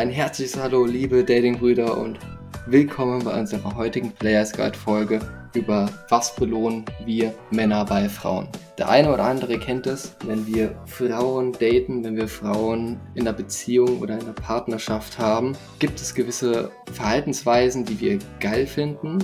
ein 0.00 0.08
herzliches 0.08 0.56
Hallo, 0.56 0.86
liebe 0.86 1.22
Datingbrüder 1.22 1.98
und 1.98 2.18
willkommen 2.64 3.22
bei 3.22 3.38
unserer 3.38 3.76
heutigen 3.76 4.10
Players 4.12 4.50
Guide 4.50 4.78
Folge 4.78 5.20
über 5.52 5.90
was 6.08 6.34
belohnen 6.34 6.86
wir 7.04 7.34
Männer 7.50 7.84
bei 7.84 8.08
Frauen. 8.08 8.48
Der 8.78 8.88
eine 8.88 9.12
oder 9.12 9.24
andere 9.24 9.58
kennt 9.58 9.86
es, 9.86 10.16
wenn 10.24 10.46
wir 10.46 10.74
Frauen 10.86 11.52
daten, 11.52 12.02
wenn 12.02 12.16
wir 12.16 12.28
Frauen 12.28 12.98
in 13.14 13.28
einer 13.28 13.34
Beziehung 13.34 14.00
oder 14.00 14.14
in 14.14 14.22
einer 14.22 14.32
Partnerschaft 14.32 15.18
haben, 15.18 15.54
gibt 15.80 16.00
es 16.00 16.14
gewisse 16.14 16.70
Verhaltensweisen, 16.94 17.84
die 17.84 18.00
wir 18.00 18.18
geil 18.40 18.66
finden 18.66 19.18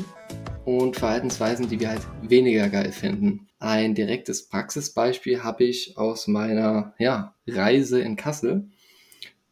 und 0.67 0.95
Verhaltensweisen, 0.97 1.71
die 1.71 1.81
wir 1.81 1.89
halt 1.89 2.03
weniger 2.21 2.69
geil 2.69 2.93
finden. 2.93 3.49
Ein 3.59 3.95
direktes 3.95 4.51
Praxisbeispiel 4.51 5.43
habe 5.43 5.65
ich 5.65 5.97
aus 5.97 6.27
meiner 6.27 6.93
ja, 6.99 7.35
Reise 7.47 7.99
in 8.03 8.17
Kassel, 8.17 8.69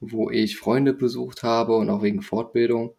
wo 0.01 0.31
ich 0.31 0.57
Freunde 0.57 0.93
besucht 0.93 1.43
habe 1.43 1.77
und 1.77 1.91
auch 1.91 2.03
wegen 2.03 2.23
Fortbildung. 2.23 2.95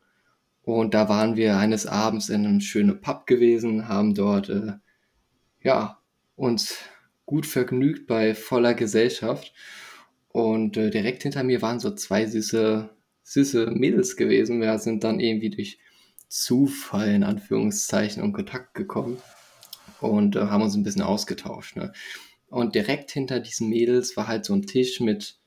Und 0.63 0.93
da 0.93 1.09
waren 1.09 1.35
wir 1.35 1.57
eines 1.57 1.85
Abends 1.85 2.29
in 2.29 2.45
einem 2.45 2.61
schönen 2.61 3.01
Pub 3.01 3.27
gewesen, 3.27 3.87
haben 3.87 4.15
dort 4.15 4.49
äh, 4.49 4.73
ja 5.61 5.99
uns 6.35 6.77
gut 7.25 7.45
vergnügt 7.45 8.07
bei 8.07 8.33
voller 8.33 8.73
Gesellschaft. 8.73 9.53
Und 10.29 10.75
äh, 10.77 10.89
direkt 10.89 11.23
hinter 11.23 11.43
mir 11.43 11.61
waren 11.61 11.79
so 11.79 11.91
zwei 11.91 12.25
süße, 12.25 12.89
süße 13.23 13.67
Mädels 13.71 14.15
gewesen. 14.15 14.59
Wir 14.59 14.77
sind 14.79 15.03
dann 15.03 15.19
irgendwie 15.19 15.49
durch 15.49 15.79
Zufall 16.27 17.09
in 17.09 17.23
Anführungszeichen 17.23 18.23
in 18.23 18.33
Kontakt 18.33 18.73
gekommen 18.73 19.21
und 20.01 20.35
äh, 20.35 20.41
haben 20.41 20.63
uns 20.63 20.75
ein 20.75 20.83
bisschen 20.83 21.03
ausgetauscht. 21.03 21.77
Ne? 21.77 21.93
Und 22.47 22.75
direkt 22.75 23.11
hinter 23.11 23.39
diesen 23.39 23.69
Mädels 23.69 24.17
war 24.17 24.27
halt 24.27 24.45
so 24.45 24.53
ein 24.53 24.63
Tisch 24.63 24.99
mit, 24.99 25.37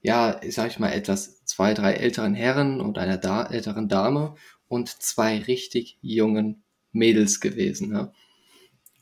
ja, 0.00 0.40
sag 0.48 0.70
ich 0.70 0.78
mal, 0.78 0.92
etwas 0.92 1.44
zwei, 1.44 1.74
drei 1.74 1.94
älteren 1.94 2.34
Herren 2.34 2.80
und 2.80 2.98
einer 2.98 3.16
da 3.16 3.44
älteren 3.44 3.88
Dame 3.88 4.34
und 4.68 4.88
zwei 4.88 5.38
richtig 5.38 5.98
jungen 6.02 6.62
Mädels 6.92 7.40
gewesen. 7.40 7.90
Ne? 7.90 8.12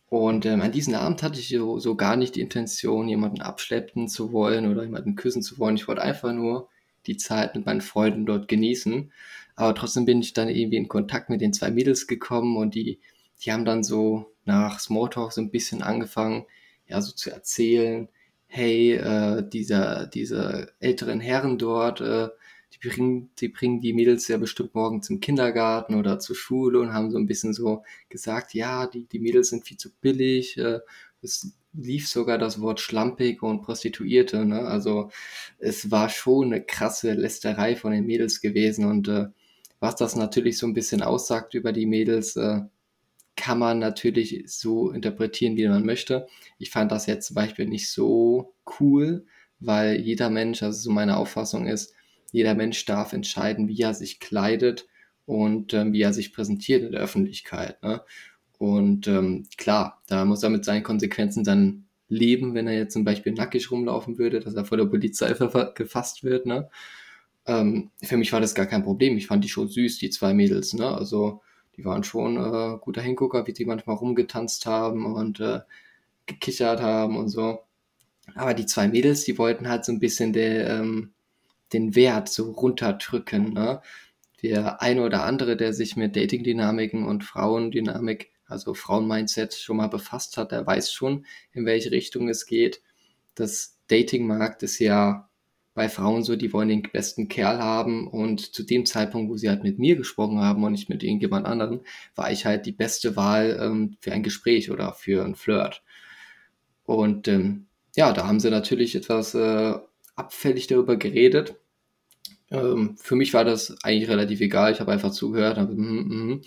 Und 0.08 0.47
ähm, 0.47 0.62
an 0.62 0.72
diesem 0.72 0.94
Abend 0.94 1.22
hatte 1.22 1.41
ich 1.41 1.48
so, 1.48 1.78
so 1.78 1.97
gar 1.97 2.16
nicht 2.16 2.36
die 2.36 2.41
Intention, 2.41 3.08
jemanden 3.08 3.42
abschleppen 3.42 4.08
zu 4.08 4.33
wollen 4.33 4.70
oder 4.70 4.84
jemanden 4.84 5.16
küssen 5.16 5.42
zu 5.42 5.58
wollen. 5.58 5.77
Ich 5.77 5.88
wollte 5.88 6.03
einfach 6.03 6.33
nur 6.33 6.69
die 7.06 7.16
Zeit 7.16 7.55
mit 7.55 7.66
meinen 7.66 7.81
Freunden 7.81 8.25
dort 8.25 8.48
genießen. 8.48 9.12
Aber 9.56 9.75
trotzdem 9.75 10.05
bin 10.05 10.20
ich 10.20 10.33
dann 10.33 10.48
irgendwie 10.48 10.77
in 10.77 10.88
Kontakt 10.88 11.31
mit 11.31 11.41
den 11.41 11.53
zwei 11.53 11.70
Mädels 11.70 12.06
gekommen 12.06 12.56
und 12.56 12.75
die, 12.75 13.00
die 13.42 13.53
haben 13.53 13.64
dann 13.64 13.83
so 13.83 14.33
nach 14.44 14.78
Smalltalk 14.78 15.33
so 15.33 15.41
ein 15.41 15.50
bisschen 15.50 15.83
angefangen, 15.83 16.44
ja, 16.86 17.00
so 17.00 17.12
zu 17.12 17.31
erzählen, 17.31 18.08
hey, 18.57 18.95
äh, 18.95 19.49
dieser, 19.49 20.07
diese 20.07 20.73
älteren 20.81 21.21
Herren 21.21 21.59
dort, 21.59 22.01
äh, 22.01 22.29
die 22.73 22.89
bringen, 22.89 23.31
die 23.39 23.49
bringen 23.49 23.81
die 23.81 23.93
Mädels 23.93 24.29
ja 24.29 24.39
bestimmt 24.39 24.75
morgen 24.75 25.03
zum 25.03 25.21
Kindergarten 25.21 25.95
oder 25.95 26.19
zur 26.19 26.37
Schule 26.37 26.81
und 26.81 26.95
haben 26.95 27.11
so 27.11 27.19
ein 27.19 27.27
bisschen 27.27 27.53
so 27.53 27.84
gesagt, 28.09 28.55
ja, 28.55 28.87
die, 28.87 29.05
die 29.07 29.19
Mädels 29.19 29.51
sind 29.51 29.67
viel 29.67 29.77
zu 29.77 29.91
billig, 30.01 30.57
äh, 30.57 30.81
es 31.23 31.53
lief 31.75 32.09
sogar 32.09 32.39
das 32.39 32.61
Wort 32.62 32.81
schlampig 32.81 33.43
und 33.43 33.62
Prostituierte, 33.62 34.47
ne? 34.47 34.61
Also 34.62 35.11
es 35.59 35.91
war 35.91 36.09
schon 36.09 36.47
eine 36.47 36.65
krasse 36.65 37.12
Lästerei 37.12 37.77
von 37.77 37.93
den 37.93 38.07
Mädels 38.07 38.41
gewesen 38.41 38.87
und 38.87 39.09
äh, 39.09 39.27
was 39.81 39.97
das 39.97 40.17
natürlich 40.17 40.57
so 40.57 40.67
ein 40.67 40.75
bisschen 40.75 41.03
aussagt 41.03 41.53
über 41.55 41.73
die 41.73 41.87
Mädels, 41.87 42.37
äh, 42.37 42.62
kann 43.37 43.59
man 43.59 43.79
natürlich 43.79 44.45
so 44.47 44.91
interpretieren, 44.91 45.56
wie 45.56 45.69
man 45.69 45.84
möchte. 45.84 46.27
Ich 46.59 46.70
fand 46.70 46.91
das 46.91 47.06
jetzt 47.06 47.29
zum 47.29 47.34
Beispiel 47.34 47.67
nicht 47.67 47.91
so 47.91 48.55
cool, 48.81 49.27
weil 49.61 50.01
jeder 50.01 50.31
Mensch, 50.31 50.62
also 50.62 50.78
so 50.78 50.91
meine 50.91 51.16
Auffassung 51.16 51.66
ist, 51.66 51.94
jeder 52.33 52.55
Mensch 52.55 52.84
darf 52.87 53.12
entscheiden, 53.12 53.69
wie 53.69 53.81
er 53.81 53.94
sich 53.94 54.21
kleidet 54.21 54.87
und 55.27 55.75
ähm, 55.75 55.93
wie 55.93 56.03
er 56.03 56.12
sich 56.12 56.33
präsentiert 56.33 56.83
in 56.83 56.93
der 56.93 57.00
Öffentlichkeit. 57.00 57.83
Ne? 57.83 58.03
Und 58.59 59.06
ähm, 59.06 59.47
klar, 59.56 60.03
da 60.06 60.25
muss 60.25 60.43
er 60.43 60.50
mit 60.50 60.65
seinen 60.65 60.83
Konsequenzen 60.83 61.44
dann 61.44 61.87
leben, 62.09 62.55
wenn 62.55 62.66
er 62.66 62.75
jetzt 62.75 62.93
zum 62.93 63.05
Beispiel 63.05 63.33
nackig 63.33 63.71
rumlaufen 63.71 64.19
würde, 64.19 64.41
dass 64.41 64.55
er 64.55 64.65
vor 64.65 64.78
der 64.78 64.87
Polizei 64.87 65.34
gefasst 65.75 66.25
wird. 66.25 66.47
Ne? 66.47 66.69
Ähm, 67.47 67.91
für 68.03 68.16
mich 68.16 68.33
war 68.33 68.41
das 68.41 68.55
gar 68.55 68.66
kein 68.66 68.84
Problem. 68.84 69.16
Ich 69.16 69.27
fand 69.27 69.44
die 69.44 69.49
schon 69.49 69.69
süß, 69.69 69.99
die 69.99 70.10
zwei 70.10 70.33
Mädels. 70.33 70.72
Ne? 70.75 70.87
Also 70.87 71.43
die 71.76 71.84
waren 71.84 72.04
schon 72.04 72.37
äh, 72.37 72.78
guter 72.78 73.03
Hingucker, 73.03 73.47
wie 73.47 73.53
die 73.53 73.64
manchmal 73.64 73.97
rumgetanzt 73.97 74.66
haben 74.66 75.14
und 75.14 75.41
äh, 75.41 75.60
gekichert 76.26 76.81
haben 76.81 77.16
und 77.16 77.28
so. 77.28 77.60
Aber 78.34 78.54
die 78.54 78.66
zwei 78.66 78.88
Mädels, 78.88 79.25
die 79.25 79.38
wollten 79.38 79.69
halt 79.69 79.84
so 79.84 79.92
ein 79.92 80.00
bisschen 80.00 80.32
der, 80.32 80.69
ähm, 80.70 81.12
den 81.72 81.94
Wert 81.94 82.28
so 82.28 82.50
runterdrücken. 82.53 83.53
Ne? 83.53 83.81
Der 84.42 84.82
eine 84.82 85.03
oder 85.04 85.25
andere, 85.25 85.56
der 85.56 85.72
sich 85.72 85.97
mit 85.97 86.16
Dating-Dynamiken 86.16 87.04
und 87.04 87.25
Frauendynamik, 87.25 88.32
also 88.47 88.75
Frauen-Mindset 88.75 89.54
schon 89.54 89.76
mal 89.76 89.88
befasst 89.88 90.36
hat, 90.36 90.53
der 90.53 90.66
weiß 90.66 90.92
schon, 90.92 91.26
in 91.53 91.66
welche 91.66 91.91
Richtung 91.91 92.28
es 92.28 92.47
geht. 92.47 92.82
Das 93.34 93.78
Dating-Markt 93.88 94.62
ist 94.62 94.78
ja 94.78 95.28
bei 95.76 95.91
Frauen 95.91 96.25
so, 96.25 96.37
die 96.37 96.54
wollen 96.54 96.70
den 96.70 96.82
besten 96.82 97.28
Kerl 97.28 97.59
haben 97.59 98.09
und 98.09 98.54
zu 98.54 98.62
dem 98.62 98.87
Zeitpunkt, 98.87 99.31
wo 99.31 99.37
sie 99.37 99.50
halt 99.50 99.62
mit 99.62 99.78
mir 99.78 99.94
gesprochen 99.94 100.41
haben 100.41 100.64
und 100.64 100.72
nicht 100.72 100.88
mit 100.88 101.03
irgendjemand 101.03 101.47
anderen, 101.47 101.82
war 102.14 102.32
ich 102.32 102.47
halt 102.47 102.64
die 102.64 102.72
beste 102.72 103.14
Wahl 103.14 103.59
ähm, 103.60 103.97
für 104.00 104.10
ein 104.12 104.22
Gespräch 104.22 104.70
oder 104.70 104.94
für 104.94 105.22
ein 105.22 105.34
Flirt. 105.34 105.82
Und 106.84 107.28
ähm, 107.28 107.66
ja, 107.94 108.12
da 108.12 108.26
haben 108.26 108.41
sie 108.41 108.50
natürlich 108.50 108.97
etwas 108.97 109.34
äh, 109.34 109.75
abfällig 110.16 110.66
darüber 110.66 110.97
geredet. 110.97 111.56
Ähm, 112.50 112.97
für 112.97 113.15
mich 113.15 113.34
war 113.34 113.44
das 113.44 113.76
eigentlich 113.84 114.09
relativ 114.09 114.41
egal. 114.41 114.72
Ich 114.72 114.81
habe 114.81 114.92
einfach 114.92 115.10
zugehört, 115.10 115.59
habe 115.59 115.75
mm, 115.75 116.32
mm, 116.32 116.42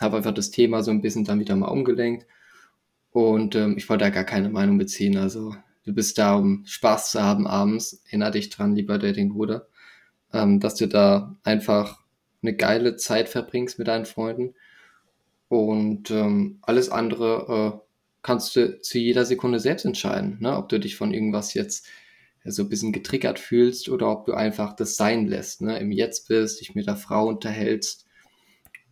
hab 0.00 0.12
einfach 0.12 0.34
das 0.34 0.50
Thema 0.50 0.82
so 0.82 0.90
ein 0.90 1.02
bisschen 1.02 1.24
dann 1.24 1.38
wieder 1.38 1.54
mal 1.54 1.68
umgelenkt. 1.68 2.26
Und 3.12 3.54
ähm, 3.54 3.76
ich 3.76 3.88
wollte 3.88 4.04
da 4.04 4.10
gar 4.10 4.24
keine 4.24 4.48
Meinung 4.48 4.76
beziehen. 4.76 5.16
Also 5.18 5.54
du 5.84 5.92
bist 5.92 6.18
da, 6.18 6.34
um 6.34 6.64
Spaß 6.66 7.12
zu 7.12 7.22
haben 7.22 7.46
abends. 7.46 8.02
Erinner 8.06 8.30
dich 8.30 8.50
dran, 8.50 8.74
lieber 8.74 8.98
Dating-Bruder, 8.98 9.66
ähm, 10.32 10.60
dass 10.60 10.76
du 10.76 10.88
da 10.88 11.36
einfach 11.42 12.00
eine 12.42 12.54
geile 12.54 12.96
Zeit 12.96 13.28
verbringst 13.28 13.78
mit 13.78 13.88
deinen 13.88 14.06
Freunden. 14.06 14.54
Und 15.48 16.10
ähm, 16.10 16.58
alles 16.62 16.88
andere 16.88 17.82
äh, 17.82 17.86
kannst 18.22 18.56
du 18.56 18.80
zu 18.80 18.98
jeder 18.98 19.24
Sekunde 19.24 19.60
selbst 19.60 19.84
entscheiden, 19.84 20.38
ne? 20.40 20.56
ob 20.56 20.68
du 20.68 20.80
dich 20.80 20.96
von 20.96 21.12
irgendwas 21.12 21.54
jetzt 21.54 21.86
so 22.44 22.62
ein 22.62 22.68
bisschen 22.68 22.92
getriggert 22.92 23.38
fühlst 23.38 23.88
oder 23.88 24.10
ob 24.10 24.24
du 24.24 24.32
einfach 24.32 24.74
das 24.74 24.96
sein 24.96 25.26
lässt, 25.26 25.60
ne? 25.60 25.78
im 25.78 25.92
Jetzt 25.92 26.28
bist, 26.28 26.60
dich 26.60 26.74
mit 26.74 26.86
der 26.86 26.96
Frau 26.96 27.28
unterhältst. 27.28 28.06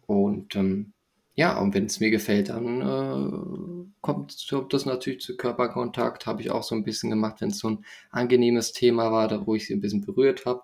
Und 0.06 0.54
ähm, 0.56 0.92
ja, 1.40 1.58
und 1.58 1.72
wenn 1.72 1.86
es 1.86 2.00
mir 2.00 2.10
gefällt, 2.10 2.50
dann 2.50 2.82
äh, 2.82 3.90
kommt 4.02 4.52
das 4.74 4.84
natürlich 4.84 5.22
zu 5.22 5.38
Körperkontakt. 5.38 6.26
Habe 6.26 6.42
ich 6.42 6.50
auch 6.50 6.62
so 6.62 6.74
ein 6.74 6.84
bisschen 6.84 7.08
gemacht, 7.08 7.40
wenn 7.40 7.48
es 7.48 7.60
so 7.60 7.70
ein 7.70 7.84
angenehmes 8.10 8.72
Thema 8.72 9.10
war, 9.10 9.26
da 9.26 9.46
wo 9.46 9.54
ich 9.54 9.66
sie 9.66 9.72
ein 9.72 9.80
bisschen 9.80 10.02
berührt 10.02 10.44
habe. 10.44 10.60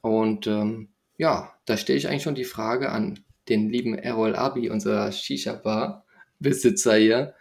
Und 0.00 0.46
ähm, 0.46 0.90
ja, 1.18 1.52
da 1.64 1.76
stelle 1.76 1.98
ich 1.98 2.06
eigentlich 2.06 2.22
schon 2.22 2.36
die 2.36 2.44
Frage 2.44 2.92
an 2.92 3.18
den 3.48 3.68
lieben 3.68 3.98
Errol 3.98 4.36
Abi, 4.36 4.70
unser 4.70 5.10
Shisha-Bar-Besitzer 5.10 6.94
hier. 6.94 7.34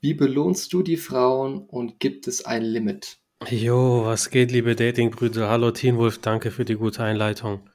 Wie 0.00 0.14
belohnst 0.14 0.72
du 0.72 0.82
die 0.82 0.96
Frauen 0.96 1.58
und 1.58 2.00
gibt 2.00 2.26
es 2.26 2.42
ein 2.42 2.62
Limit? 2.62 3.18
Jo, 3.50 4.02
was 4.06 4.30
geht, 4.30 4.50
liebe 4.50 4.76
Datingbrüder? 4.76 5.50
Hallo 5.50 5.72
Teen 5.72 5.98
Wolf, 5.98 6.22
danke 6.22 6.50
für 6.50 6.64
die 6.64 6.76
gute 6.76 7.04
Einleitung. 7.04 7.68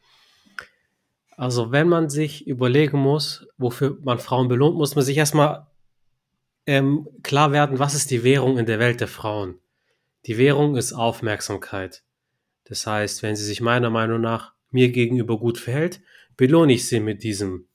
Also, 1.38 1.72
wenn 1.72 1.88
man 1.88 2.10
sich 2.10 2.46
überlegen 2.48 3.00
muss, 3.00 3.48
wofür 3.58 3.98
man 4.04 4.20
Frauen 4.20 4.48
belohnt, 4.48 4.76
muss 4.76 4.96
man 4.96 5.04
sich 5.04 5.18
erstmal 5.18 5.68
ähm, 6.66 7.08
klar 7.24 7.52
werden, 7.52 7.80
was 7.80 7.96
ist 7.96 8.12
die 8.12 8.24
Währung 8.24 8.58
in 8.58 8.66
der 8.66 8.80
Welt 8.80 9.02
der 9.02 9.08
Frauen? 9.08 9.60
Die 10.28 10.38
Währung 10.38 10.76
ist 10.76 10.94
Aufmerksamkeit. 10.94 12.04
Das 12.66 12.86
heißt, 12.86 13.24
wenn 13.24 13.36
sie 13.36 13.46
sich 13.46 13.62
meiner 13.62 13.90
Meinung 13.90 14.22
nach 14.22 14.54
mir 14.70 14.92
gegenüber 14.92 15.40
gut 15.40 15.58
verhält, 15.58 16.02
belohne 16.38 16.74
ich 16.74 16.88
sie 16.88 17.00
mit 17.00 17.24
diesem. 17.24 17.68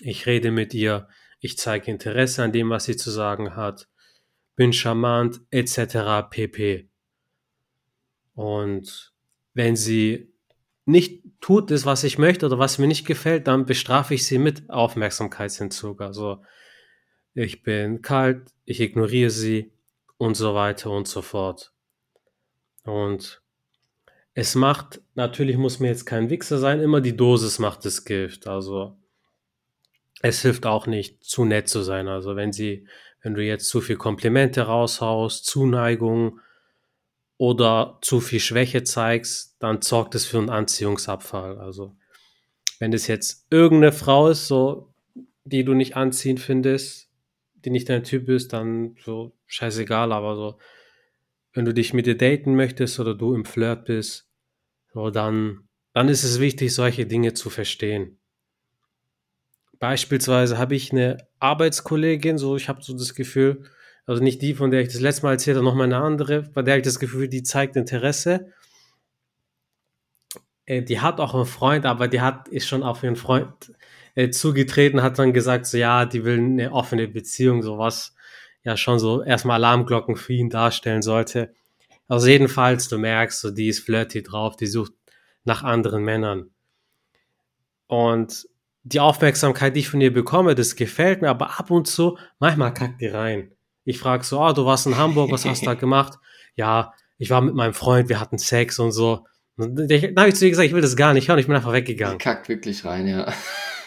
Ich 0.00 0.26
rede 0.26 0.50
mit 0.50 0.74
ihr, 0.74 1.08
ich 1.40 1.56
zeige 1.56 1.90
Interesse 1.90 2.42
an 2.42 2.52
dem, 2.52 2.70
was 2.70 2.84
sie 2.84 2.96
zu 2.96 3.10
sagen 3.10 3.54
hat, 3.56 3.88
bin 4.56 4.72
charmant, 4.72 5.40
etc. 5.50 6.28
pp. 6.28 6.88
Und 8.34 9.14
wenn 9.54 9.76
sie 9.76 10.32
nicht 10.86 11.22
tut 11.40 11.70
das, 11.70 11.84
was 11.84 12.04
ich 12.04 12.16
möchte 12.16 12.46
oder 12.46 12.58
was 12.58 12.78
mir 12.78 12.86
nicht 12.86 13.06
gefällt, 13.06 13.46
dann 13.46 13.66
bestrafe 13.66 14.14
ich 14.14 14.24
sie 14.24 14.38
mit 14.38 14.70
Aufmerksamkeitsentzug. 14.70 16.00
Also 16.00 16.42
ich 17.34 17.62
bin 17.62 18.00
kalt, 18.00 18.52
ich 18.64 18.80
ignoriere 18.80 19.30
sie 19.30 19.72
und 20.16 20.36
so 20.36 20.54
weiter 20.54 20.90
und 20.90 21.06
so 21.06 21.20
fort. 21.22 21.72
Und 22.84 23.42
es 24.32 24.54
macht, 24.54 25.02
natürlich 25.14 25.56
muss 25.56 25.80
mir 25.80 25.88
jetzt 25.88 26.06
kein 26.06 26.30
Wichser 26.30 26.58
sein, 26.58 26.80
immer 26.80 27.00
die 27.00 27.16
Dosis 27.16 27.58
macht 27.58 27.84
das 27.84 28.04
Gift. 28.04 28.46
Also 28.46 28.96
es 30.22 30.42
hilft 30.42 30.66
auch 30.66 30.86
nicht, 30.86 31.24
zu 31.24 31.44
nett 31.44 31.68
zu 31.68 31.82
sein. 31.82 32.06
Also 32.06 32.36
wenn 32.36 32.52
sie, 32.52 32.86
wenn 33.22 33.34
du 33.34 33.42
jetzt 33.42 33.68
zu 33.68 33.80
viel 33.80 33.96
Komplimente 33.96 34.62
raushaust, 34.62 35.46
Zuneigung, 35.46 36.40
oder 37.38 37.98
zu 38.00 38.20
viel 38.20 38.40
Schwäche 38.40 38.82
zeigst, 38.84 39.56
dann 39.58 39.82
sorgt 39.82 40.14
es 40.14 40.24
für 40.24 40.38
einen 40.38 40.50
Anziehungsabfall. 40.50 41.58
Also 41.58 41.96
wenn 42.78 42.92
es 42.92 43.06
jetzt 43.06 43.46
irgendeine 43.50 43.92
Frau 43.92 44.28
ist, 44.28 44.46
so, 44.46 44.92
die 45.44 45.64
du 45.64 45.74
nicht 45.74 45.96
anziehend 45.96 46.40
findest, 46.40 47.08
die 47.64 47.70
nicht 47.70 47.88
dein 47.88 48.04
Typ 48.04 48.28
ist, 48.28 48.52
dann 48.52 48.96
so 49.04 49.32
scheißegal, 49.46 50.12
aber 50.12 50.36
so, 50.36 50.58
wenn 51.52 51.64
du 51.64 51.74
dich 51.74 51.94
mit 51.94 52.06
ihr 52.06 52.16
daten 52.16 52.54
möchtest 52.54 53.00
oder 53.00 53.14
du 53.14 53.34
im 53.34 53.44
Flirt 53.44 53.86
bist, 53.86 54.28
so, 54.92 55.10
dann, 55.10 55.68
dann 55.92 56.08
ist 56.08 56.24
es 56.24 56.40
wichtig, 56.40 56.74
solche 56.74 57.06
Dinge 57.06 57.34
zu 57.34 57.50
verstehen. 57.50 58.18
Beispielsweise 59.78 60.58
habe 60.58 60.74
ich 60.74 60.92
eine 60.92 61.18
Arbeitskollegin, 61.38 62.38
so 62.38 62.56
ich 62.56 62.68
habe 62.68 62.82
so 62.82 62.96
das 62.96 63.14
Gefühl, 63.14 63.64
also 64.06 64.22
nicht 64.22 64.40
die, 64.40 64.54
von 64.54 64.70
der 64.70 64.80
ich 64.80 64.88
das 64.88 65.00
letzte 65.00 65.26
Mal 65.26 65.32
erzählt 65.32 65.56
habe, 65.56 65.64
noch 65.64 65.74
mal 65.74 65.84
eine 65.84 65.98
andere, 65.98 66.42
bei 66.42 66.62
der 66.62 66.76
ich 66.76 66.84
das 66.84 67.00
Gefühl, 67.00 67.28
die 67.28 67.42
zeigt 67.42 67.76
Interesse. 67.76 68.52
Äh, 70.64 70.82
die 70.82 71.00
hat 71.00 71.20
auch 71.20 71.34
einen 71.34 71.46
Freund, 71.46 71.84
aber 71.86 72.08
die 72.08 72.20
hat 72.20 72.48
ist 72.48 72.68
schon 72.68 72.82
auf 72.82 73.02
ihren 73.02 73.16
Freund 73.16 73.72
äh, 74.14 74.30
zugetreten, 74.30 75.02
hat 75.02 75.18
dann 75.18 75.32
gesagt, 75.32 75.66
so 75.66 75.76
ja, 75.76 76.06
die 76.06 76.24
will 76.24 76.38
eine 76.38 76.72
offene 76.72 77.08
Beziehung, 77.08 77.62
sowas 77.62 78.14
ja 78.62 78.76
schon 78.76 78.98
so 78.98 79.22
erstmal 79.22 79.56
Alarmglocken 79.56 80.16
für 80.16 80.32
ihn 80.32 80.50
darstellen 80.50 81.02
sollte. 81.02 81.52
Also 82.08 82.28
jedenfalls, 82.28 82.88
du 82.88 82.98
merkst, 82.98 83.40
so 83.40 83.50
die 83.50 83.68
ist 83.68 83.80
flirty 83.80 84.22
drauf, 84.22 84.56
die 84.56 84.66
sucht 84.66 84.92
nach 85.44 85.62
anderen 85.64 86.04
Männern. 86.04 86.50
Und 87.86 88.48
die 88.84 89.00
Aufmerksamkeit, 89.00 89.74
die 89.74 89.80
ich 89.80 89.88
von 89.88 90.00
ihr 90.00 90.12
bekomme, 90.12 90.54
das 90.54 90.76
gefällt 90.76 91.22
mir, 91.22 91.28
aber 91.28 91.58
ab 91.58 91.70
und 91.70 91.88
zu, 91.88 92.18
manchmal 92.38 92.72
kackt 92.72 93.00
die 93.00 93.08
rein. 93.08 93.55
Ich 93.86 93.98
frage 93.98 94.24
so, 94.24 94.40
oh, 94.40 94.52
du 94.52 94.66
warst 94.66 94.86
in 94.86 94.98
Hamburg, 94.98 95.30
was 95.30 95.46
hast 95.46 95.62
du 95.62 95.66
da 95.66 95.74
gemacht? 95.74 96.18
Ja, 96.56 96.92
ich 97.16 97.30
war 97.30 97.40
mit 97.40 97.54
meinem 97.54 97.72
Freund, 97.72 98.10
wir 98.10 98.20
hatten 98.20 98.36
Sex 98.36 98.78
und 98.78 98.92
so. 98.92 99.24
dann 99.56 99.88
habe 99.88 100.28
ich 100.28 100.34
zu 100.34 100.44
ihr 100.44 100.50
gesagt, 100.50 100.66
ich 100.66 100.74
will 100.74 100.82
das 100.82 100.96
gar 100.96 101.14
nicht 101.14 101.28
hören, 101.28 101.38
ich 101.38 101.46
bin 101.46 101.56
einfach 101.56 101.72
weggegangen. 101.72 102.18
Kackt 102.18 102.50
wirklich 102.50 102.84
rein, 102.84 103.06
ja. 103.06 103.32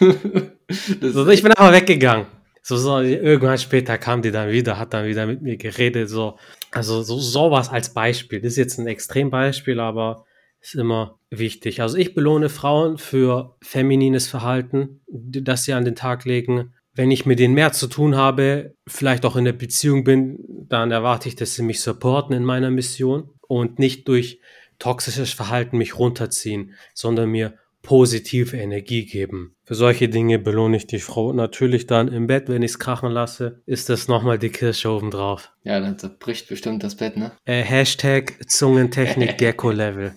so, 0.00 1.28
ich 1.28 1.42
bin 1.42 1.52
einfach 1.52 1.72
weggegangen. 1.72 2.26
So, 2.62 2.76
so, 2.76 3.00
irgendwann 3.00 3.58
später 3.58 3.96
kam 3.98 4.22
die 4.22 4.32
dann 4.32 4.50
wieder, 4.50 4.78
hat 4.78 4.92
dann 4.92 5.06
wieder 5.06 5.26
mit 5.26 5.42
mir 5.42 5.56
geredet, 5.56 6.08
so. 6.08 6.38
Also, 6.72 7.02
so, 7.02 7.18
sowas 7.18 7.68
als 7.68 7.94
Beispiel. 7.94 8.40
Das 8.40 8.52
ist 8.52 8.58
jetzt 8.58 8.78
ein 8.78 8.86
Extrembeispiel, 8.86 9.80
aber 9.80 10.24
ist 10.60 10.74
immer 10.74 11.18
wichtig. 11.30 11.80
Also 11.80 11.96
ich 11.96 12.14
belohne 12.14 12.48
Frauen 12.48 12.98
für 12.98 13.56
feminines 13.62 14.28
Verhalten, 14.28 15.00
das 15.08 15.64
sie 15.64 15.72
an 15.72 15.84
den 15.84 15.96
Tag 15.96 16.24
legen. 16.24 16.74
Wenn 17.00 17.10
ich 17.10 17.24
mit 17.24 17.38
denen 17.38 17.54
mehr 17.54 17.72
zu 17.72 17.86
tun 17.86 18.14
habe, 18.14 18.74
vielleicht 18.86 19.24
auch 19.24 19.34
in 19.34 19.46
der 19.46 19.54
Beziehung 19.54 20.04
bin, 20.04 20.38
dann 20.68 20.90
erwarte 20.90 21.30
ich, 21.30 21.34
dass 21.34 21.54
sie 21.54 21.62
mich 21.62 21.80
supporten 21.80 22.36
in 22.36 22.44
meiner 22.44 22.70
Mission 22.70 23.30
und 23.48 23.78
nicht 23.78 24.06
durch 24.06 24.42
toxisches 24.78 25.32
Verhalten 25.32 25.78
mich 25.78 25.98
runterziehen, 25.98 26.74
sondern 26.92 27.30
mir 27.30 27.54
positive 27.80 28.54
Energie 28.54 29.06
geben. 29.06 29.56
Für 29.64 29.76
solche 29.76 30.10
Dinge 30.10 30.38
belohne 30.38 30.76
ich 30.76 30.86
die 30.88 30.98
Frau 30.98 31.32
natürlich 31.32 31.86
dann 31.86 32.08
im 32.08 32.26
Bett, 32.26 32.50
wenn 32.50 32.60
ich 32.60 32.72
es 32.72 32.78
krachen 32.78 33.10
lasse, 33.10 33.62
ist 33.64 33.88
das 33.88 34.06
nochmal 34.06 34.38
die 34.38 34.50
Kirsche 34.50 34.90
oben 34.90 35.10
drauf. 35.10 35.54
Ja, 35.64 35.80
dann 35.80 35.98
zerbricht 35.98 36.48
bestimmt 36.50 36.82
das 36.82 36.98
Bett, 36.98 37.16
ne? 37.16 37.32
Äh, 37.46 37.62
Hashtag 37.62 38.46
Zungentechnik 38.46 39.38
Gecko 39.38 39.70
Level. 39.70 40.12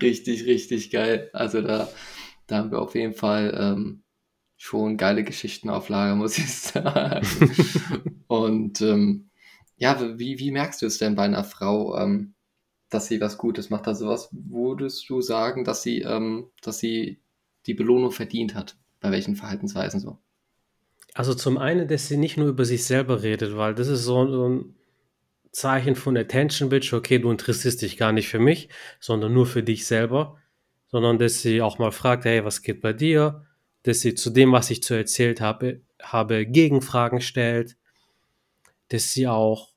richtig, 0.00 0.46
richtig 0.46 0.92
geil. 0.92 1.28
Also 1.32 1.60
da, 1.60 1.88
da 2.46 2.58
haben 2.58 2.70
wir 2.70 2.80
auf 2.80 2.94
jeden 2.94 3.14
Fall 3.14 3.52
ähm, 3.60 4.04
schon 4.58 4.96
geile 4.96 5.24
Geschichten 5.24 5.70
auf 5.70 5.88
Lager, 5.88 6.16
muss 6.16 6.36
ich 6.36 6.52
sagen. 6.52 7.26
Und 8.26 8.82
ähm, 8.82 9.30
ja, 9.76 10.18
wie, 10.18 10.38
wie 10.38 10.50
merkst 10.50 10.82
du 10.82 10.86
es 10.86 10.98
denn 10.98 11.14
bei 11.14 11.22
einer 11.22 11.44
Frau, 11.44 11.96
ähm, 11.96 12.34
dass 12.90 13.06
sie 13.06 13.20
was 13.20 13.38
Gutes 13.38 13.70
macht? 13.70 13.86
Also 13.86 14.08
was 14.08 14.28
würdest 14.32 15.08
du 15.08 15.22
sagen, 15.22 15.64
dass 15.64 15.82
sie, 15.82 16.02
ähm, 16.02 16.50
dass 16.60 16.80
sie 16.80 17.22
die 17.66 17.74
Belohnung 17.74 18.10
verdient 18.10 18.54
hat? 18.54 18.76
Bei 19.00 19.12
welchen 19.12 19.36
Verhaltensweisen 19.36 20.00
so? 20.00 20.18
Also 21.14 21.34
zum 21.34 21.56
einen, 21.56 21.86
dass 21.86 22.08
sie 22.08 22.16
nicht 22.16 22.36
nur 22.36 22.48
über 22.48 22.64
sich 22.64 22.84
selber 22.84 23.22
redet, 23.22 23.56
weil 23.56 23.74
das 23.74 23.86
ist 23.86 24.04
so, 24.04 24.28
so 24.28 24.48
ein 24.48 24.74
Zeichen 25.52 25.94
von 25.94 26.16
Attention 26.16 26.68
Bitch, 26.68 26.92
okay, 26.92 27.18
du 27.18 27.30
interessierst 27.30 27.80
dich 27.80 27.96
gar 27.96 28.12
nicht 28.12 28.28
für 28.28 28.40
mich, 28.40 28.68
sondern 28.98 29.32
nur 29.32 29.46
für 29.46 29.62
dich 29.62 29.86
selber, 29.86 30.36
sondern 30.88 31.18
dass 31.18 31.42
sie 31.42 31.62
auch 31.62 31.78
mal 31.78 31.92
fragt, 31.92 32.24
hey, 32.24 32.44
was 32.44 32.62
geht 32.62 32.80
bei 32.80 32.92
dir? 32.92 33.47
Dass 33.82 34.00
sie 34.00 34.14
zu 34.14 34.30
dem, 34.30 34.52
was 34.52 34.70
ich 34.70 34.82
zu 34.82 34.94
erzählt 34.94 35.40
habe, 35.40 35.80
habe 36.02 36.46
Gegenfragen 36.46 37.20
stellt, 37.20 37.76
dass 38.88 39.12
sie 39.12 39.26
auch, 39.28 39.72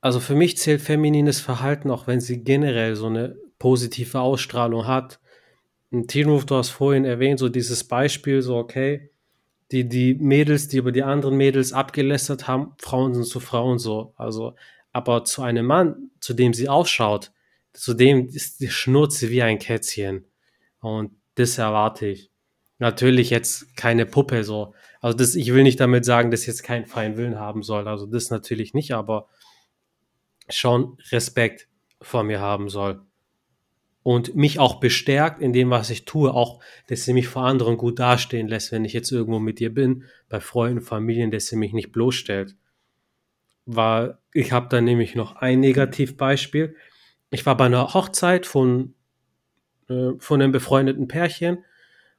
also 0.00 0.20
für 0.20 0.34
mich 0.34 0.56
zählt 0.58 0.80
feminines 0.80 1.40
Verhalten, 1.40 1.90
auch 1.90 2.06
wenn 2.06 2.20
sie 2.20 2.42
generell 2.42 2.96
so 2.96 3.06
eine 3.06 3.36
positive 3.58 4.20
Ausstrahlung 4.20 4.86
hat. 4.86 5.20
Ein 5.92 6.08
Teenruf, 6.08 6.46
du 6.46 6.56
hast 6.56 6.70
vorhin 6.70 7.04
erwähnt, 7.04 7.38
so 7.38 7.48
dieses 7.48 7.84
Beispiel, 7.84 8.42
so 8.42 8.56
okay, 8.56 9.10
die, 9.70 9.88
die 9.88 10.14
Mädels, 10.14 10.68
die 10.68 10.76
über 10.78 10.92
die 10.92 11.02
anderen 11.02 11.36
Mädels 11.36 11.72
abgelästert 11.72 12.46
haben, 12.46 12.72
Frauen 12.78 13.14
sind 13.14 13.26
zu 13.26 13.40
Frauen 13.40 13.78
so. 13.78 14.12
Also, 14.16 14.54
aber 14.92 15.24
zu 15.24 15.42
einem 15.42 15.66
Mann, 15.66 16.10
zu 16.20 16.34
dem 16.34 16.52
sie 16.52 16.68
ausschaut, 16.68 17.32
zu 17.72 17.94
dem 17.94 18.28
ist 18.28 18.60
die 18.60 18.68
Schnurze 18.68 19.30
wie 19.30 19.42
ein 19.42 19.58
Kätzchen. 19.58 20.26
Und 20.80 21.12
das 21.34 21.58
erwarte 21.58 22.06
ich. 22.06 22.30
Natürlich 22.78 23.30
jetzt 23.30 23.76
keine 23.76 24.06
Puppe 24.06 24.44
so. 24.44 24.74
Also 25.00 25.16
das, 25.16 25.34
ich 25.34 25.52
will 25.52 25.62
nicht 25.62 25.80
damit 25.80 26.04
sagen, 26.04 26.30
dass 26.30 26.46
jetzt 26.46 26.62
keinen 26.62 26.86
freien 26.86 27.16
Willen 27.16 27.38
haben 27.38 27.62
soll. 27.62 27.86
Also 27.86 28.06
das 28.06 28.30
natürlich 28.30 28.74
nicht, 28.74 28.92
aber 28.92 29.28
schon 30.48 30.98
Respekt 31.10 31.68
vor 32.00 32.24
mir 32.24 32.40
haben 32.40 32.68
soll 32.68 33.02
und 34.02 34.34
mich 34.34 34.58
auch 34.58 34.80
bestärkt 34.80 35.40
in 35.40 35.52
dem, 35.52 35.70
was 35.70 35.90
ich 35.90 36.04
tue, 36.04 36.34
auch, 36.34 36.60
dass 36.88 37.04
sie 37.04 37.12
mich 37.12 37.28
vor 37.28 37.44
anderen 37.44 37.76
gut 37.76 37.98
dastehen 37.98 38.48
lässt, 38.48 38.72
wenn 38.72 38.84
ich 38.84 38.92
jetzt 38.92 39.12
irgendwo 39.12 39.38
mit 39.38 39.60
ihr 39.60 39.72
bin, 39.72 40.04
bei 40.28 40.40
Freunden, 40.40 40.80
Familien, 40.80 41.30
dass 41.30 41.46
sie 41.46 41.56
mich 41.56 41.72
nicht 41.72 41.92
bloßstellt. 41.92 42.56
War, 43.64 44.18
ich 44.32 44.50
habe 44.50 44.68
da 44.68 44.80
nämlich 44.80 45.14
noch 45.14 45.36
ein 45.36 45.60
Negativbeispiel. 45.60 46.74
Ich 47.30 47.46
war 47.46 47.56
bei 47.56 47.66
einer 47.66 47.94
Hochzeit 47.94 48.44
von, 48.44 48.94
äh, 49.88 50.12
von 50.18 50.40
einem 50.40 50.52
befreundeten 50.52 51.08
Pärchen 51.08 51.64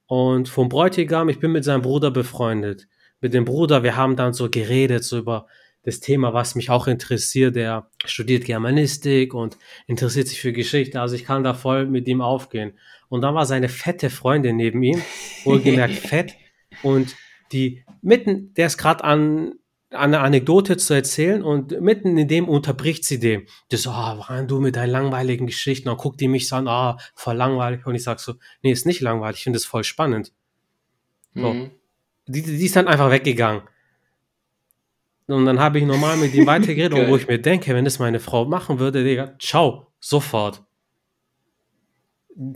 und 0.08 0.50
vom 0.50 0.70
Bräutigam, 0.70 1.30
ich 1.30 1.40
bin 1.40 1.52
mit 1.52 1.64
seinem 1.64 1.82
Bruder 1.82 2.12
befreundet. 2.12 2.88
Mit 3.22 3.34
dem 3.34 3.46
Bruder, 3.46 3.84
wir 3.84 3.96
haben 3.96 4.16
dann 4.16 4.34
so 4.34 4.50
geredet, 4.50 5.04
so 5.04 5.18
über 5.18 5.48
das 5.84 6.00
Thema, 6.00 6.34
was 6.34 6.56
mich 6.56 6.70
auch 6.70 6.88
interessiert. 6.88 7.56
Der 7.56 7.90
studiert 8.06 8.46
Germanistik 8.46 9.34
und 9.34 9.58
interessiert 9.88 10.28
sich 10.28 10.42
für 10.42 10.54
Geschichte. 10.54 11.00
Also 11.00 11.16
ich 11.16 11.26
kann 11.26 11.44
da 11.44 11.54
voll 11.54 11.86
mit 11.86 12.08
ihm 12.08 12.22
aufgehen. 12.22 12.74
Und 13.10 13.22
dann 13.22 13.36
war 13.36 13.46
seine 13.46 13.70
fette 13.70 14.10
Freundin 14.10 14.56
neben 14.56 14.82
ihm, 14.82 15.02
wohlgemerkt 15.44 15.94
fett. 15.96 16.36
Und 16.82 17.16
die 17.52 17.84
mitten, 18.02 18.54
der 18.56 18.68
ist 18.68 18.78
gerade 18.78 19.04
an, 19.04 19.54
an 19.54 19.54
eine 19.94 20.20
Anekdote 20.20 20.78
zu 20.78 20.94
erzählen 20.94 21.44
und 21.44 21.80
mitten 21.82 22.18
in 22.18 22.28
dem 22.28 22.50
unterbricht 22.50 23.06
sie 23.06 23.20
dem. 23.20 23.46
Das 23.70 23.84
so, 23.84 23.92
ah, 23.92 24.26
oh, 24.30 24.46
du 24.46 24.60
mit 24.60 24.76
deinen 24.76 24.90
langweiligen 24.90 25.48
Geschichten. 25.48 25.90
Und 25.90 25.98
guckt 25.98 26.20
die 26.20 26.28
mich 26.28 26.48
so 26.48 26.56
an, 26.56 26.68
ah, 26.68 26.98
oh, 26.98 27.02
voll 27.16 27.36
langweilig. 27.36 27.86
Und 27.86 27.96
ich 27.96 28.04
sag 28.04 28.20
so, 28.20 28.36
nee, 28.62 28.72
ist 28.72 28.86
nicht 28.86 29.02
langweilig, 29.02 29.38
ich 29.38 29.44
finde 29.44 29.58
es 29.58 29.66
voll 29.66 29.84
spannend. 29.84 30.34
So. 31.36 31.54
Mhm. 31.54 31.72
Die, 32.28 32.42
die 32.42 32.66
ist 32.66 32.76
dann 32.76 32.88
einfach 32.88 33.12
weggegangen. 33.12 33.64
Und 35.28 35.46
dann 35.46 35.60
habe 35.60 35.80
ich 35.80 35.86
normal 35.86 36.18
mit 36.18 36.34
ihm 36.34 36.46
weitergeredet, 36.48 36.98
und 36.98 37.08
wo 37.08 37.16
ich 37.16 37.28
mir 37.28 37.40
denke, 37.40 37.74
wenn 37.74 37.86
das 37.86 38.00
meine 38.00 38.20
Frau 38.20 38.46
machen 38.46 38.80
würde, 38.80 39.04
Digga, 39.04 39.36
ciao, 39.40 39.88
sofort. 40.00 40.64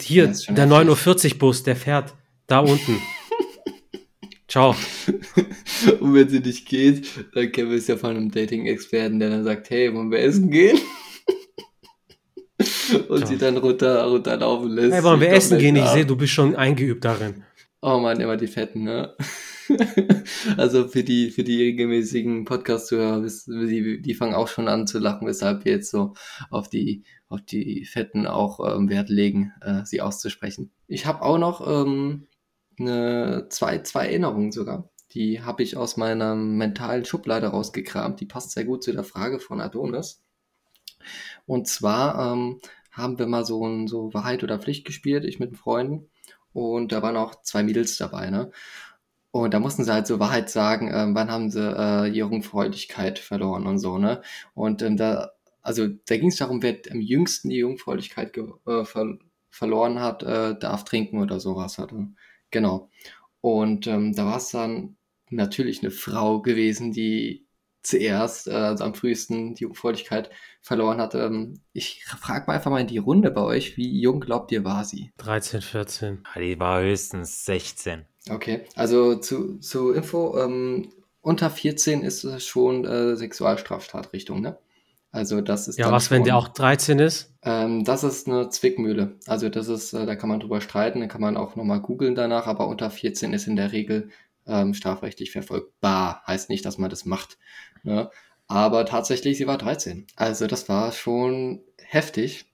Hier, 0.02 0.28
der 0.28 0.68
9.40 0.68 1.34
Uhr-Bus, 1.34 1.64
der 1.64 1.76
fährt 1.76 2.16
da 2.48 2.60
unten. 2.60 3.00
Ciao. 4.48 4.76
Und 6.00 6.14
wenn 6.14 6.30
sie 6.30 6.40
nicht 6.40 6.68
geht, 6.68 7.08
dann 7.34 7.52
kennen 7.52 7.70
wir 7.70 7.78
es 7.78 7.88
ja 7.88 7.98
von 7.98 8.12
einem 8.12 8.32
Dating-Experten, 8.32 9.20
der 9.20 9.30
dann 9.30 9.44
sagt, 9.44 9.70
hey, 9.70 9.94
wollen 9.94 10.12
wir 10.12 10.20
essen 10.20 10.50
gehen? 10.50 10.78
Und 13.10 13.20
ciao. 13.20 13.28
sie 13.28 13.38
dann 13.38 13.58
runter, 13.58 14.06
runterlaufen 14.06 14.70
lässt. 14.70 14.94
Hey, 14.94 15.04
wollen 15.04 15.22
wir 15.22 15.30
essen 15.30 15.60
gehen? 15.60 15.76
Ich 15.76 15.86
sehe, 15.88 16.06
du 16.06 16.16
bist 16.16 16.34
schon 16.34 16.56
eingeübt 16.56 17.06
darin. 17.06 17.44
Oh 17.82 18.00
man, 18.00 18.20
immer 18.20 18.38
die 18.38 18.48
Fetten, 18.48 18.84
ne? 18.84 19.16
also 20.58 20.88
für 20.88 21.04
die, 21.04 21.30
für 21.32 21.44
die 21.44 21.62
regelmäßigen 21.62 22.46
Podcast-Zuhörer, 22.46 23.22
die, 23.48 24.02
die 24.02 24.14
fangen 24.14 24.34
auch 24.34 24.48
schon 24.48 24.68
an 24.68 24.88
zu 24.88 25.00
lachen, 25.00 25.28
weshalb 25.28 25.66
wir 25.66 25.74
jetzt 25.74 25.92
so 25.92 26.14
auf 26.50 26.70
die, 26.70 27.04
auf 27.30 27.42
die 27.42 27.86
Fetten 27.86 28.28
auch 28.28 28.60
ähm, 28.76 28.90
Wert 28.90 29.10
legen, 29.10 29.54
äh, 29.62 29.84
sie 29.86 30.02
auszusprechen. 30.02 30.72
Ich 30.88 31.06
habe 31.06 31.22
auch 31.22 31.38
noch 31.38 31.68
ähm, 31.68 32.27
eine, 32.80 33.48
zwei, 33.50 33.80
zwei 33.80 34.08
Erinnerungen 34.08 34.52
sogar. 34.52 34.90
Die 35.14 35.42
habe 35.42 35.64
ich 35.64 35.78
aus 35.78 35.98
meiner 35.98 36.36
mentalen 36.36 37.06
Schublade 37.06 37.48
rausgekramt. 37.48 38.20
Die 38.20 38.26
passt 38.26 38.52
sehr 38.52 38.66
gut 38.66 38.84
zu 38.84 38.92
der 38.92 39.04
Frage 39.04 39.40
von 39.40 39.62
Adonis. 39.62 40.24
Und 41.46 41.68
zwar 41.68 42.34
ähm, 42.34 42.60
haben 42.92 43.20
wir 43.20 43.28
mal 43.28 43.46
so 43.46 43.66
ein 43.66 43.88
so 43.88 44.14
Wahrheit 44.14 44.44
oder 44.44 44.60
Pflicht 44.60 44.86
gespielt, 44.86 45.24
ich 45.26 45.40
mit 45.40 45.58
Freunden. 45.58 46.10
Und 46.54 46.92
da 46.92 47.02
waren 47.02 47.18
auch 47.18 47.42
zwei 47.44 47.64
Mädels 47.64 47.98
dabei, 47.98 48.30
ne? 48.30 48.52
Und 49.32 49.54
da 49.54 49.60
mussten 49.60 49.84
sie 49.84 49.94
halt 49.94 50.08
so 50.08 50.20
Wahrheit 50.20 50.50
sagen, 50.50 50.90
ähm, 50.92 51.14
wann 51.14 51.30
haben 51.30 51.52
sie 51.52 51.62
äh, 51.62 52.08
ihre 52.10 52.32
Jungfräulichkeit 52.32 53.20
verloren 53.20 53.68
und 53.68 53.78
so, 53.78 53.98
ne? 53.98 54.22
Und 54.56 54.82
ähm, 54.82 54.98
da, 54.98 55.32
also 55.62 55.88
da 55.88 56.18
ging 56.18 56.30
es 56.30 56.38
darum, 56.38 56.64
wer 56.64 56.78
am 56.92 57.02
jüngsten 57.02 57.50
die 57.50 57.58
Jungfräulichkeit 57.58 58.36
äh, 58.38 58.86
ver 58.86 59.20
verloren 59.50 60.00
hat, 60.00 60.24
äh, 60.24 60.58
darf 60.58 60.84
trinken 60.84 61.20
oder 61.20 61.40
sowas. 61.40 61.78
Hatte. 61.78 62.08
Genau. 62.52 62.90
Und 63.42 63.88
ähm, 63.88 64.14
da 64.14 64.26
war 64.26 64.38
es 64.38 64.50
dann 64.50 64.98
natürlich 65.30 65.82
eine 65.82 65.92
Frau 65.92 66.42
gewesen, 66.42 66.92
die 66.92 67.48
zuerst, 67.88 68.48
äh, 68.48 68.52
also 68.52 68.84
am 68.84 68.94
frühesten 68.94 69.56
die 69.56 69.64
Jungfräulichkeit 69.64 70.30
verloren 70.62 71.00
hat. 71.00 71.16
Ähm, 71.16 71.62
ich 71.74 72.04
frage 72.06 72.46
mal 72.48 72.54
einfach 72.54 72.72
mal 72.72 72.82
in 72.82 72.88
die 72.88 72.98
Runde 72.98 73.32
bei 73.32 73.42
euch, 73.42 73.78
wie 73.78 74.00
jung 74.00 74.20
glaubt 74.20 74.52
ihr 74.52 74.64
war 74.64 74.84
sie? 74.84 75.12
13, 75.18 75.62
14. 75.62 76.24
Ja, 76.36 76.42
die 76.42 76.60
war 76.60 76.82
höchstens 76.82 77.46
16. 77.46 78.06
Okay, 78.30 78.66
also 78.76 79.16
zu, 79.16 79.58
zu 79.60 79.94
Info, 79.94 80.38
ähm, 80.38 80.90
unter 81.22 81.50
14 81.50 82.04
ist 82.04 82.24
es 82.26 82.46
schon 82.46 82.86
äh, 82.86 83.16
Sexualstraftatrichtung, 83.16 84.42
ne? 84.42 84.58
Also 85.18 85.42
das 85.42 85.68
ist 85.68 85.80
Ja, 85.80 85.92
was, 85.92 86.12
wenn 86.12 86.20
schon, 86.20 86.26
der 86.26 86.38
auch 86.38 86.48
13 86.48 87.00
ist? 87.00 87.34
ähm, 87.42 87.84
das 87.84 88.04
ist 88.04 88.28
eine 88.28 88.50
Zwickmühle. 88.50 89.18
Also 89.26 89.50
das 89.50 89.68
ist, 89.68 89.94
äh, 89.94 90.06
da 90.06 90.16
kann 90.16 90.30
man 90.30 90.40
drüber 90.40 90.62
streiten, 90.62 91.00
da 91.00 91.08
kann 91.08 91.22
man 91.22 91.38
auch 91.38 91.56
nochmal 91.56 91.82
googeln 91.82 92.14
danach, 92.14 92.46
aber 92.46 92.68
unter 92.68 92.92
14 92.92 93.34
ist 93.34 93.48
in 93.48 93.56
der 93.56 93.72
Regel 93.72 94.10
ähm, 94.46 94.76
strafrechtlich 94.76 95.32
verfolgbar. 95.32 96.22
Heißt 96.28 96.50
nicht, 96.50 96.66
dass 96.66 96.78
man 96.78 96.92
das 96.92 97.06
macht. 97.06 97.40
Ne? 97.84 98.12
Aber 98.48 98.86
tatsächlich, 98.86 99.38
sie 99.40 99.48
war 99.48 99.58
13. 99.58 100.06
Also 100.16 100.46
das 100.46 100.70
war 100.70 100.92
schon 100.92 101.64
heftig. 101.82 102.46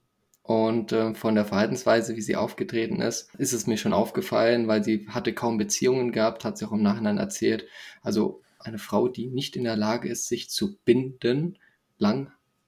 Und 0.42 0.92
ähm, 0.92 1.14
von 1.14 1.34
der 1.34 1.44
Verhaltensweise, 1.44 2.16
wie 2.16 2.22
sie 2.22 2.36
aufgetreten 2.36 3.00
ist, 3.02 3.28
ist 3.36 3.52
es 3.52 3.66
mir 3.66 3.76
schon 3.76 3.92
aufgefallen, 3.92 4.68
weil 4.68 4.82
sie 4.82 5.06
hatte 5.08 5.34
kaum 5.34 5.58
Beziehungen 5.58 6.12
gehabt, 6.12 6.44
hat 6.44 6.56
sie 6.56 6.66
auch 6.66 6.72
im 6.72 6.82
Nachhinein 6.82 7.18
erzählt. 7.18 7.66
Also 8.00 8.40
eine 8.58 8.78
Frau, 8.78 9.08
die 9.08 9.26
nicht 9.26 9.54
in 9.54 9.64
der 9.64 9.76
Lage 9.76 10.08
ist, 10.08 10.28
sich 10.28 10.48
zu 10.48 10.76
binden, 10.84 11.58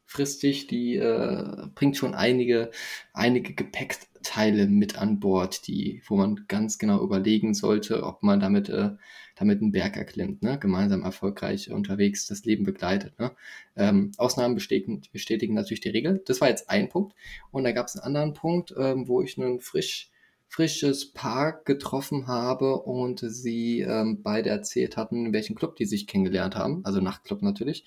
langfristig, 0.07 0.69
die 0.69 0.97
äh, 0.97 1.67
bringt 1.75 1.97
schon 1.97 2.15
einige, 2.15 2.71
einige 3.13 3.55
Gepäckteile 3.55 4.69
mit 4.69 4.99
an 4.99 5.19
Bord, 5.19 5.67
die, 5.67 6.03
wo 6.07 6.17
man 6.17 6.45
ganz 6.49 6.79
genau 6.79 7.03
überlegen 7.03 7.55
sollte, 7.55 8.05
ob 8.05 8.23
man 8.23 8.39
damit, 8.39 8.69
äh, 8.69 8.91
damit 9.35 9.61
einen 9.61 9.73
Berg 9.73 9.97
erklimmt, 9.97 10.43
ne? 10.43 10.59
gemeinsam 10.59 11.03
erfolgreich 11.03 11.71
unterwegs 11.71 12.27
das 12.27 12.45
Leben 12.45 12.65
begleitet. 12.65 13.19
Ne? 13.19 13.33
Ähm, 13.75 14.13
Ausnahmen 14.17 14.55
bestätigen, 14.55 15.03
bestätigen 15.13 15.55
natürlich 15.55 15.81
die 15.81 15.91
Regel. 15.91 16.23
Das 16.25 16.41
war 16.41 16.49
jetzt 16.49 16.71
ein 16.71 16.89
Punkt. 16.89 17.15
Und 17.51 17.65
da 17.65 17.73
gab 17.73 17.87
es 17.87 17.97
einen 17.97 18.05
anderen 18.05 18.35
Punkt, 18.35 18.75
ähm, 18.79 19.09
wo 19.09 19.23
ich 19.23 19.39
einen 19.39 19.61
frisch 19.61 20.11
frisches 20.49 21.13
Paar 21.13 21.61
getroffen 21.65 22.29
habe 22.29 22.77
und 22.83 23.19
sie 23.19 23.81
ähm, 23.81 24.23
beide 24.23 24.49
erzählt 24.49 24.97
hatten, 24.97 25.27
in 25.27 25.33
welchem 25.33 25.57
Club 25.57 25.75
die 25.75 25.87
sich 25.87 26.07
kennengelernt 26.07 26.55
haben, 26.55 26.85
also 26.85 27.01
Nachtclub 27.01 27.43
natürlich. 27.43 27.85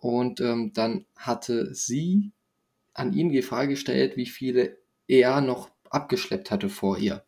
Und 0.00 0.40
ähm, 0.40 0.72
dann 0.72 1.04
hatte 1.16 1.74
sie 1.74 2.32
an 2.94 3.12
ihn 3.12 3.28
die 3.28 3.42
Frage 3.42 3.70
gestellt, 3.70 4.16
wie 4.16 4.26
viele 4.26 4.78
er 5.06 5.40
noch 5.40 5.70
abgeschleppt 5.90 6.50
hatte 6.50 6.68
vor 6.68 6.98
ihr. 6.98 7.24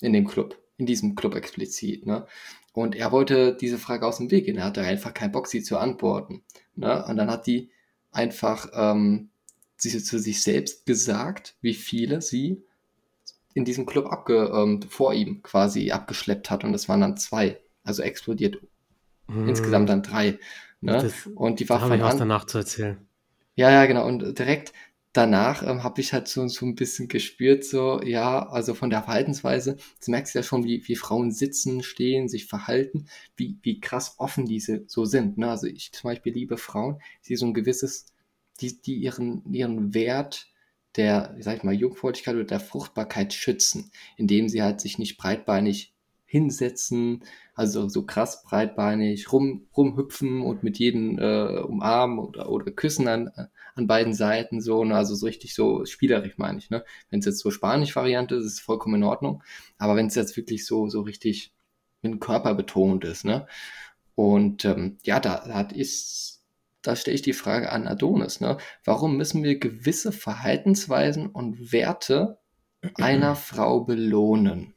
In 0.00 0.12
dem 0.12 0.26
Club. 0.26 0.58
In 0.76 0.86
diesem 0.86 1.14
Club 1.14 1.34
explizit. 1.34 2.06
Ne? 2.06 2.26
Und 2.72 2.94
er 2.94 3.12
wollte 3.12 3.56
diese 3.56 3.78
Frage 3.78 4.06
aus 4.06 4.18
dem 4.18 4.30
Weg 4.30 4.46
gehen. 4.46 4.58
Er 4.58 4.64
hatte 4.64 4.82
einfach 4.82 5.14
keinen 5.14 5.32
Bock, 5.32 5.46
sie 5.46 5.62
zu 5.62 5.78
antworten. 5.78 6.42
Ne? 6.76 7.04
Und 7.06 7.16
dann 7.16 7.30
hat 7.30 7.46
die 7.46 7.70
einfach 8.10 8.68
ähm, 8.74 9.30
sie 9.76 10.02
zu 10.02 10.18
sich 10.18 10.42
selbst 10.42 10.86
gesagt, 10.86 11.56
wie 11.60 11.74
viele 11.74 12.22
sie 12.22 12.62
in 13.54 13.64
diesem 13.64 13.86
Club 13.86 14.06
abge, 14.06 14.52
ähm, 14.54 14.82
vor 14.82 15.14
ihm 15.14 15.42
quasi 15.42 15.90
abgeschleppt 15.90 16.50
hat. 16.50 16.64
Und 16.64 16.72
das 16.72 16.88
waren 16.88 17.00
dann 17.00 17.16
zwei. 17.16 17.60
Also 17.82 18.02
explodiert 18.02 18.58
insgesamt 19.28 19.88
dann 19.88 20.02
drei. 20.02 20.38
Ne? 20.84 20.98
Das- 20.98 21.26
und 21.34 21.60
die 21.60 21.68
war 21.68 21.80
Da 21.80 21.86
von 21.86 21.98
ich 21.98 22.02
was 22.02 22.14
an, 22.14 22.18
danach 22.18 22.44
zu 22.46 22.58
erzählen. 22.58 22.98
ja, 23.56 23.70
ja, 23.70 23.86
genau. 23.86 24.06
Und 24.06 24.38
direkt 24.38 24.72
danach 25.12 25.62
ähm, 25.62 25.84
habe 25.84 26.00
ich 26.00 26.12
halt 26.12 26.26
so, 26.28 26.46
so 26.48 26.66
ein 26.66 26.74
bisschen 26.74 27.08
gespürt, 27.08 27.64
so, 27.64 28.02
ja, 28.02 28.48
also 28.48 28.74
von 28.74 28.90
der 28.90 29.02
Verhaltensweise, 29.04 29.76
du 30.04 30.10
merkst 30.10 30.34
ja 30.34 30.42
schon, 30.42 30.64
wie, 30.64 30.86
wie 30.88 30.96
Frauen 30.96 31.30
sitzen, 31.30 31.82
stehen, 31.82 32.28
sich 32.28 32.46
verhalten, 32.46 33.06
wie, 33.36 33.58
wie 33.62 33.80
krass 33.80 34.16
offen 34.18 34.46
diese 34.46 34.84
so 34.88 35.04
sind. 35.04 35.38
Ne? 35.38 35.50
Also 35.50 35.66
ich 35.68 35.92
zum 35.92 36.10
Beispiel 36.10 36.32
liebe 36.34 36.56
Frauen, 36.56 37.00
die 37.28 37.36
so 37.36 37.46
ein 37.46 37.54
gewisses, 37.54 38.06
die, 38.60 38.80
die 38.82 38.96
ihren, 38.96 39.44
ihren 39.52 39.94
Wert 39.94 40.48
der, 40.96 41.36
sag 41.40 41.56
ich 41.58 41.62
mal, 41.64 41.74
Jungfräulichkeit 41.74 42.34
oder 42.36 42.44
der 42.44 42.60
Fruchtbarkeit 42.60 43.32
schützen, 43.32 43.90
indem 44.16 44.48
sie 44.48 44.62
halt 44.62 44.80
sich 44.80 44.98
nicht 44.98 45.16
breitbeinig 45.16 45.93
hinsetzen, 46.34 47.22
also 47.54 47.88
so 47.88 48.04
krass 48.04 48.42
breitbeinig 48.42 49.30
rum, 49.32 49.68
rumhüpfen 49.76 50.42
und 50.42 50.64
mit 50.64 50.80
jedem 50.80 51.16
äh, 51.20 51.60
umarmen 51.60 52.18
oder, 52.18 52.50
oder 52.50 52.72
küssen 52.72 53.06
an, 53.06 53.30
an 53.76 53.86
beiden 53.86 54.14
Seiten 54.14 54.60
so, 54.60 54.84
ne? 54.84 54.96
also 54.96 55.14
so 55.14 55.26
richtig 55.26 55.54
so 55.54 55.84
spielerisch 55.84 56.36
meine 56.36 56.58
ich, 56.58 56.70
ne? 56.70 56.84
Wenn 57.08 57.20
es 57.20 57.26
jetzt 57.26 57.38
so 57.38 57.52
Spanisch-Variante 57.52 58.34
ist, 58.34 58.46
ist 58.46 58.52
es 58.54 58.60
vollkommen 58.60 58.96
in 58.96 59.04
Ordnung, 59.04 59.44
aber 59.78 59.94
wenn 59.94 60.08
es 60.08 60.16
jetzt 60.16 60.36
wirklich 60.36 60.66
so, 60.66 60.88
so 60.88 61.02
richtig 61.02 61.54
mit 62.02 62.12
dem 62.12 62.18
Körper 62.18 62.54
betont 62.54 63.04
ist, 63.04 63.24
ne? 63.24 63.46
Und 64.16 64.64
ähm, 64.64 64.98
ja, 65.04 65.20
da, 65.20 65.44
da 65.46 65.60
ist, 65.72 66.42
da 66.82 66.96
stelle 66.96 67.14
ich 67.14 67.22
die 67.22 67.32
Frage 67.32 67.70
an 67.70 67.86
Adonis, 67.86 68.40
ne? 68.40 68.58
Warum 68.84 69.16
müssen 69.16 69.44
wir 69.44 69.60
gewisse 69.60 70.10
Verhaltensweisen 70.10 71.28
und 71.28 71.72
Werte 71.72 72.38
einer 72.96 73.36
Frau 73.36 73.84
belohnen? 73.84 74.74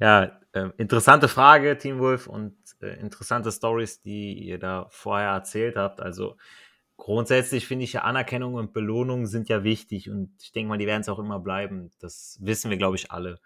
Ja, 0.00 0.40
äh, 0.52 0.70
interessante 0.78 1.28
Frage, 1.28 1.78
Team 1.78 1.98
Wolf, 1.98 2.26
und 2.26 2.56
äh, 2.80 2.98
interessante 3.00 3.52
Stories, 3.52 4.00
die 4.02 4.32
ihr 4.32 4.58
da 4.58 4.86
vorher 4.90 5.28
erzählt 5.30 5.76
habt. 5.76 6.00
Also 6.00 6.36
grundsätzlich 6.96 7.66
finde 7.66 7.84
ich 7.84 7.92
ja 7.92 8.02
Anerkennung 8.02 8.54
und 8.54 8.72
Belohnung 8.72 9.26
sind 9.26 9.48
ja 9.48 9.62
wichtig 9.62 10.10
und 10.10 10.32
ich 10.42 10.52
denke 10.52 10.70
mal, 10.70 10.78
die 10.78 10.86
werden 10.86 11.02
es 11.02 11.08
auch 11.08 11.18
immer 11.18 11.38
bleiben. 11.38 11.90
Das 12.00 12.38
wissen 12.40 12.70
wir, 12.70 12.78
glaube 12.78 12.96
ich, 12.96 13.10
alle. 13.12 13.40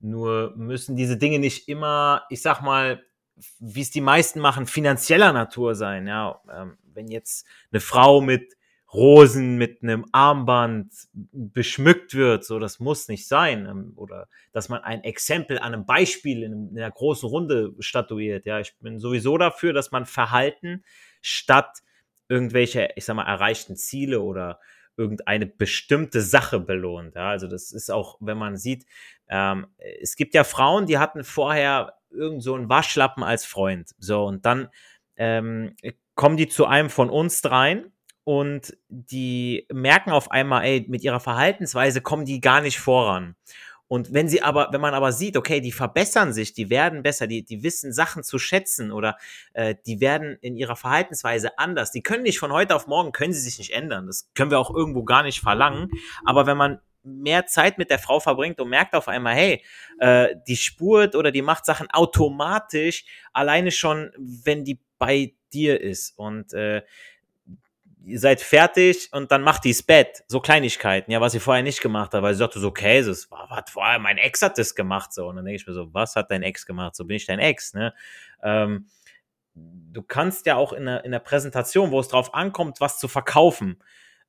Nur 0.00 0.54
müssen 0.56 0.96
diese 0.96 1.18
Dinge 1.18 1.38
nicht 1.38 1.68
immer, 1.68 2.24
ich 2.30 2.42
sag 2.42 2.62
mal, 2.62 3.04
wie 3.58 3.82
es 3.82 3.90
die 3.90 4.00
meisten 4.00 4.40
machen, 4.40 4.66
finanzieller 4.66 5.32
Natur 5.32 5.74
sein. 5.74 6.06
Ja, 6.06 6.40
ähm, 6.52 6.78
wenn 6.84 7.08
jetzt 7.08 7.46
eine 7.72 7.80
Frau 7.80 8.20
mit 8.20 8.54
Rosen, 8.92 9.56
mit 9.56 9.82
einem 9.82 10.04
Armband 10.10 10.92
beschmückt 11.12 12.14
wird, 12.14 12.44
so 12.44 12.58
das 12.58 12.80
muss 12.80 13.08
nicht 13.08 13.28
sein. 13.28 13.66
Ähm, 13.66 13.92
Oder 13.96 14.28
dass 14.52 14.68
man 14.68 14.82
ein 14.82 15.04
Exempel 15.04 15.58
an 15.58 15.74
einem 15.74 15.86
Beispiel 15.86 16.42
in, 16.42 16.70
einer 16.76 16.90
großen 16.90 17.28
Runde 17.28 17.74
statuiert. 17.78 18.46
Ja, 18.46 18.58
ich 18.58 18.76
bin 18.78 18.98
sowieso 18.98 19.38
dafür, 19.38 19.72
dass 19.72 19.92
man 19.92 20.06
Verhalten 20.06 20.84
statt 21.20 21.78
irgendwelche, 22.28 22.90
ich 22.96 23.04
sag 23.04 23.14
mal, 23.14 23.26
erreichten 23.26 23.76
Ziele 23.76 24.20
oder 24.20 24.58
irgendeine 24.96 25.46
bestimmte 25.46 26.20
Sache 26.20 26.58
belohnt. 26.60 27.14
Ja, 27.14 27.30
also 27.30 27.46
das 27.46 27.72
ist 27.72 27.90
auch, 27.90 28.18
wenn 28.20 28.38
man 28.38 28.56
sieht, 28.56 28.86
ähm, 29.28 29.66
es 30.00 30.16
gibt 30.16 30.34
ja 30.34 30.44
Frauen, 30.44 30.86
die 30.86 30.98
hatten 30.98 31.24
vorher 31.24 31.94
irgend 32.10 32.42
so 32.42 32.54
einen 32.54 32.68
Waschlappen 32.68 33.22
als 33.22 33.44
Freund. 33.44 33.94
So, 33.98 34.24
und 34.24 34.44
dann 34.44 34.68
ähm, 35.16 35.76
kommen 36.14 36.36
die 36.36 36.48
zu 36.48 36.66
einem 36.66 36.90
von 36.90 37.08
uns 37.08 37.40
dreien 37.40 37.92
und 38.24 38.76
die 38.88 39.66
merken 39.72 40.10
auf 40.10 40.30
einmal, 40.30 40.64
ey, 40.64 40.86
mit 40.88 41.02
ihrer 41.02 41.20
Verhaltensweise 41.20 42.00
kommen 42.00 42.24
die 42.24 42.40
gar 42.40 42.60
nicht 42.60 42.78
voran. 42.78 43.36
Und 43.88 44.12
wenn 44.12 44.28
sie 44.28 44.40
aber, 44.40 44.68
wenn 44.70 44.80
man 44.80 44.94
aber 44.94 45.10
sieht, 45.10 45.36
okay, 45.36 45.60
die 45.60 45.72
verbessern 45.72 46.32
sich, 46.32 46.52
die 46.52 46.70
werden 46.70 47.02
besser, 47.02 47.26
die, 47.26 47.44
die 47.44 47.64
wissen 47.64 47.92
Sachen 47.92 48.22
zu 48.22 48.38
schätzen 48.38 48.92
oder 48.92 49.16
äh, 49.52 49.74
die 49.84 50.00
werden 50.00 50.38
in 50.42 50.56
ihrer 50.56 50.76
Verhaltensweise 50.76 51.58
anders. 51.58 51.90
Die 51.90 52.00
können 52.00 52.22
nicht 52.22 52.38
von 52.38 52.52
heute 52.52 52.76
auf 52.76 52.86
morgen, 52.86 53.10
können 53.10 53.32
sie 53.32 53.40
sich 53.40 53.58
nicht 53.58 53.72
ändern. 53.72 54.06
Das 54.06 54.30
können 54.34 54.52
wir 54.52 54.60
auch 54.60 54.72
irgendwo 54.72 55.02
gar 55.02 55.24
nicht 55.24 55.40
verlangen. 55.40 55.90
Aber 56.24 56.46
wenn 56.46 56.56
man 56.56 56.78
mehr 57.02 57.46
Zeit 57.46 57.78
mit 57.78 57.90
der 57.90 57.98
Frau 57.98 58.20
verbringt 58.20 58.60
und 58.60 58.68
merkt 58.68 58.94
auf 58.94 59.08
einmal, 59.08 59.34
hey, 59.34 59.64
äh, 59.98 60.36
die 60.46 60.56
spurt 60.56 61.16
oder 61.16 61.32
die 61.32 61.42
macht 61.42 61.66
Sachen 61.66 61.90
automatisch, 61.90 63.04
alleine 63.32 63.72
schon, 63.72 64.12
wenn 64.16 64.64
die 64.64 64.78
bei 64.98 65.34
dir 65.52 65.80
ist. 65.80 66.16
Und 66.16 66.52
äh, 66.52 66.82
ihr 68.04 68.18
seid 68.18 68.40
fertig 68.40 69.08
und 69.12 69.30
dann 69.30 69.42
macht 69.42 69.64
die's 69.64 69.82
Bett. 69.82 70.24
So 70.26 70.40
Kleinigkeiten, 70.40 71.10
ja, 71.10 71.20
was 71.20 71.32
sie 71.32 71.40
vorher 71.40 71.62
nicht 71.62 71.80
gemacht 71.80 72.12
hat, 72.14 72.22
weil 72.22 72.34
sie 72.34 72.38
sagte 72.38 72.60
so, 72.60 72.68
okay, 72.68 73.02
das 73.02 73.30
war, 73.30 73.48
was 73.50 73.70
vorher, 73.70 73.98
mein 73.98 74.18
Ex 74.18 74.42
hat 74.42 74.58
das 74.58 74.74
gemacht, 74.74 75.12
so. 75.12 75.28
Und 75.28 75.36
dann 75.36 75.44
denke 75.44 75.60
ich 75.60 75.66
mir 75.66 75.74
so, 75.74 75.92
was 75.92 76.16
hat 76.16 76.30
dein 76.30 76.42
Ex 76.42 76.66
gemacht? 76.66 76.94
So 76.96 77.04
bin 77.04 77.16
ich 77.16 77.26
dein 77.26 77.38
Ex, 77.38 77.74
ne? 77.74 77.94
Ähm, 78.42 78.86
du 79.54 80.02
kannst 80.02 80.46
ja 80.46 80.56
auch 80.56 80.72
in 80.72 80.86
der, 80.86 81.04
in 81.04 81.12
der 81.12 81.18
Präsentation, 81.18 81.90
wo 81.90 82.00
es 82.00 82.08
drauf 82.08 82.34
ankommt, 82.34 82.80
was 82.80 82.98
zu 82.98 83.08
verkaufen, 83.08 83.82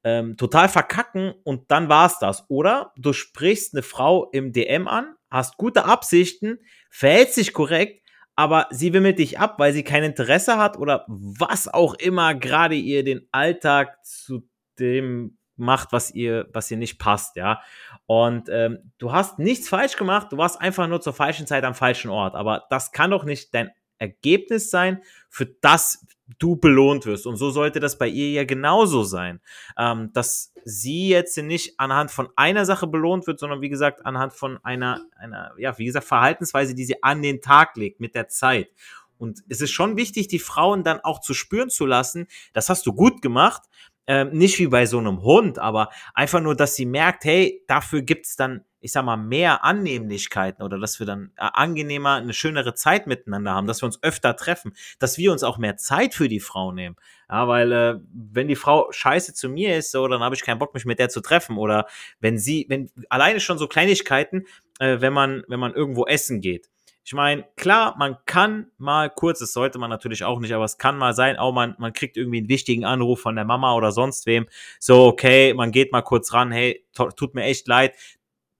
ähm, 0.03 0.35
total 0.35 0.67
verkacken 0.67 1.33
und 1.43 1.69
dann 1.71 1.89
war's 1.89 2.19
das. 2.19 2.45
Oder 2.49 2.93
du 2.97 3.13
sprichst 3.13 3.73
eine 3.73 3.83
Frau 3.83 4.29
im 4.31 4.51
DM 4.51 4.87
an, 4.87 5.15
hast 5.29 5.57
gute 5.57 5.85
Absichten, 5.85 6.59
verhältst 6.89 7.37
dich 7.37 7.53
korrekt, 7.53 8.00
aber 8.35 8.67
sie 8.71 8.93
wimmelt 8.93 9.19
dich 9.19 9.39
ab, 9.39 9.59
weil 9.59 9.73
sie 9.73 9.83
kein 9.83 10.03
Interesse 10.03 10.57
hat 10.57 10.77
oder 10.77 11.05
was 11.07 11.67
auch 11.67 11.93
immer 11.95 12.33
gerade 12.35 12.75
ihr 12.75 13.03
den 13.03 13.27
Alltag 13.31 14.03
zu 14.05 14.47
dem 14.79 15.37
macht, 15.57 15.91
was 15.91 16.11
ihr, 16.11 16.47
was 16.51 16.71
ihr 16.71 16.77
nicht 16.77 16.97
passt, 16.97 17.35
ja. 17.35 17.61
Und 18.05 18.49
ähm, 18.49 18.91
du 18.97 19.11
hast 19.11 19.39
nichts 19.39 19.69
falsch 19.69 19.95
gemacht, 19.95 20.31
du 20.31 20.37
warst 20.37 20.59
einfach 20.59 20.87
nur 20.87 21.01
zur 21.01 21.13
falschen 21.13 21.47
Zeit 21.47 21.63
am 21.63 21.75
falschen 21.75 22.09
Ort. 22.09 22.35
Aber 22.35 22.65
das 22.69 22.91
kann 22.91 23.11
doch 23.11 23.23
nicht 23.23 23.53
dein 23.53 23.71
Ergebnis 23.97 24.71
sein, 24.71 25.03
für 25.29 25.45
das 25.45 26.05
du 26.39 26.55
belohnt 26.55 27.05
wirst. 27.05 27.25
Und 27.27 27.37
so 27.37 27.51
sollte 27.51 27.79
das 27.79 27.97
bei 27.97 28.07
ihr 28.07 28.31
ja 28.31 28.43
genauso 28.43 29.03
sein. 29.03 29.39
Ähm, 29.77 30.11
dass 30.13 30.53
sie 30.63 31.09
jetzt 31.09 31.37
nicht 31.37 31.79
anhand 31.79 32.11
von 32.11 32.29
einer 32.35 32.65
Sache 32.65 32.87
belohnt 32.87 33.27
wird, 33.27 33.39
sondern 33.39 33.61
wie 33.61 33.69
gesagt, 33.69 34.05
anhand 34.05 34.33
von 34.33 34.59
einer, 34.63 35.05
einer, 35.17 35.53
ja, 35.57 35.77
wie 35.77 35.85
gesagt, 35.85 36.05
Verhaltensweise, 36.05 36.75
die 36.75 36.85
sie 36.85 37.01
an 37.03 37.21
den 37.21 37.41
Tag 37.41 37.75
legt 37.77 37.99
mit 37.99 38.15
der 38.15 38.27
Zeit. 38.27 38.69
Und 39.17 39.43
es 39.49 39.61
ist 39.61 39.71
schon 39.71 39.97
wichtig, 39.97 40.27
die 40.29 40.39
Frauen 40.39 40.83
dann 40.83 40.99
auch 40.99 41.21
zu 41.21 41.35
spüren 41.35 41.69
zu 41.69 41.85
lassen, 41.85 42.27
das 42.53 42.69
hast 42.69 42.87
du 42.87 42.93
gut 42.93 43.21
gemacht, 43.21 43.61
ähm, 44.07 44.31
nicht 44.31 44.59
wie 44.59 44.67
bei 44.67 44.85
so 44.85 44.97
einem 44.97 45.21
Hund, 45.21 45.59
aber 45.59 45.89
einfach 46.13 46.41
nur, 46.41 46.55
dass 46.55 46.75
sie 46.75 46.85
merkt, 46.85 47.23
hey, 47.23 47.63
dafür 47.67 48.01
gibt's 48.01 48.35
dann, 48.35 48.65
ich 48.79 48.91
sag 48.91 49.05
mal, 49.05 49.17
mehr 49.17 49.63
Annehmlichkeiten 49.63 50.63
oder 50.63 50.79
dass 50.79 50.99
wir 50.99 51.05
dann 51.05 51.31
äh, 51.37 51.47
angenehmer, 51.53 52.15
eine 52.15 52.33
schönere 52.33 52.73
Zeit 52.73 53.05
miteinander 53.05 53.53
haben, 53.53 53.67
dass 53.67 53.81
wir 53.81 53.85
uns 53.85 54.01
öfter 54.01 54.35
treffen, 54.35 54.73
dass 54.99 55.17
wir 55.17 55.31
uns 55.31 55.43
auch 55.43 55.57
mehr 55.57 55.77
Zeit 55.77 56.15
für 56.15 56.27
die 56.27 56.39
Frau 56.39 56.71
nehmen. 56.71 56.95
Ja, 57.29 57.47
weil 57.47 57.71
äh, 57.71 57.99
wenn 58.11 58.47
die 58.47 58.55
Frau 58.55 58.91
scheiße 58.91 59.33
zu 59.33 59.49
mir 59.49 59.77
ist, 59.77 59.91
so, 59.91 60.07
dann 60.07 60.21
habe 60.21 60.35
ich 60.35 60.41
keinen 60.41 60.59
Bock, 60.59 60.73
mich 60.73 60.85
mit 60.85 60.99
der 60.99 61.09
zu 61.09 61.21
treffen. 61.21 61.57
Oder 61.57 61.85
wenn 62.19 62.37
sie, 62.37 62.65
wenn 62.69 62.89
alleine 63.09 63.39
schon 63.39 63.57
so 63.57 63.67
Kleinigkeiten, 63.67 64.45
äh, 64.79 64.99
wenn 64.99 65.13
man, 65.13 65.43
wenn 65.47 65.59
man 65.59 65.73
irgendwo 65.73 66.05
essen 66.05 66.41
geht 66.41 66.69
ich 67.03 67.13
meine, 67.13 67.45
klar, 67.55 67.95
man 67.97 68.17
kann 68.25 68.67
mal 68.77 69.09
kurz, 69.09 69.39
das 69.39 69.53
sollte 69.53 69.79
man 69.79 69.89
natürlich 69.89 70.23
auch 70.23 70.39
nicht, 70.39 70.53
aber 70.53 70.65
es 70.65 70.77
kann 70.77 70.97
mal 70.97 71.13
sein, 71.13 71.37
auch 71.37 71.51
man, 71.51 71.75
man 71.79 71.93
kriegt 71.93 72.15
irgendwie 72.15 72.37
einen 72.37 72.49
wichtigen 72.49 72.85
Anruf 72.85 73.21
von 73.21 73.35
der 73.35 73.45
Mama 73.45 73.75
oder 73.75 73.91
sonst 73.91 74.27
wem. 74.27 74.45
So, 74.79 75.05
okay, 75.05 75.53
man 75.53 75.71
geht 75.71 75.91
mal 75.91 76.03
kurz 76.03 76.33
ran, 76.33 76.51
hey, 76.51 76.85
tut 77.15 77.33
mir 77.33 77.43
echt 77.43 77.67
leid. 77.67 77.95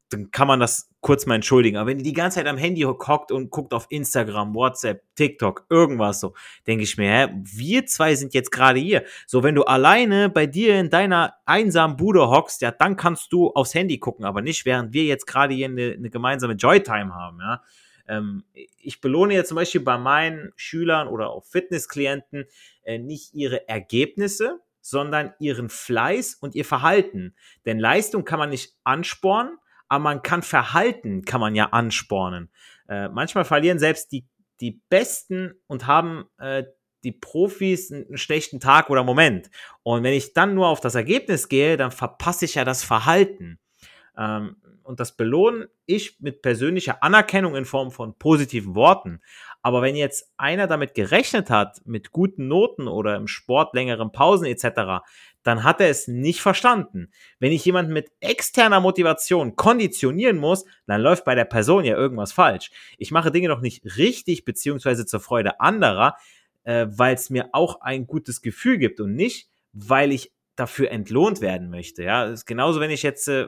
Dann 0.09 0.31
kann 0.31 0.47
man 0.47 0.59
das 0.59 0.89
kurz 1.01 1.25
mal 1.25 1.35
entschuldigen. 1.35 1.77
Aber 1.77 1.89
wenn 1.89 1.99
die 1.99 2.03
die 2.03 2.13
ganze 2.13 2.39
Zeit 2.39 2.47
am 2.47 2.57
Handy 2.57 2.81
hockt 2.81 3.31
und 3.31 3.49
guckt 3.49 3.73
auf 3.73 3.87
Instagram, 3.89 4.53
WhatsApp, 4.53 5.03
TikTok, 5.15 5.65
irgendwas 5.69 6.19
so, 6.19 6.33
denke 6.67 6.83
ich 6.83 6.97
mir, 6.97 7.09
hä, 7.09 7.27
wir 7.43 7.85
zwei 7.85 8.15
sind 8.15 8.33
jetzt 8.33 8.51
gerade 8.51 8.79
hier. 8.79 9.03
So, 9.25 9.43
wenn 9.43 9.55
du 9.55 9.63
alleine 9.63 10.29
bei 10.29 10.47
dir 10.47 10.79
in 10.79 10.89
deiner 10.89 11.35
einsamen 11.45 11.95
Bude 11.95 12.29
hockst, 12.29 12.61
ja, 12.61 12.71
dann 12.71 12.97
kannst 12.97 13.31
du 13.31 13.51
aufs 13.51 13.73
Handy 13.73 13.99
gucken, 13.99 14.25
aber 14.25 14.41
nicht 14.41 14.65
während 14.65 14.93
wir 14.93 15.03
jetzt 15.03 15.27
gerade 15.27 15.53
hier 15.53 15.67
eine, 15.67 15.93
eine 15.93 16.09
gemeinsame 16.09 16.53
Joy-Time 16.53 17.13
haben, 17.13 17.39
ja. 17.39 17.61
Ähm, 18.11 18.43
ich 18.77 18.99
belohne 18.99 19.33
jetzt 19.33 19.47
zum 19.47 19.55
Beispiel 19.55 19.81
bei 19.81 19.97
meinen 19.97 20.51
Schülern 20.57 21.07
oder 21.07 21.29
auch 21.29 21.45
Fitnessklienten 21.45 22.45
äh, 22.83 22.97
nicht 22.97 23.33
ihre 23.33 23.69
Ergebnisse, 23.69 24.59
sondern 24.81 25.33
ihren 25.39 25.69
Fleiß 25.69 26.35
und 26.35 26.53
ihr 26.53 26.65
Verhalten. 26.65 27.35
Denn 27.65 27.79
Leistung 27.79 28.25
kann 28.25 28.39
man 28.39 28.49
nicht 28.49 28.75
anspornen, 28.83 29.57
aber 29.87 30.03
man 30.03 30.21
kann 30.23 30.41
Verhalten, 30.41 31.23
kann 31.23 31.39
man 31.39 31.55
ja 31.55 31.67
anspornen. 31.67 32.51
Äh, 32.89 33.07
manchmal 33.09 33.45
verlieren 33.45 33.79
selbst 33.79 34.11
die, 34.11 34.27
die 34.59 34.81
Besten 34.89 35.53
und 35.67 35.87
haben 35.87 36.25
äh, 36.37 36.65
die 37.03 37.13
Profis 37.13 37.91
einen 37.91 38.17
schlechten 38.17 38.59
Tag 38.59 38.89
oder 38.89 39.03
Moment. 39.03 39.49
Und 39.83 40.03
wenn 40.03 40.13
ich 40.13 40.33
dann 40.33 40.53
nur 40.53 40.67
auf 40.67 40.81
das 40.81 40.95
Ergebnis 40.95 41.47
gehe, 41.47 41.77
dann 41.77 41.91
verpasse 41.91 42.45
ich 42.45 42.55
ja 42.55 42.65
das 42.65 42.83
Verhalten. 42.83 43.59
Ähm, 44.17 44.57
und 44.83 44.99
das 44.99 45.15
belohne 45.15 45.69
ich 45.85 46.19
mit 46.19 46.41
persönlicher 46.41 47.03
Anerkennung 47.03 47.55
in 47.55 47.65
Form 47.65 47.91
von 47.91 48.17
positiven 48.17 48.75
Worten. 48.75 49.21
Aber 49.61 49.81
wenn 49.81 49.95
jetzt 49.95 50.31
einer 50.37 50.67
damit 50.67 50.95
gerechnet 50.95 51.49
hat, 51.49 51.81
mit 51.85 52.11
guten 52.11 52.47
Noten 52.47 52.87
oder 52.87 53.15
im 53.15 53.27
Sport 53.27 53.73
längeren 53.73 54.11
Pausen 54.11 54.45
etc., 54.47 55.03
dann 55.43 55.63
hat 55.63 55.81
er 55.81 55.89
es 55.89 56.07
nicht 56.07 56.41
verstanden. 56.41 57.11
Wenn 57.39 57.51
ich 57.51 57.65
jemanden 57.65 57.93
mit 57.93 58.11
externer 58.19 58.79
Motivation 58.79 59.55
konditionieren 59.55 60.37
muss, 60.37 60.65
dann 60.87 61.01
läuft 61.01 61.25
bei 61.25 61.35
der 61.35 61.45
Person 61.45 61.85
ja 61.85 61.95
irgendwas 61.95 62.31
falsch. 62.31 62.71
Ich 62.97 63.11
mache 63.11 63.31
Dinge 63.31 63.47
noch 63.47 63.61
nicht 63.61 63.83
richtig 63.97 64.45
beziehungsweise 64.45 65.05
zur 65.05 65.19
Freude 65.19 65.59
anderer, 65.59 66.15
äh, 66.63 66.87
weil 66.89 67.15
es 67.15 67.29
mir 67.29 67.49
auch 67.53 67.81
ein 67.81 68.05
gutes 68.05 68.41
Gefühl 68.41 68.77
gibt 68.77 68.99
und 68.99 69.15
nicht, 69.15 69.49
weil 69.73 70.11
ich 70.11 70.31
dafür 70.55 70.91
entlohnt 70.91 71.41
werden 71.41 71.69
möchte. 71.69 72.03
Ja, 72.03 72.25
das 72.25 72.41
ist 72.41 72.45
genauso, 72.45 72.79
wenn 72.79 72.91
ich 72.91 73.03
jetzt 73.03 73.27
äh, 73.27 73.47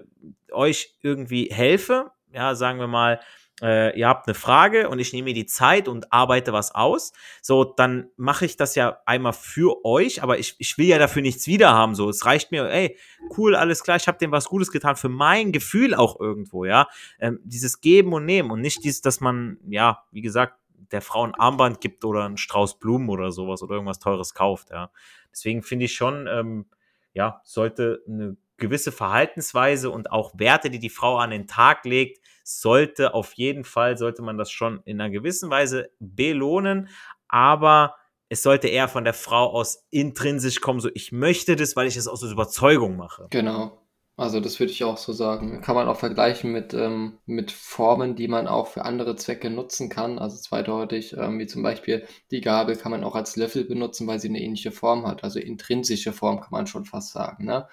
euch 0.51 0.95
irgendwie 1.01 1.49
helfe, 1.51 2.11
ja, 2.31 2.55
sagen 2.55 2.79
wir 2.79 2.87
mal, 2.87 3.19
äh, 3.61 3.97
ihr 3.97 4.07
habt 4.07 4.27
eine 4.27 4.33
Frage 4.33 4.89
und 4.89 4.99
ich 4.99 5.13
nehme 5.13 5.25
mir 5.25 5.33
die 5.33 5.45
Zeit 5.45 5.87
und 5.87 6.11
arbeite 6.11 6.53
was 6.53 6.73
aus, 6.73 7.13
so, 7.41 7.63
dann 7.63 8.09
mache 8.17 8.45
ich 8.45 8.57
das 8.57 8.75
ja 8.75 8.97
einmal 9.05 9.33
für 9.33 9.85
euch, 9.85 10.23
aber 10.23 10.39
ich, 10.39 10.55
ich 10.57 10.77
will 10.77 10.87
ja 10.87 10.97
dafür 10.97 11.21
nichts 11.21 11.45
wiederhaben, 11.47 11.95
so, 11.95 12.09
es 12.09 12.25
reicht 12.25 12.51
mir, 12.51 12.69
ey, 12.69 12.97
cool, 13.37 13.55
alles 13.55 13.83
klar, 13.83 13.97
ich 13.97 14.07
habe 14.07 14.17
dem 14.17 14.31
was 14.31 14.45
Gutes 14.45 14.71
getan, 14.71 14.95
für 14.95 15.09
mein 15.09 15.51
Gefühl 15.51 15.93
auch 15.93 16.19
irgendwo, 16.19 16.65
ja, 16.65 16.87
ähm, 17.19 17.39
dieses 17.43 17.79
Geben 17.79 18.13
und 18.13 18.25
Nehmen 18.25 18.51
und 18.51 18.61
nicht 18.61 18.83
dieses, 18.83 19.01
dass 19.01 19.21
man, 19.21 19.57
ja, 19.69 20.03
wie 20.11 20.21
gesagt, 20.21 20.57
der 20.91 21.01
Frau 21.01 21.25
ein 21.25 21.35
Armband 21.35 21.79
gibt 21.79 22.05
oder 22.05 22.25
einen 22.25 22.37
Strauß 22.37 22.79
Blumen 22.79 23.09
oder 23.09 23.31
sowas 23.31 23.61
oder 23.63 23.75
irgendwas 23.75 23.99
Teures 23.99 24.33
kauft, 24.33 24.71
ja. 24.71 24.91
Deswegen 25.31 25.63
finde 25.63 25.85
ich 25.85 25.95
schon, 25.95 26.27
ähm, 26.27 26.65
ja, 27.13 27.41
sollte 27.43 28.03
eine 28.07 28.37
gewisse 28.57 28.91
Verhaltensweise 28.91 29.89
und 29.89 30.11
auch 30.11 30.31
Werte, 30.35 30.69
die 30.69 30.79
die 30.79 30.89
Frau 30.89 31.17
an 31.17 31.31
den 31.31 31.47
Tag 31.47 31.85
legt, 31.85 32.19
sollte 32.43 33.13
auf 33.13 33.33
jeden 33.33 33.63
Fall, 33.63 33.97
sollte 33.97 34.21
man 34.21 34.37
das 34.37 34.51
schon 34.51 34.81
in 34.85 34.99
einer 34.99 35.09
gewissen 35.09 35.49
Weise 35.49 35.89
belohnen, 35.99 36.89
aber 37.27 37.95
es 38.29 38.43
sollte 38.43 38.67
eher 38.67 38.87
von 38.87 39.03
der 39.03 39.13
Frau 39.13 39.51
aus 39.51 39.85
intrinsisch 39.89 40.59
kommen, 40.59 40.79
so 40.79 40.89
ich 40.93 41.11
möchte 41.11 41.55
das, 41.55 41.75
weil 41.75 41.87
ich 41.87 41.97
es 41.97 42.07
aus 42.07 42.23
Überzeugung 42.23 42.95
mache. 42.95 43.27
Genau. 43.29 43.82
Also 44.15 44.39
das 44.39 44.59
würde 44.59 44.71
ich 44.71 44.83
auch 44.83 44.97
so 44.97 45.11
sagen. 45.11 45.61
Kann 45.61 45.75
man 45.75 45.87
auch 45.87 45.97
vergleichen 45.97 46.51
mit, 46.51 46.73
ähm, 46.75 47.17
mit 47.25 47.51
Formen, 47.51 48.15
die 48.15 48.27
man 48.27 48.47
auch 48.47 48.67
für 48.67 48.85
andere 48.85 49.15
Zwecke 49.15 49.49
nutzen 49.49 49.89
kann. 49.89 50.19
Also 50.19 50.37
zweideutig, 50.37 51.13
ähm, 51.17 51.39
wie 51.39 51.47
zum 51.47 51.63
Beispiel 51.63 52.05
die 52.29 52.41
Gabel 52.41 52.75
kann 52.75 52.91
man 52.91 53.03
auch 53.03 53.15
als 53.15 53.35
Löffel 53.35 53.65
benutzen, 53.65 54.05
weil 54.05 54.19
sie 54.19 54.29
eine 54.29 54.41
ähnliche 54.41 54.71
Form 54.71 55.07
hat. 55.07 55.23
Also 55.23 55.39
intrinsische 55.39 56.13
Form 56.13 56.41
kann 56.41 56.51
man 56.51 56.67
schon 56.67 56.85
fast 56.85 57.11
sagen. 57.11 57.45
Ne? 57.45 57.67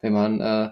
Wenn 0.00 0.14
man 0.14 0.40
äh, 0.40 0.70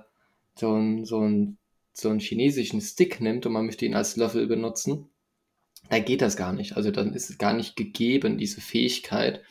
so, 0.54 0.74
ein, 0.74 1.04
so, 1.04 1.20
ein, 1.20 1.58
so 1.92 2.08
einen 2.08 2.20
chinesischen 2.20 2.80
Stick 2.80 3.20
nimmt 3.20 3.44
und 3.44 3.52
man 3.52 3.66
möchte 3.66 3.84
ihn 3.84 3.94
als 3.94 4.16
Löffel 4.16 4.46
benutzen, 4.46 5.10
dann 5.90 6.04
geht 6.04 6.22
das 6.22 6.36
gar 6.36 6.54
nicht. 6.54 6.76
Also 6.76 6.90
dann 6.90 7.12
ist 7.12 7.28
es 7.28 7.36
gar 7.36 7.52
nicht 7.52 7.76
gegeben, 7.76 8.38
diese 8.38 8.62
Fähigkeit. 8.62 9.42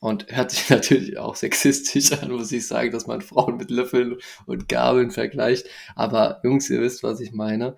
Und 0.00 0.26
hört 0.34 0.50
sich 0.50 0.68
natürlich 0.70 1.18
auch 1.18 1.36
sexistisch 1.36 2.12
an, 2.12 2.30
muss 2.30 2.52
ich 2.52 2.66
sagen, 2.66 2.92
dass 2.92 3.06
man 3.06 3.22
Frauen 3.22 3.56
mit 3.56 3.70
Löffeln 3.70 4.16
und 4.46 4.68
Gabeln 4.68 5.10
vergleicht. 5.10 5.68
Aber 5.94 6.40
Jungs, 6.44 6.68
ihr 6.70 6.80
wisst, 6.80 7.02
was 7.02 7.20
ich 7.20 7.32
meine. 7.32 7.76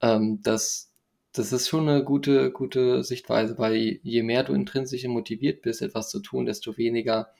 Ähm, 0.00 0.40
das, 0.42 0.92
das 1.32 1.52
ist 1.52 1.68
schon 1.68 1.88
eine 1.88 2.04
gute, 2.04 2.52
gute 2.52 3.04
Sichtweise, 3.04 3.58
weil 3.58 4.00
je 4.02 4.22
mehr 4.22 4.44
du 4.44 4.52
intrinsisch 4.54 5.04
motiviert 5.04 5.62
bist, 5.62 5.82
etwas 5.82 6.10
zu 6.10 6.20
tun, 6.20 6.46
desto 6.46 6.76
weniger, 6.76 7.30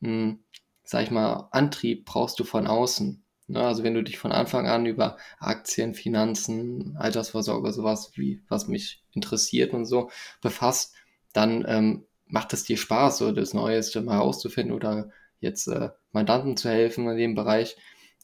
mh, 0.00 0.08
hm, 0.08 0.38
sag 0.84 1.02
ich 1.04 1.10
mal, 1.10 1.48
Antrieb 1.52 2.06
brauchst 2.06 2.40
du 2.40 2.44
von 2.44 2.66
außen. 2.66 3.22
Ne? 3.48 3.60
Also 3.60 3.82
wenn 3.82 3.94
du 3.94 4.02
dich 4.02 4.18
von 4.18 4.32
Anfang 4.32 4.66
an 4.68 4.86
über 4.86 5.18
Aktien, 5.38 5.94
Finanzen, 5.94 6.96
Altersvorsorge, 6.98 7.72
sowas 7.72 8.12
wie, 8.14 8.42
was 8.48 8.68
mich 8.68 9.02
interessiert 9.12 9.74
und 9.74 9.86
so 9.86 10.10
befasst, 10.40 10.94
dann 11.32 11.64
ähm, 11.68 12.06
macht 12.28 12.52
es 12.52 12.64
dir 12.64 12.76
Spaß, 12.76 13.18
so 13.18 13.32
das 13.32 13.54
Neueste 13.54 14.00
mal 14.02 14.16
herauszufinden 14.16 14.74
oder 14.74 15.10
jetzt 15.40 15.66
äh, 15.68 15.90
Mandanten 16.12 16.56
zu 16.56 16.68
helfen 16.68 17.08
in 17.08 17.16
dem 17.16 17.34
Bereich. 17.34 17.76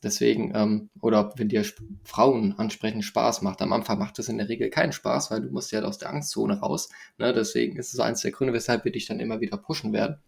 Deswegen, 0.02 0.52
ähm, 0.54 0.90
oder 1.00 1.32
wenn 1.36 1.48
dir 1.48 1.64
Frauen 2.04 2.52
ansprechen 2.58 3.02
Spaß 3.02 3.40
macht. 3.40 3.62
Am 3.62 3.72
Anfang 3.72 3.98
macht 3.98 4.18
das 4.18 4.28
in 4.28 4.36
der 4.36 4.50
Regel 4.50 4.68
keinen 4.68 4.92
Spaß, 4.92 5.30
weil 5.30 5.40
du 5.40 5.50
musst 5.50 5.72
ja 5.72 5.82
aus 5.82 5.98
der 5.98 6.10
Angstzone 6.10 6.60
raus. 6.60 6.90
Ne? 7.16 7.32
Deswegen 7.32 7.78
ist 7.78 7.94
es 7.94 8.00
eines 8.00 8.20
der 8.20 8.32
Gründe, 8.32 8.52
weshalb 8.52 8.84
wir 8.84 8.92
dich 8.92 9.06
dann 9.06 9.20
immer 9.20 9.40
wieder 9.40 9.56
pushen 9.56 9.94
werden. 9.94 10.18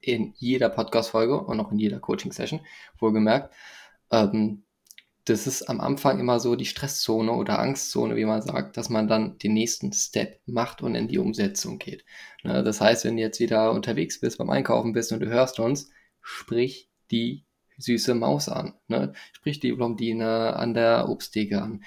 In 0.00 0.34
jeder 0.36 0.68
Podcast-Folge 0.68 1.40
und 1.40 1.58
auch 1.60 1.72
in 1.72 1.78
jeder 1.78 1.98
Coaching-Session, 1.98 2.60
wohlgemerkt. 2.98 3.54
Ähm, 4.10 4.63
das 5.26 5.46
ist 5.46 5.62
am 5.70 5.80
Anfang 5.80 6.20
immer 6.20 6.38
so 6.38 6.54
die 6.54 6.66
Stresszone 6.66 7.32
oder 7.32 7.58
Angstzone, 7.58 8.16
wie 8.16 8.26
man 8.26 8.42
sagt, 8.42 8.76
dass 8.76 8.90
man 8.90 9.08
dann 9.08 9.38
den 9.38 9.54
nächsten 9.54 9.92
Step 9.92 10.40
macht 10.46 10.82
und 10.82 10.94
in 10.94 11.08
die 11.08 11.18
Umsetzung 11.18 11.78
geht. 11.78 12.04
Ne, 12.42 12.62
das 12.62 12.80
heißt, 12.80 13.04
wenn 13.04 13.16
du 13.16 13.22
jetzt 13.22 13.40
wieder 13.40 13.72
unterwegs 13.72 14.20
bist, 14.20 14.38
beim 14.38 14.50
Einkaufen 14.50 14.92
bist 14.92 15.12
und 15.12 15.20
du 15.20 15.26
hörst 15.26 15.58
uns, 15.60 15.90
sprich 16.20 16.90
die 17.10 17.44
süße 17.78 18.14
Maus 18.14 18.48
an. 18.48 18.74
Ne? 18.88 19.14
Sprich 19.32 19.60
die 19.60 19.72
Blondine 19.72 20.56
an 20.56 20.74
der 20.74 21.08
Obsttheke 21.08 21.60
an 21.60 21.84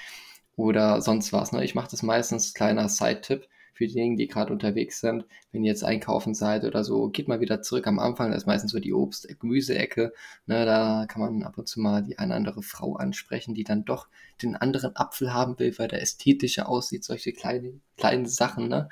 oder 0.56 1.02
sonst 1.02 1.32
was. 1.32 1.52
Ne? 1.52 1.64
Ich 1.64 1.76
mache 1.76 1.90
das 1.92 2.04
meistens 2.04 2.54
kleiner 2.54 2.90
Side-Tipp 2.90 3.48
für 3.78 3.88
diejenigen, 3.88 4.18
die 4.18 4.28
gerade 4.28 4.52
unterwegs 4.52 5.00
sind, 5.00 5.26
wenn 5.52 5.64
ihr 5.64 5.72
jetzt 5.72 5.84
einkaufen 5.84 6.34
seid 6.34 6.64
oder 6.66 6.84
so, 6.84 7.10
geht 7.10 7.28
mal 7.28 7.40
wieder 7.40 7.62
zurück 7.62 7.86
am 7.88 8.00
Anfang, 8.00 8.32
das 8.32 8.44
ist 8.44 8.48
meistens 8.48 8.72
so 8.72 8.80
die 8.80 8.94
Obst-, 8.94 9.28
Gemüseecke, 9.40 10.14
ne, 10.48 10.66
da 10.66 11.06
kann 11.08 11.22
man 11.22 11.44
ab 11.44 11.58
und 11.58 11.68
zu 11.68 11.80
mal 11.80 12.02
die 12.04 12.18
eine 12.18 12.34
andere 12.34 12.64
Frau 12.64 12.96
ansprechen, 12.96 13.54
die 13.54 13.64
dann 13.64 13.86
doch 13.86 14.08
den 14.42 14.56
anderen 14.56 14.96
Apfel 14.96 15.34
haben 15.34 15.60
will, 15.60 15.78
weil 15.78 15.88
der 15.88 16.02
ästhetischer 16.02 16.68
aussieht, 16.68 17.04
solche 17.04 17.34
kleinen, 17.34 17.82
kleinen 17.98 18.26
Sachen, 18.26 18.68
ne. 18.68 18.90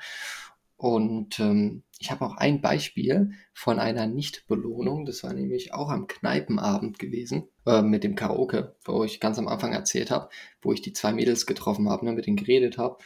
Und 0.76 1.40
ähm, 1.40 1.84
ich 1.98 2.10
habe 2.10 2.26
auch 2.26 2.36
ein 2.36 2.60
Beispiel 2.60 3.30
von 3.54 3.78
einer 3.78 4.06
Nicht-Belohnung. 4.06 5.06
Das 5.06 5.24
war 5.24 5.32
nämlich 5.32 5.72
auch 5.72 5.88
am 5.88 6.06
Kneipenabend 6.06 6.98
gewesen 6.98 7.48
äh, 7.64 7.80
mit 7.80 8.04
dem 8.04 8.14
Karaoke, 8.14 8.76
wo 8.84 9.02
ich 9.02 9.18
ganz 9.18 9.38
am 9.38 9.48
Anfang 9.48 9.72
erzählt 9.72 10.10
habe, 10.10 10.28
wo 10.60 10.74
ich 10.74 10.82
die 10.82 10.92
zwei 10.92 11.14
Mädels 11.14 11.46
getroffen 11.46 11.88
habe, 11.88 12.04
ne, 12.04 12.12
mit 12.12 12.26
denen 12.26 12.36
geredet 12.36 12.76
habe. 12.76 12.98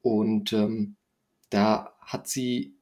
Und 0.00 0.52
ähm, 0.52 0.96
da 1.52 1.94
hat 2.00 2.28
sie, 2.28 2.76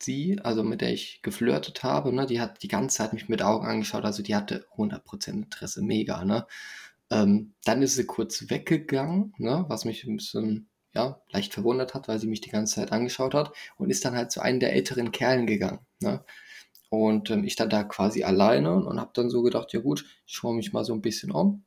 sie, 0.00 0.40
also 0.42 0.62
mit 0.62 0.80
der 0.80 0.92
ich 0.92 1.20
geflirtet 1.22 1.82
habe, 1.82 2.12
ne, 2.12 2.26
die 2.26 2.40
hat 2.40 2.62
die 2.62 2.68
ganze 2.68 2.96
Zeit 2.98 3.12
mich 3.12 3.28
mit 3.28 3.42
Augen 3.42 3.66
angeschaut, 3.66 4.04
also 4.04 4.22
die 4.22 4.34
hatte 4.34 4.66
100% 4.76 5.30
Interesse, 5.30 5.82
mega, 5.82 6.24
ne. 6.24 6.46
Ähm, 7.10 7.54
dann 7.64 7.82
ist 7.82 7.94
sie 7.94 8.06
kurz 8.06 8.50
weggegangen, 8.50 9.34
ne, 9.38 9.64
was 9.68 9.84
mich 9.84 10.04
ein 10.04 10.16
bisschen 10.16 10.68
ja, 10.96 11.20
leicht 11.30 11.52
verwundert 11.52 11.94
hat, 11.94 12.08
weil 12.08 12.18
sie 12.18 12.26
mich 12.26 12.40
die 12.40 12.50
ganze 12.50 12.76
Zeit 12.76 12.90
angeschaut 12.90 13.34
hat 13.34 13.52
und 13.76 13.90
ist 13.90 14.04
dann 14.04 14.16
halt 14.16 14.32
zu 14.32 14.40
einem 14.40 14.60
der 14.60 14.72
älteren 14.72 15.12
Kerlen 15.12 15.46
gegangen. 15.46 15.80
Ne? 16.00 16.24
Und 16.88 17.30
ähm, 17.30 17.44
ich 17.44 17.54
dann 17.54 17.68
da 17.68 17.84
quasi 17.84 18.24
alleine 18.24 18.74
und 18.74 18.98
habe 18.98 19.10
dann 19.12 19.28
so 19.28 19.42
gedacht, 19.42 19.72
ja 19.74 19.80
gut, 19.80 20.06
ich 20.26 20.34
schaue 20.34 20.56
mich 20.56 20.72
mal 20.72 20.84
so 20.84 20.94
ein 20.94 21.02
bisschen 21.02 21.32
um 21.32 21.64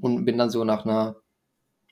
und 0.00 0.24
bin 0.24 0.38
dann 0.38 0.50
so 0.50 0.64
nach 0.64 0.84
einer 0.84 1.16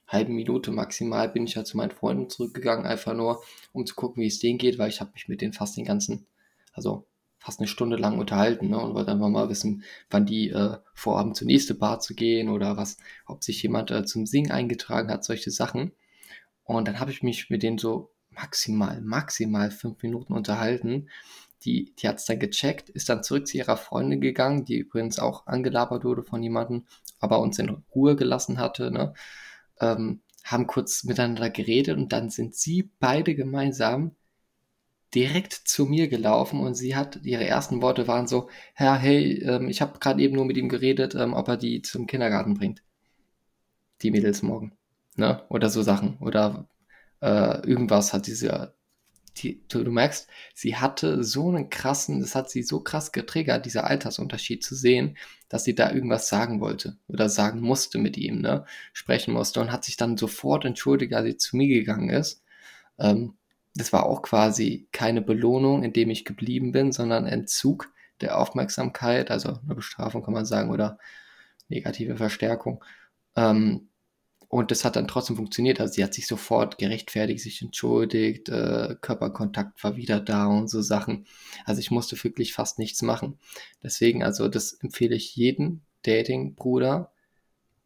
halben 0.07 0.35
Minute 0.35 0.71
maximal 0.71 1.29
bin 1.29 1.45
ich 1.45 1.55
ja 1.55 1.64
zu 1.64 1.77
meinen 1.77 1.90
Freunden 1.90 2.31
zurückgegangen, 2.31 2.87
einfach 2.87 3.14
nur, 3.14 3.42
um 3.73 3.87
zu 3.87 3.95
gucken, 3.95 4.23
wie 4.23 4.29
es 4.29 4.38
denen 4.38 4.59
geht, 4.59 4.79
weil 4.79 4.88
ich 4.88 5.01
habe 5.01 5.12
mich 5.14 5.29
mit 5.29 5.40
denen 5.40 5.53
fast 5.53 5.77
den 5.77 5.85
ganzen, 5.85 6.27
also 6.73 7.07
fast 7.38 7.61
eine 7.61 7.69
Stunde 7.69 7.97
lang 7.97 8.19
unterhalten 8.19 8.71
ne, 8.71 8.79
und 8.79 8.95
wollte 8.95 9.12
einfach 9.12 9.29
mal 9.29 9.49
wissen, 9.49 9.85
wann 10.11 10.27
die 10.27 10.51
äh, 10.51 10.79
vorhaben, 10.95 11.35
zur 11.35 11.47
nächsten 11.47 11.79
Bar 11.79 12.01
zu 12.01 12.14
gehen 12.14 12.49
oder 12.49 12.77
was, 12.77 12.97
ob 13.27 13.45
sich 13.45 13.62
jemand 13.62 13.90
äh, 13.90 14.05
zum 14.05 14.27
Singen 14.27 14.51
eingetragen 14.51 15.11
hat, 15.11 15.25
solche 15.25 15.51
Sachen. 15.51 15.92
Und 16.64 16.88
dann 16.88 16.99
habe 16.99 17.12
ich 17.12 17.23
mich 17.23 17.49
mit 17.49 17.62
denen 17.62 17.79
so 17.79 18.12
maximal, 18.31 19.01
maximal 19.01 19.71
fünf 19.71 20.03
Minuten 20.03 20.33
unterhalten. 20.33 21.09
Die, 21.64 21.95
die 21.97 22.09
hat 22.09 22.16
es 22.16 22.27
dann 22.27 22.38
gecheckt, 22.38 22.90
ist 22.90 23.09
dann 23.09 23.23
zurück 23.23 23.47
zu 23.47 23.57
ihrer 23.57 23.77
Freundin 23.77 24.21
gegangen, 24.21 24.64
die 24.64 24.79
übrigens 24.79 25.19
auch 25.19 25.47
angelabert 25.47 26.05
wurde 26.05 26.23
von 26.23 26.42
jemandem, 26.42 26.85
aber 27.19 27.40
uns 27.40 27.59
in 27.59 27.85
Ruhe 27.95 28.16
gelassen 28.16 28.59
hatte. 28.59 28.90
Ne? 28.90 29.14
Ähm, 29.81 30.23
haben 30.45 30.67
kurz 30.67 31.05
miteinander 31.05 31.51
geredet 31.51 31.97
und 31.97 32.12
dann 32.12 32.31
sind 32.31 32.55
sie 32.55 32.91
beide 33.01 33.35
gemeinsam 33.35 34.15
direkt 35.15 35.53
zu 35.53 35.87
mir 35.87 36.09
gelaufen 36.09 36.61
und 36.61 36.75
sie 36.75 36.95
hat, 36.95 37.21
ihre 37.25 37.47
ersten 37.47 37.83
Worte 37.83 38.07
waren 38.07 38.27
so, 38.29 38.49
Herr, 38.75 38.97
hey, 38.97 39.43
ähm, 39.43 39.69
ich 39.69 39.81
habe 39.81 39.99
gerade 39.99 40.23
eben 40.23 40.37
nur 40.37 40.45
mit 40.45 40.57
ihm 40.57 40.69
geredet, 40.69 41.15
ähm, 41.15 41.35
ob 41.35 41.49
er 41.49 41.57
die 41.57 41.83
zum 41.83 42.07
Kindergarten 42.07 42.55
bringt. 42.55 42.83
Die 44.03 44.11
Mädels 44.11 44.43
morgen 44.43 44.77
ne? 45.17 45.43
Oder 45.49 45.71
so 45.71 45.83
Sachen. 45.83 46.19
Oder 46.19 46.69
äh, 47.21 47.67
irgendwas 47.67 48.12
hat 48.12 48.27
diese, 48.27 48.75
die, 49.38 49.62
du, 49.68 49.90
merkst, 49.90 50.29
sie 50.55 50.77
hatte 50.77 51.22
so 51.25 51.49
einen 51.49 51.70
krassen, 51.70 52.20
das 52.20 52.35
hat 52.35 52.51
sie 52.51 52.62
so 52.62 52.81
krass 52.81 53.12
getriggert, 53.12 53.66
dieser 53.66 53.87
Altersunterschied 53.87 54.64
zu 54.64 54.75
sehen, 54.75 55.16
dass 55.49 55.64
sie 55.64 55.75
da 55.75 55.92
irgendwas 55.92 56.29
sagen 56.29 56.61
wollte 56.61 56.96
oder 57.09 57.29
sagen 57.29 57.61
musste 57.61 57.99
mit 57.99 58.16
ihm, 58.16 58.40
ne? 58.40 58.64
Sprechen 58.92 59.33
musste 59.35 59.61
und 59.61 59.72
hat 59.72 59.85
sich 59.85 59.96
dann 59.96 60.16
sofort 60.16 60.64
entschuldigt, 60.64 61.14
als 61.14 61.27
sie 61.27 61.37
zu 61.37 61.57
mir 61.57 61.68
gegangen 61.68 62.11
ist. 62.11 62.42
Ähm, 62.99 63.35
das 63.75 63.92
war 63.92 64.07
auch 64.07 64.22
quasi 64.22 64.88
keine 64.92 65.20
Belohnung, 65.22 65.83
indem 65.83 66.11
ich 66.11 66.25
geblieben 66.25 66.72
bin, 66.72 66.92
sondern 66.92 67.27
Entzug 67.27 67.92
der 68.20 68.38
Aufmerksamkeit, 68.38 69.31
also 69.31 69.59
eine 69.64 69.75
Bestrafung 69.75 70.22
kann 70.25 70.35
man 70.35 70.46
sagen, 70.46 70.70
oder 70.70 70.99
negative 71.68 72.16
Verstärkung. 72.16 72.83
Ähm, 73.37 73.88
und 74.49 74.71
das 74.71 74.85
hat 74.85 74.97
dann 74.97 75.09
trotzdem 75.09 75.37
funktioniert. 75.37 75.81
Also 75.81 75.95
sie 75.95 76.05
hat 76.05 76.15
sich 76.15 76.27
sofort 76.27 76.79
gerechtfertigt, 76.79 77.41
sich 77.41 77.63
entschuldigt, 77.63 78.49
äh, 78.49 78.97
Körperkontakt 79.01 79.83
war 79.83 79.97
wieder 79.97 80.21
da 80.21 80.47
und 80.47 80.69
so 80.69 80.83
Sachen. 80.83 81.27
Also 81.65 81.81
ich 81.81 81.91
musste 81.91 82.23
wirklich 82.23 82.53
fast 82.53 82.79
nichts 82.79 83.03
machen. 83.03 83.39
Deswegen, 83.83 84.23
also 84.23 84.49
das 84.49 84.73
empfehle 84.75 85.17
ich 85.17 85.35
jedem 85.35 85.81
Dating-Bruder, 86.03 87.13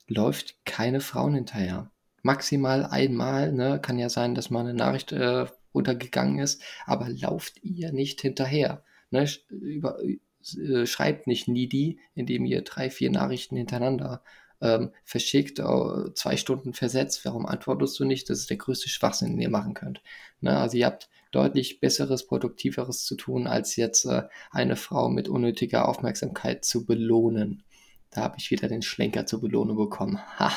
läuft 0.07 0.65
keine 0.67 1.01
Frauen 1.01 1.35
hinterher. 1.35 1.91
Maximal 2.23 2.85
einmal, 2.85 3.53
ne, 3.53 3.81
kann 3.81 3.99
ja 3.99 4.11
sein, 4.11 4.35
dass 4.35 4.51
mal 4.51 4.61
eine 4.61 4.75
Nachricht 4.75 5.13
äh, 5.13 5.47
untergegangen 5.73 6.41
ist, 6.41 6.63
aber 6.85 7.09
lauft 7.09 7.63
ihr 7.63 7.93
nicht 7.93 8.21
hinterher. 8.21 8.83
Ne, 9.11 9.27
über, 9.49 9.99
äh, 10.03 10.87
schreibt 10.87 11.27
nicht 11.27 11.49
needy, 11.49 11.99
indem 12.15 12.45
ihr 12.45 12.63
drei, 12.63 12.91
vier 12.91 13.11
Nachrichten 13.11 13.57
hintereinander 13.57 14.23
ähm, 14.61 14.93
verschickt, 15.05 15.59
äh, 15.59 16.15
zwei 16.15 16.37
Stunden 16.37 16.73
versetzt, 16.73 17.25
warum 17.25 17.47
antwortest 17.47 17.99
du 17.99 18.05
nicht? 18.05 18.29
Das 18.29 18.39
ist 18.41 18.51
der 18.51 18.57
größte 18.57 18.89
Schwachsinn, 18.89 19.31
den 19.31 19.41
ihr 19.41 19.51
machen 19.51 19.75
könnt. 19.75 20.03
Ne? 20.41 20.57
Also 20.57 20.77
ihr 20.77 20.87
habt 20.87 21.09
deutlich 21.33 21.81
besseres, 21.81 22.27
produktiveres 22.27 23.05
zu 23.05 23.17
tun, 23.17 23.47
als 23.47 23.77
jetzt 23.77 24.05
äh, 24.05 24.25
eine 24.51 24.77
Frau 24.77 25.09
mit 25.09 25.29
unnötiger 25.29 25.89
Aufmerksamkeit 25.89 26.65
zu 26.65 26.85
belohnen. 26.87 27.63
Da 28.11 28.23
habe 28.23 28.37
ich 28.39 28.51
wieder 28.51 28.69
den 28.69 28.83
Schlenker 28.83 29.27
zur 29.27 29.41
Belohnung 29.41 29.77
bekommen. 29.77 30.19
Ha, 30.39 30.53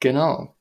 genau. 0.00 0.57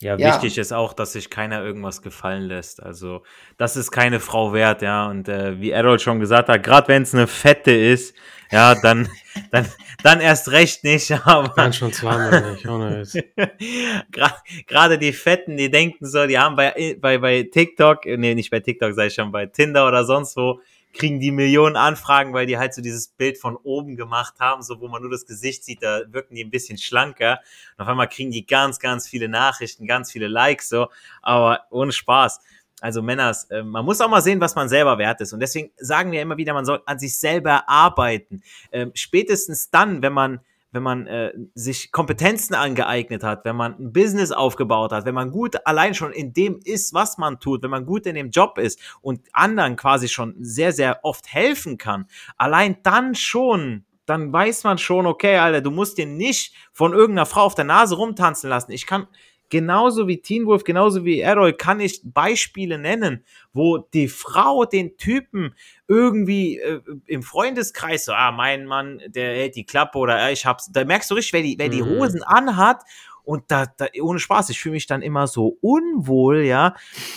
Ja, 0.00 0.16
ja, 0.16 0.28
wichtig 0.28 0.58
ist 0.58 0.72
auch, 0.72 0.92
dass 0.92 1.14
sich 1.14 1.28
keiner 1.28 1.64
irgendwas 1.64 2.02
gefallen 2.02 2.44
lässt. 2.44 2.80
Also, 2.80 3.24
das 3.56 3.76
ist 3.76 3.90
keine 3.90 4.20
Frau 4.20 4.52
wert, 4.52 4.80
ja. 4.80 5.08
Und 5.08 5.28
äh, 5.28 5.60
wie 5.60 5.72
Errol 5.72 5.98
schon 5.98 6.20
gesagt 6.20 6.48
hat, 6.48 6.62
gerade 6.62 6.86
wenn 6.86 7.02
es 7.02 7.14
eine 7.14 7.26
Fette 7.26 7.72
ist, 7.72 8.14
ja, 8.52 8.76
dann, 8.76 9.08
dann, 9.50 9.66
dann 10.04 10.20
erst 10.20 10.52
recht 10.52 10.84
nicht. 10.84 11.10
Aber 11.26 11.52
dann 11.56 11.72
schon 11.72 11.92
zweimal 11.92 12.52
nicht, 12.52 12.66
ohne 12.68 13.02
Gerade 14.68 14.98
die 14.98 15.12
Fetten, 15.12 15.56
die 15.56 15.70
denken 15.70 16.06
so, 16.06 16.26
die 16.26 16.38
haben 16.38 16.54
bei, 16.54 16.96
bei, 17.00 17.18
bei 17.18 17.42
TikTok, 17.42 18.06
nee, 18.06 18.36
nicht 18.36 18.50
bei 18.50 18.60
TikTok, 18.60 18.94
sei 18.94 19.06
ich 19.06 19.14
schon, 19.14 19.32
bei 19.32 19.46
Tinder 19.46 19.88
oder 19.88 20.04
sonst 20.04 20.36
wo, 20.36 20.60
kriegen 20.98 21.20
die 21.20 21.30
Millionen 21.30 21.76
Anfragen, 21.76 22.34
weil 22.34 22.46
die 22.46 22.58
halt 22.58 22.74
so 22.74 22.82
dieses 22.82 23.08
Bild 23.08 23.38
von 23.38 23.56
oben 23.56 23.96
gemacht 23.96 24.34
haben, 24.40 24.62
so 24.62 24.80
wo 24.80 24.88
man 24.88 25.00
nur 25.00 25.10
das 25.10 25.26
Gesicht 25.26 25.64
sieht, 25.64 25.82
da 25.82 26.02
wirken 26.08 26.34
die 26.34 26.44
ein 26.44 26.50
bisschen 26.50 26.76
schlanker. 26.76 27.40
Und 27.76 27.82
auf 27.82 27.88
einmal 27.88 28.08
kriegen 28.08 28.32
die 28.32 28.46
ganz, 28.46 28.80
ganz 28.80 29.08
viele 29.08 29.28
Nachrichten, 29.28 29.86
ganz 29.86 30.10
viele 30.10 30.28
Likes, 30.28 30.68
so, 30.68 30.88
aber 31.22 31.62
ohne 31.70 31.92
Spaß. 31.92 32.40
Also 32.80 33.02
Männers, 33.02 33.44
äh, 33.44 33.62
man 33.62 33.84
muss 33.84 34.00
auch 34.00 34.08
mal 34.08 34.22
sehen, 34.22 34.40
was 34.40 34.54
man 34.54 34.68
selber 34.68 34.98
wert 34.98 35.20
ist. 35.20 35.32
Und 35.32 35.40
deswegen 35.40 35.70
sagen 35.78 36.12
wir 36.12 36.20
immer 36.20 36.36
wieder, 36.36 36.52
man 36.54 36.64
soll 36.64 36.82
an 36.86 36.98
sich 36.98 37.18
selber 37.18 37.68
arbeiten. 37.68 38.42
Ähm, 38.70 38.92
spätestens 38.94 39.70
dann, 39.70 40.02
wenn 40.02 40.12
man 40.12 40.40
wenn 40.70 40.82
man 40.82 41.06
äh, 41.06 41.32
sich 41.54 41.92
Kompetenzen 41.92 42.54
angeeignet 42.54 43.22
hat, 43.22 43.44
wenn 43.44 43.56
man 43.56 43.74
ein 43.78 43.92
Business 43.92 44.32
aufgebaut 44.32 44.92
hat, 44.92 45.04
wenn 45.04 45.14
man 45.14 45.30
gut 45.30 45.66
allein 45.66 45.94
schon 45.94 46.12
in 46.12 46.32
dem 46.32 46.60
ist, 46.64 46.92
was 46.92 47.18
man 47.18 47.40
tut, 47.40 47.62
wenn 47.62 47.70
man 47.70 47.86
gut 47.86 48.06
in 48.06 48.14
dem 48.14 48.30
Job 48.30 48.58
ist 48.58 48.80
und 49.00 49.20
anderen 49.32 49.76
quasi 49.76 50.08
schon 50.08 50.34
sehr, 50.38 50.72
sehr 50.72 51.00
oft 51.04 51.32
helfen 51.32 51.78
kann, 51.78 52.06
allein 52.36 52.78
dann 52.82 53.14
schon 53.14 53.84
dann 54.08 54.32
weiß 54.32 54.64
man 54.64 54.78
schon, 54.78 55.04
okay, 55.06 55.36
Alter, 55.36 55.60
du 55.60 55.70
musst 55.70 55.98
dir 55.98 56.06
nicht 56.06 56.54
von 56.72 56.94
irgendeiner 56.94 57.26
Frau 57.26 57.42
auf 57.42 57.54
der 57.54 57.66
Nase 57.66 57.94
rumtanzen 57.94 58.48
lassen. 58.48 58.72
Ich 58.72 58.86
kann, 58.86 59.06
genauso 59.48 60.08
wie 60.08 60.20
Teen 60.20 60.46
Wolf, 60.46 60.64
genauso 60.64 61.04
wie 61.04 61.20
Errol, 61.20 61.52
kann 61.52 61.80
ich 61.80 62.00
Beispiele 62.04 62.78
nennen, 62.78 63.24
wo 63.52 63.78
die 63.78 64.08
Frau 64.08 64.64
den 64.64 64.96
Typen 64.96 65.54
irgendwie 65.86 66.58
äh, 66.58 66.80
im 67.06 67.22
Freundeskreis 67.22 68.04
so, 68.04 68.12
ah, 68.12 68.32
mein 68.32 68.66
Mann, 68.66 69.00
der 69.06 69.34
hält 69.34 69.56
die 69.56 69.64
Klappe 69.64 69.98
oder 69.98 70.28
äh, 70.28 70.32
ich 70.32 70.46
hab's, 70.46 70.70
da 70.72 70.84
merkst 70.84 71.10
du 71.10 71.14
richtig, 71.14 71.32
wer 71.32 71.42
die, 71.42 71.58
wer 71.58 71.68
die 71.68 71.82
mhm. 71.82 72.00
Hosen 72.00 72.22
anhat 72.22 72.82
und 73.28 73.44
da, 73.48 73.66
da 73.66 73.88
ohne 74.00 74.20
Spaß, 74.20 74.48
ich 74.48 74.58
fühle 74.58 74.72
mich 74.72 74.86
dann 74.86 75.02
immer 75.02 75.26
so 75.26 75.58
unwohl, 75.60 76.44
ja, 76.44 76.74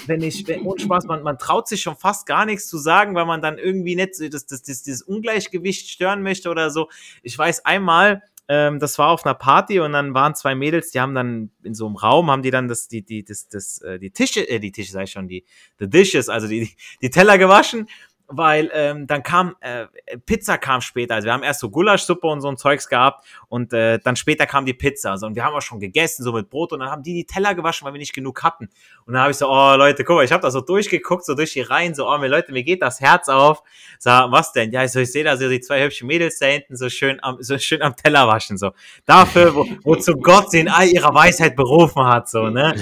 wenn 0.07 0.21
ich, 0.21 0.45
wenn, 0.45 0.63
ohne 0.63 0.77
Spaß, 0.77 1.05
man, 1.05 1.23
man 1.23 1.37
traut 1.37 1.69
sich 1.69 1.81
schon 1.81 1.95
fast 1.95 2.25
gar 2.25 2.45
nichts 2.45 2.67
zu 2.67 2.77
sagen, 2.77 3.15
weil 3.15 3.25
man 3.25 3.41
dann 3.41 3.57
irgendwie 3.57 3.95
nicht 3.95 4.19
das, 4.19 4.45
das, 4.45 4.61
das, 4.61 4.83
dieses 4.83 5.03
Ungleichgewicht 5.03 5.89
stören 5.89 6.21
möchte 6.21 6.49
oder 6.49 6.69
so. 6.69 6.89
Ich 7.23 7.37
weiß 7.37 7.63
einmal, 7.63 8.23
ähm, 8.53 8.79
das 8.79 8.99
war 8.99 9.11
auf 9.11 9.25
einer 9.25 9.33
Party 9.33 9.79
und 9.79 9.93
dann 9.93 10.13
waren 10.13 10.35
zwei 10.35 10.55
Mädels, 10.55 10.91
die 10.91 10.99
haben 10.99 11.15
dann 11.15 11.51
in 11.63 11.73
so 11.73 11.85
einem 11.87 11.95
Raum, 11.95 12.29
haben 12.29 12.41
die 12.41 12.51
dann 12.51 12.67
das, 12.67 12.89
die, 12.89 13.01
die, 13.01 13.23
das, 13.23 13.47
das, 13.47 13.81
äh, 13.81 13.97
die 13.97 14.11
Tische, 14.11 14.41
äh, 14.41 14.59
die 14.59 14.73
Tische, 14.73 14.91
sag 14.91 15.05
ich 15.05 15.11
schon, 15.11 15.29
die, 15.29 15.45
the 15.79 15.89
dishes, 15.89 16.27
also 16.27 16.49
die, 16.49 16.69
die 17.01 17.09
Teller 17.09 17.37
gewaschen 17.37 17.87
weil 18.31 18.69
ähm, 18.73 19.07
dann 19.07 19.23
kam 19.23 19.55
äh, 19.61 19.87
Pizza 20.25 20.57
kam 20.57 20.81
später. 20.81 21.15
Also 21.15 21.25
wir 21.25 21.33
haben 21.33 21.43
erst 21.43 21.59
so 21.59 21.69
Gulaschsuppe 21.69 22.27
und 22.27 22.41
so 22.41 22.47
ein 22.47 22.57
Zeugs 22.57 22.87
gehabt 22.87 23.25
und 23.47 23.73
äh, 23.73 23.99
dann 23.99 24.15
später 24.15 24.45
kam 24.45 24.65
die 24.65 24.73
Pizza. 24.73 25.17
So, 25.17 25.27
und 25.27 25.35
wir 25.35 25.43
haben 25.43 25.53
auch 25.53 25.61
schon 25.61 25.79
gegessen, 25.79 26.23
so 26.23 26.31
mit 26.31 26.49
Brot 26.49 26.73
und 26.73 26.79
dann 26.79 26.89
haben 26.89 27.03
die 27.03 27.13
die 27.13 27.25
Teller 27.25 27.55
gewaschen, 27.55 27.85
weil 27.85 27.93
wir 27.93 27.99
nicht 27.99 28.13
genug 28.13 28.43
hatten. 28.43 28.69
Und 29.05 29.13
dann 29.13 29.21
habe 29.21 29.31
ich 29.31 29.37
so, 29.37 29.49
oh 29.49 29.75
Leute, 29.75 30.03
guck 30.03 30.17
mal, 30.17 30.25
ich 30.25 30.31
habe 30.31 30.41
da 30.41 30.51
so 30.51 30.61
durchgeguckt, 30.61 31.25
so 31.25 31.35
durch 31.35 31.53
die 31.53 31.61
Reihen, 31.61 31.93
so, 31.93 32.07
oh 32.07 32.17
mir 32.17 32.27
Leute, 32.27 32.51
mir 32.51 32.63
geht 32.63 32.81
das 32.81 33.01
Herz 33.01 33.29
auf. 33.29 33.63
Sag, 33.99 34.31
was 34.31 34.53
denn? 34.53 34.71
Ja, 34.71 34.83
ich, 34.83 34.91
so, 34.91 34.99
ich 34.99 35.11
sehe 35.11 35.23
da 35.23 35.37
so 35.37 35.49
die 35.49 35.59
zwei 35.59 35.83
hübschen 35.83 36.07
Mädels 36.07 36.39
da 36.39 36.45
hinten 36.45 36.75
so 36.75 36.89
schön 36.89 37.19
am, 37.21 37.37
so 37.41 37.57
schön 37.57 37.81
am 37.81 37.95
Teller 37.95 38.27
waschen, 38.27 38.57
so. 38.57 38.71
Dafür, 39.05 39.55
wo, 39.55 39.67
wozu 39.83 40.13
Gott 40.13 40.51
sie 40.51 40.59
in 40.59 40.69
all 40.69 40.87
ihrer 40.87 41.13
Weisheit 41.13 41.55
berufen 41.55 42.05
hat, 42.05 42.29
so, 42.29 42.49
ne? 42.49 42.73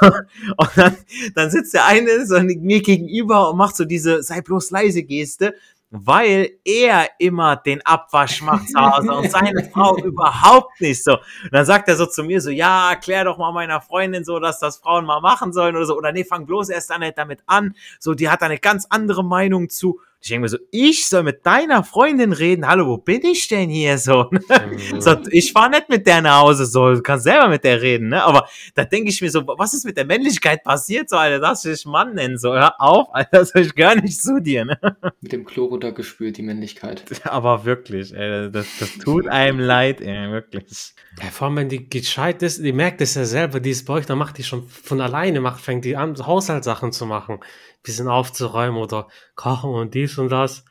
und 0.56 0.70
dann, 0.76 0.96
dann 1.34 1.50
sitzt 1.50 1.74
der 1.74 1.86
eine 1.86 2.26
so 2.26 2.40
mir 2.40 2.82
gegenüber 2.82 3.50
und 3.50 3.56
macht 3.56 3.76
so 3.76 3.84
diese, 3.84 4.22
sei 4.22 4.40
bloß 4.40 4.70
leise 4.70 4.81
leise 4.82 5.02
Geste. 5.02 5.54
weil 5.94 6.52
er 6.64 7.06
immer 7.18 7.54
den 7.54 7.84
Abwasch 7.84 8.40
macht 8.40 8.70
zu 8.70 8.80
Hause 8.80 9.12
und 9.12 9.30
seine 9.30 9.62
Frau 9.72 9.94
überhaupt 9.98 10.80
nicht 10.80 11.04
so. 11.04 11.18
Und 11.18 11.52
dann 11.52 11.66
sagt 11.66 11.86
er 11.86 11.96
so 11.96 12.06
zu 12.06 12.24
mir 12.24 12.40
so, 12.40 12.48
ja, 12.48 12.92
erklär 12.92 13.24
doch 13.24 13.36
mal 13.36 13.52
meiner 13.52 13.82
Freundin 13.82 14.24
so, 14.24 14.40
dass 14.40 14.58
das 14.58 14.78
Frauen 14.78 15.04
mal 15.04 15.20
machen 15.20 15.52
sollen 15.52 15.76
oder 15.76 15.84
so. 15.84 15.94
Oder 15.94 16.12
nee, 16.12 16.24
fang 16.24 16.46
bloß 16.46 16.70
erst 16.70 16.90
an, 16.92 17.04
damit 17.14 17.42
an. 17.44 17.74
So, 18.00 18.14
die 18.14 18.30
hat 18.30 18.42
eine 18.42 18.56
ganz 18.56 18.86
andere 18.88 19.22
Meinung 19.22 19.68
zu. 19.68 20.00
Ich 20.22 20.28
denke 20.28 20.42
mir 20.42 20.48
so, 20.48 20.58
ich 20.70 21.08
soll 21.08 21.24
mit 21.24 21.44
deiner 21.44 21.82
Freundin 21.82 22.32
reden. 22.32 22.68
Hallo, 22.68 22.86
wo 22.86 22.96
bin 22.96 23.24
ich 23.24 23.48
denn 23.48 23.68
hier 23.68 23.98
so? 23.98 24.30
Mhm. 24.30 25.00
so 25.00 25.16
ich 25.32 25.50
fahr 25.50 25.68
nicht 25.68 25.88
mit 25.88 26.06
der 26.06 26.22
nach 26.22 26.42
Hause 26.42 26.64
so, 26.64 26.94
du 26.94 27.02
kannst 27.02 27.24
selber 27.24 27.48
mit 27.48 27.64
der 27.64 27.82
reden, 27.82 28.10
ne? 28.10 28.22
Aber 28.22 28.46
da 28.76 28.84
denke 28.84 29.10
ich 29.10 29.20
mir 29.20 29.30
so, 29.32 29.44
was 29.44 29.74
ist 29.74 29.84
mit 29.84 29.96
der 29.96 30.04
Männlichkeit 30.04 30.62
passiert 30.62 31.10
so, 31.10 31.16
Alter? 31.16 31.40
Darfst 31.40 31.64
du 31.64 31.70
dich 31.70 31.84
Mann 31.86 32.14
nennen 32.14 32.38
so? 32.38 32.52
Hör 32.52 32.80
auf, 32.80 33.12
Alter, 33.12 33.44
soll 33.46 33.62
ich 33.62 33.74
gar 33.74 33.96
nicht 33.96 34.22
zu 34.22 34.40
dir, 34.40 34.64
ne? 34.64 34.78
Mit 35.20 35.32
dem 35.32 35.44
Klo 35.44 35.64
runtergespült, 35.64 36.36
die 36.36 36.42
Männlichkeit. 36.42 37.02
Aber 37.24 37.64
wirklich, 37.64 38.14
ey, 38.14 38.48
das, 38.52 38.68
das 38.78 38.98
tut 38.98 39.26
einem 39.26 39.58
leid, 39.58 40.00
ey, 40.00 40.30
wirklich. 40.30 40.94
Ja, 41.20 41.30
vor 41.30 41.48
allem, 41.48 41.56
wenn 41.56 41.68
die 41.68 41.90
gescheit 41.90 42.44
ist, 42.44 42.62
die 42.62 42.72
merkt 42.72 43.00
es 43.00 43.16
ja 43.16 43.24
selber, 43.24 43.58
die 43.58 43.70
ist 43.70 43.86
bei 43.86 43.94
euch, 43.94 44.06
dann 44.06 44.18
macht 44.18 44.38
die 44.38 44.44
schon 44.44 44.68
von 44.68 45.00
alleine, 45.00 45.40
macht, 45.40 45.60
fängt 45.60 45.84
die 45.84 45.96
an, 45.96 46.14
Haushaltssachen 46.16 46.92
zu 46.92 47.06
machen 47.06 47.40
bisschen 47.82 48.08
aufzuräumen 48.08 48.80
oder 48.80 49.08
kochen 49.34 49.70
und 49.70 49.94
dies 49.94 50.18
und 50.18 50.30
das. 50.30 50.64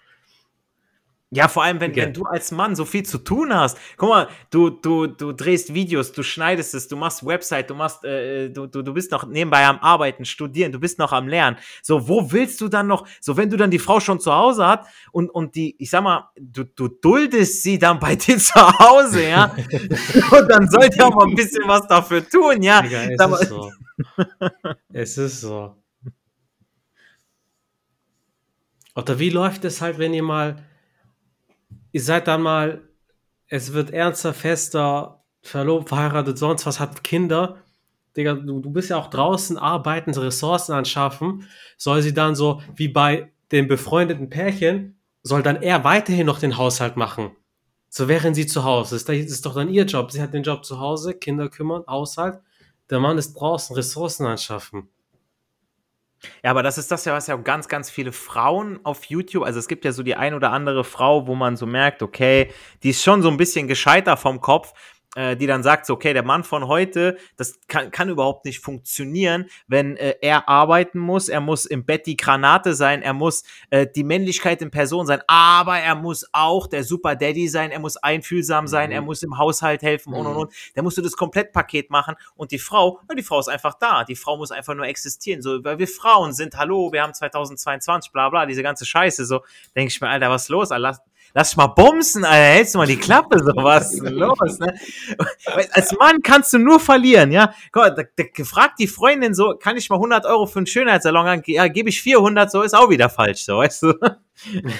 Ja, 1.33 1.47
vor 1.47 1.63
allem, 1.63 1.79
wenn, 1.79 1.93
ja. 1.93 2.03
wenn 2.03 2.13
du 2.13 2.23
als 2.23 2.51
Mann 2.51 2.75
so 2.75 2.83
viel 2.83 3.03
zu 3.03 3.17
tun 3.17 3.55
hast. 3.55 3.77
Guck 3.95 4.09
mal, 4.09 4.27
du, 4.49 4.69
du, 4.69 5.07
du 5.07 5.31
drehst 5.31 5.73
Videos, 5.73 6.11
du 6.11 6.23
schneidest 6.23 6.73
es, 6.73 6.89
du 6.89 6.97
machst 6.97 7.25
Website, 7.25 7.69
du 7.69 7.73
machst, 7.73 8.03
äh, 8.03 8.49
du, 8.49 8.67
du, 8.67 8.81
du 8.81 8.93
bist 8.93 9.11
noch 9.13 9.25
nebenbei 9.25 9.65
am 9.65 9.79
Arbeiten, 9.79 10.25
studieren, 10.25 10.73
du 10.73 10.79
bist 10.79 10.99
noch 10.99 11.13
am 11.13 11.29
Lernen. 11.29 11.55
So, 11.81 12.09
wo 12.09 12.33
willst 12.33 12.59
du 12.59 12.67
dann 12.67 12.87
noch, 12.87 13.07
so 13.21 13.37
wenn 13.37 13.49
du 13.49 13.55
dann 13.55 13.71
die 13.71 13.79
Frau 13.79 14.01
schon 14.01 14.19
zu 14.19 14.33
Hause 14.33 14.67
hat 14.67 14.85
und, 15.13 15.29
und 15.29 15.55
die, 15.55 15.73
ich 15.79 15.89
sag 15.89 16.03
mal, 16.03 16.29
du, 16.37 16.65
du 16.65 16.89
duldest 16.89 17.63
sie 17.63 17.79
dann 17.79 17.97
bei 17.97 18.15
dir 18.17 18.37
zu 18.37 18.59
Hause, 18.59 19.25
ja. 19.29 19.55
und 20.31 20.51
dann 20.51 20.69
sollt 20.69 20.97
ihr 20.97 21.07
auch 21.07 21.15
mal 21.15 21.29
ein 21.29 21.35
bisschen 21.35 21.63
was 21.65 21.87
dafür 21.87 22.27
tun, 22.27 22.61
ja. 22.61 22.81
Digga, 22.81 23.03
es 23.03 23.41
ist 23.41 23.49
so. 23.49 23.71
es 24.91 25.17
ist 25.17 25.39
so. 25.39 25.80
Oder 28.95 29.19
wie 29.19 29.29
läuft 29.29 29.65
es 29.65 29.81
halt, 29.81 29.97
wenn 29.97 30.13
ihr 30.13 30.23
mal, 30.23 30.63
ihr 31.91 32.01
seid 32.01 32.27
dann 32.27 32.41
mal, 32.41 32.81
es 33.47 33.73
wird 33.73 33.91
ernster, 33.91 34.33
fester, 34.33 35.23
verlobt, 35.41 35.89
verheiratet, 35.89 36.37
sonst 36.37 36.65
was, 36.65 36.79
habt 36.79 37.03
Kinder. 37.03 37.57
Digga, 38.15 38.33
du, 38.33 38.59
du 38.59 38.69
bist 38.69 38.89
ja 38.89 38.97
auch 38.97 39.09
draußen 39.09 39.57
arbeiten, 39.57 40.11
Ressourcen 40.11 40.73
anschaffen. 40.73 41.47
Soll 41.77 42.01
sie 42.01 42.13
dann 42.13 42.35
so, 42.35 42.61
wie 42.75 42.87
bei 42.87 43.31
den 43.51 43.67
befreundeten 43.67 44.29
Pärchen, 44.29 44.97
soll 45.23 45.43
dann 45.43 45.61
er 45.61 45.83
weiterhin 45.83 46.25
noch 46.25 46.39
den 46.39 46.57
Haushalt 46.57 46.97
machen. 46.97 47.31
So 47.89 48.07
während 48.07 48.35
sie 48.35 48.47
zu 48.47 48.63
Hause. 48.63 48.95
Das 48.95 49.09
ist 49.09 49.45
doch 49.45 49.53
dann 49.53 49.69
ihr 49.69 49.83
Job. 49.83 50.11
Sie 50.11 50.21
hat 50.21 50.33
den 50.33 50.43
Job 50.43 50.65
zu 50.65 50.79
Hause, 50.79 51.13
Kinder 51.13 51.49
kümmern, 51.49 51.83
Haushalt. 51.87 52.39
Der 52.89 52.99
Mann 52.99 53.17
ist 53.17 53.33
draußen, 53.33 53.75
Ressourcen 53.75 54.25
anschaffen. 54.25 54.89
Ja, 56.43 56.51
aber 56.51 56.63
das 56.63 56.77
ist 56.77 56.91
das 56.91 57.05
ja, 57.05 57.13
was 57.13 57.27
ja 57.27 57.35
ganz, 57.37 57.67
ganz 57.67 57.89
viele 57.89 58.11
Frauen 58.11 58.79
auf 58.83 59.05
YouTube, 59.05 59.43
also 59.43 59.59
es 59.59 59.67
gibt 59.67 59.85
ja 59.85 59.91
so 59.91 60.03
die 60.03 60.15
ein 60.15 60.33
oder 60.33 60.51
andere 60.51 60.83
Frau, 60.83 61.27
wo 61.27 61.35
man 61.35 61.55
so 61.57 61.65
merkt, 61.65 62.03
okay, 62.03 62.51
die 62.83 62.91
ist 62.91 63.03
schon 63.03 63.21
so 63.21 63.29
ein 63.29 63.37
bisschen 63.37 63.67
gescheiter 63.67 64.17
vom 64.17 64.41
Kopf, 64.41 64.73
äh, 65.15 65.35
die 65.35 65.47
dann 65.47 65.61
sagt, 65.61 65.85
so, 65.85 65.93
okay, 65.93 66.13
der 66.13 66.23
Mann 66.23 66.43
von 66.43 66.67
heute, 66.67 67.17
das 67.35 67.59
kann, 67.67 67.91
kann 67.91 68.09
überhaupt 68.09 68.45
nicht 68.45 68.59
funktionieren, 68.59 69.45
wenn 69.67 69.97
äh, 69.97 70.15
er 70.21 70.47
arbeiten 70.47 70.99
muss, 70.99 71.27
er 71.27 71.41
muss 71.41 71.65
im 71.65 71.85
Bett 71.85 72.05
die 72.05 72.15
Granate 72.15 72.73
sein, 72.73 73.01
er 73.01 73.13
muss 73.13 73.43
äh, 73.71 73.85
die 73.87 74.03
Männlichkeit 74.03 74.61
in 74.61 74.71
Person 74.71 75.05
sein, 75.05 75.21
aber 75.27 75.79
er 75.79 75.95
muss 75.95 76.25
auch 76.31 76.67
der 76.67 76.83
Super 76.83 77.15
Daddy 77.15 77.49
sein, 77.49 77.71
er 77.71 77.79
muss 77.79 77.97
einfühlsam 77.97 78.67
sein, 78.67 78.89
mhm. 78.89 78.95
er 78.95 79.01
muss 79.01 79.21
im 79.23 79.37
Haushalt 79.37 79.81
helfen 79.81 80.11
mhm. 80.11 80.19
und 80.19 80.27
und 80.27 80.35
und. 80.35 80.53
Der 80.75 80.83
musst 80.83 80.97
du 80.97 81.01
das 81.01 81.17
Komplettpaket 81.17 81.89
machen 81.89 82.15
und 82.35 82.51
die 82.51 82.59
Frau, 82.59 82.99
ja, 83.09 83.15
die 83.15 83.23
Frau 83.23 83.39
ist 83.39 83.49
einfach 83.49 83.73
da, 83.73 84.03
die 84.05 84.15
Frau 84.15 84.37
muss 84.37 84.51
einfach 84.51 84.75
nur 84.75 84.85
existieren, 84.85 85.41
so, 85.41 85.63
weil 85.63 85.77
wir 85.77 85.87
Frauen 85.87 86.33
sind, 86.33 86.55
hallo, 86.55 86.91
wir 86.93 87.03
haben 87.03 87.13
2022, 87.13 88.11
bla 88.13 88.29
bla, 88.29 88.45
diese 88.45 88.63
ganze 88.63 88.85
Scheiße, 88.85 89.25
so, 89.25 89.41
denke 89.75 89.91
ich 89.91 89.99
mir, 89.99 90.07
Alter, 90.07 90.29
was 90.29 90.43
ist 90.43 90.49
los, 90.49 90.71
Alter, 90.71 90.99
lass 91.33 91.49
dich 91.49 91.57
mal 91.57 91.67
bumsen, 91.67 92.25
Alter, 92.25 92.55
hältst 92.55 92.73
du 92.73 92.79
mal 92.79 92.87
die 92.87 92.97
Klappe, 92.97 93.39
so 93.39 93.51
was 93.55 93.93
ist 93.93 94.09
los, 94.09 94.59
ne? 94.59 94.73
Als 95.71 95.91
Mann 95.97 96.21
kannst 96.21 96.53
du 96.53 96.57
nur 96.57 96.79
verlieren, 96.79 97.31
ja? 97.31 97.53
Gott, 97.71 97.97
da, 97.97 98.03
da, 98.15 98.23
gefragt 98.33 98.79
die 98.79 98.87
Freundin 98.87 99.33
so, 99.33 99.55
kann 99.57 99.77
ich 99.77 99.89
mal 99.89 99.95
100 99.97 100.25
Euro 100.25 100.45
für 100.45 100.59
einen 100.59 100.67
Schönheitssalon 100.67 101.27
an, 101.27 101.41
ja, 101.45 101.67
gebe 101.67 101.89
ich 101.89 102.01
400, 102.01 102.51
so 102.51 102.61
ist 102.61 102.75
auch 102.75 102.89
wieder 102.89 103.09
falsch, 103.09 103.45
so, 103.45 103.57
weißt 103.57 103.83
du? 103.83 103.93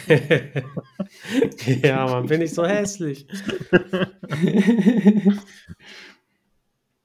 ja, 1.84 2.06
man, 2.06 2.26
bin 2.26 2.42
ich 2.42 2.54
so 2.54 2.66
hässlich. 2.66 3.28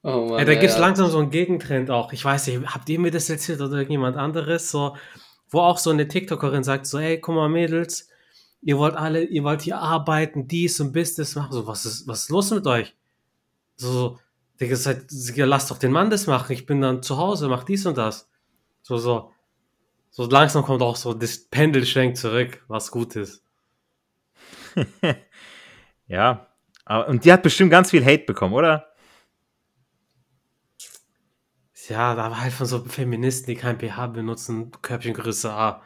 Oh 0.03 0.27
Mann, 0.29 0.39
ja, 0.39 0.45
da 0.45 0.53
gibt 0.53 0.71
es 0.71 0.75
ja. 0.75 0.79
langsam 0.79 1.09
so 1.09 1.17
einen 1.17 1.31
Gegentrend 1.31 1.91
auch. 1.91 2.13
Ich 2.13 2.23
weiß 2.23 2.47
nicht, 2.47 2.65
habt 2.67 2.87
ihr 2.87 2.97
mir 2.97 3.11
das 3.11 3.29
erzählt 3.29 3.59
oder 3.59 3.73
irgendjemand 3.73 4.15
anderes? 4.15 4.71
So, 4.71 4.95
wo 5.49 5.59
auch 5.59 5.77
so 5.77 5.89
eine 5.89 6.07
TikTokerin 6.07 6.63
sagt: 6.63 6.85
so, 6.85 6.97
ey, 6.97 7.19
guck 7.19 7.35
mal, 7.35 7.49
Mädels, 7.49 8.07
ihr 8.61 8.77
wollt 8.77 8.95
alle, 8.95 9.23
ihr 9.23 9.43
wollt 9.43 9.61
hier 9.61 9.79
arbeiten, 9.79 10.47
dies 10.47 10.79
und 10.79 10.93
Business 10.93 11.35
machen. 11.35 11.51
So, 11.51 11.67
was 11.67 11.85
ist, 11.85 12.07
was 12.07 12.23
ist 12.23 12.29
los 12.29 12.51
mit 12.51 12.65
euch? 12.67 12.95
So, 13.75 14.19
Digga, 14.59 14.75
seid, 14.75 15.05
lasst 15.11 15.71
doch 15.71 15.77
den 15.77 15.91
Mann 15.91 16.09
das 16.09 16.27
machen. 16.27 16.51
Ich 16.53 16.65
bin 16.65 16.81
dann 16.81 17.03
zu 17.03 17.17
Hause, 17.17 17.47
mach 17.47 17.63
dies 17.63 17.85
und 17.85 17.97
das. 17.97 18.29
So, 18.81 18.97
so. 18.97 19.31
So 20.09 20.25
langsam 20.25 20.63
kommt 20.63 20.81
auch 20.81 20.95
so 20.95 21.13
das 21.13 21.37
Pendel 21.37 21.85
schwenkt 21.85 22.17
zurück, 22.17 22.63
was 22.67 22.89
gut 22.89 23.15
ist. 23.15 23.43
ja. 26.07 26.47
Und 27.07 27.23
die 27.23 27.31
hat 27.31 27.43
bestimmt 27.43 27.69
ganz 27.69 27.91
viel 27.91 28.03
Hate 28.03 28.25
bekommen, 28.25 28.53
oder? 28.53 28.87
Ja, 31.87 32.15
da 32.15 32.31
war 32.31 32.41
halt 32.41 32.53
von 32.53 32.65
so 32.65 32.83
Feministen, 32.83 33.47
die 33.47 33.55
kein 33.55 33.79
pH 33.79 34.07
benutzen, 34.07 34.71
Körbchengröße 34.81 35.51
A. 35.51 35.83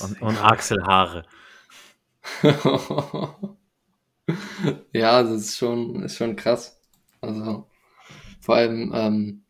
Und, 0.00 0.22
und 0.22 0.42
Achselhaare. 0.42 1.24
ja, 4.92 5.22
das 5.22 5.32
ist 5.32 5.56
schon, 5.56 6.02
ist 6.02 6.16
schon 6.16 6.36
krass. 6.36 6.80
Also, 7.20 7.66
vor 8.40 8.56
allem, 8.56 8.92
ähm, 8.94 9.44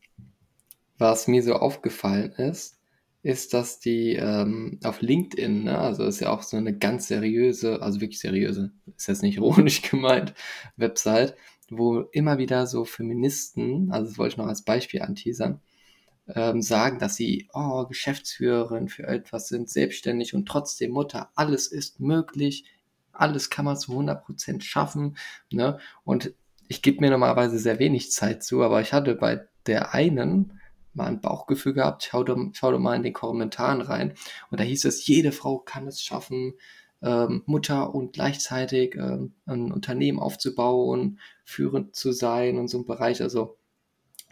was 0.98 1.28
mir 1.28 1.42
so 1.42 1.54
aufgefallen 1.54 2.32
ist, 2.32 2.78
ist, 3.22 3.52
dass 3.54 3.80
die 3.80 4.14
ähm, 4.14 4.78
auf 4.84 5.02
LinkedIn, 5.02 5.64
ne, 5.64 5.78
also 5.78 6.04
ist 6.04 6.20
ja 6.20 6.30
auch 6.30 6.42
so 6.42 6.56
eine 6.56 6.76
ganz 6.76 7.08
seriöse, 7.08 7.82
also 7.82 8.00
wirklich 8.00 8.20
seriöse, 8.20 8.72
ist 8.96 9.08
jetzt 9.08 9.22
nicht 9.22 9.36
ironisch 9.36 9.82
gemeint, 9.90 10.34
Website, 10.76 11.36
wo 11.68 12.00
immer 12.12 12.38
wieder 12.38 12.66
so 12.66 12.84
Feministen, 12.84 13.92
also 13.92 14.08
das 14.08 14.18
wollte 14.18 14.34
ich 14.34 14.38
noch 14.38 14.46
als 14.46 14.62
Beispiel 14.62 15.02
anteasern, 15.02 15.60
ähm, 16.34 16.62
sagen, 16.62 16.98
dass 16.98 17.16
sie 17.16 17.48
oh, 17.52 17.86
Geschäftsführerin 17.86 18.88
für 18.88 19.06
etwas 19.06 19.48
sind, 19.48 19.68
selbstständig 19.68 20.34
und 20.34 20.46
trotzdem 20.46 20.92
Mutter. 20.92 21.30
Alles 21.34 21.66
ist 21.66 22.00
möglich, 22.00 22.64
alles 23.18 23.50
kann 23.50 23.64
man 23.64 23.76
zu 23.76 23.92
100% 23.92 24.62
schaffen. 24.62 25.16
Ne? 25.50 25.78
Und 26.04 26.32
ich 26.68 26.82
gebe 26.82 27.00
mir 27.00 27.10
normalerweise 27.10 27.58
sehr 27.58 27.78
wenig 27.78 28.12
Zeit 28.12 28.42
zu, 28.42 28.62
aber 28.62 28.80
ich 28.80 28.92
hatte 28.92 29.14
bei 29.14 29.46
der 29.66 29.94
einen 29.94 30.60
mal 30.94 31.06
ein 31.06 31.20
Bauchgefühl 31.20 31.74
gehabt, 31.74 32.08
schau 32.10 32.24
doch, 32.24 32.36
schau 32.52 32.72
doch 32.72 32.78
mal 32.78 32.96
in 32.96 33.02
den 33.02 33.12
Kommentaren 33.12 33.80
rein. 33.80 34.14
Und 34.50 34.60
da 34.60 34.64
hieß 34.64 34.84
es, 34.84 35.06
jede 35.06 35.32
Frau 35.32 35.58
kann 35.58 35.86
es 35.86 36.02
schaffen, 36.02 36.54
ähm, 37.02 37.42
Mutter 37.46 37.94
und 37.94 38.12
gleichzeitig 38.12 38.96
ähm, 38.96 39.34
ein 39.46 39.72
Unternehmen 39.72 40.18
aufzubauen, 40.18 41.20
führend 41.44 41.94
zu 41.94 42.12
sein 42.12 42.58
und 42.58 42.68
so 42.68 42.78
ein 42.78 42.86
Bereich. 42.86 43.22
Also 43.22 43.56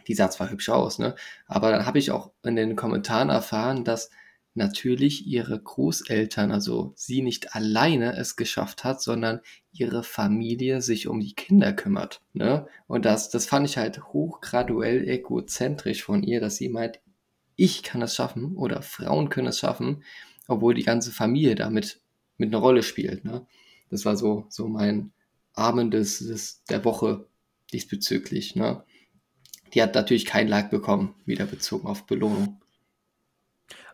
die 0.07 0.13
sah 0.13 0.29
zwar 0.29 0.49
hübsch 0.49 0.69
aus, 0.69 0.99
ne? 0.99 1.15
Aber 1.47 1.71
dann 1.71 1.85
habe 1.85 1.99
ich 1.99 2.11
auch 2.11 2.31
in 2.43 2.55
den 2.55 2.75
Kommentaren 2.75 3.29
erfahren, 3.29 3.83
dass 3.83 4.09
natürlich 4.57 5.25
ihre 5.27 5.59
Großeltern, 5.59 6.51
also 6.51 6.91
sie 6.95 7.21
nicht 7.21 7.55
alleine 7.55 8.17
es 8.17 8.35
geschafft 8.35 8.83
hat, 8.83 9.01
sondern 9.01 9.39
ihre 9.71 10.03
Familie 10.03 10.81
sich 10.81 11.07
um 11.07 11.19
die 11.19 11.35
Kinder 11.35 11.71
kümmert. 11.73 12.21
Ne? 12.33 12.67
Und 12.87 13.05
das, 13.05 13.29
das 13.29 13.45
fand 13.45 13.67
ich 13.69 13.77
halt 13.77 14.03
hochgraduell 14.11 15.07
egozentrisch 15.07 16.03
von 16.03 16.23
ihr, 16.23 16.41
dass 16.41 16.57
sie 16.57 16.69
meint, 16.69 16.99
ich 17.55 17.83
kann 17.83 18.01
es 18.01 18.15
schaffen 18.15 18.55
oder 18.55 18.81
Frauen 18.81 19.29
können 19.29 19.47
es 19.47 19.59
schaffen, 19.59 20.03
obwohl 20.47 20.73
die 20.73 20.83
ganze 20.83 21.11
Familie 21.11 21.55
damit 21.55 22.01
mit 22.37 22.49
einer 22.49 22.61
Rolle 22.61 22.83
spielt. 22.83 23.25
Ne? 23.25 23.45
Das 23.89 24.05
war 24.05 24.17
so, 24.17 24.45
so 24.49 24.67
mein 24.67 25.11
Abend 25.53 25.93
des, 25.93 26.19
des, 26.19 26.63
der 26.65 26.83
Woche 26.83 27.27
diesbezüglich. 27.73 28.55
Ne? 28.55 28.83
Die 29.73 29.81
hat 29.81 29.95
natürlich 29.95 30.25
kein 30.25 30.47
Like 30.47 30.69
bekommen, 30.69 31.15
wieder 31.25 31.45
bezogen 31.45 31.87
auf 31.87 32.05
Belohnung. 32.05 32.61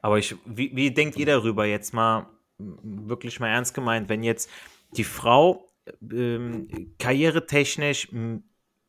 Aber 0.03 0.19
ich, 0.19 0.35
wie, 0.45 0.75
wie 0.75 0.91
denkt 0.91 1.17
ihr 1.17 1.25
darüber 1.25 1.65
jetzt 1.65 1.93
mal, 1.93 2.27
wirklich 2.57 3.39
mal 3.39 3.47
ernst 3.47 3.73
gemeint, 3.73 4.09
wenn 4.09 4.21
jetzt 4.21 4.49
die 4.97 5.05
Frau 5.05 5.65
ähm, 6.11 6.67
karrieretechnisch 6.99 8.09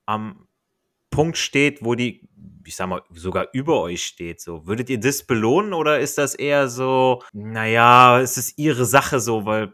am 0.06 0.48
Punkt 1.10 1.38
steht, 1.38 1.84
wo 1.84 1.94
die, 1.94 2.28
ich 2.66 2.74
sag 2.74 2.88
mal, 2.88 3.02
sogar 3.12 3.46
über 3.52 3.80
euch 3.80 4.04
steht. 4.04 4.40
So, 4.40 4.66
würdet 4.66 4.90
ihr 4.90 4.98
das 4.98 5.22
belohnen 5.22 5.72
oder 5.72 6.00
ist 6.00 6.18
das 6.18 6.34
eher 6.34 6.68
so, 6.68 7.22
naja, 7.32 8.20
es 8.20 8.36
ist 8.36 8.58
ihre 8.58 8.84
Sache 8.84 9.20
so, 9.20 9.46
weil 9.46 9.70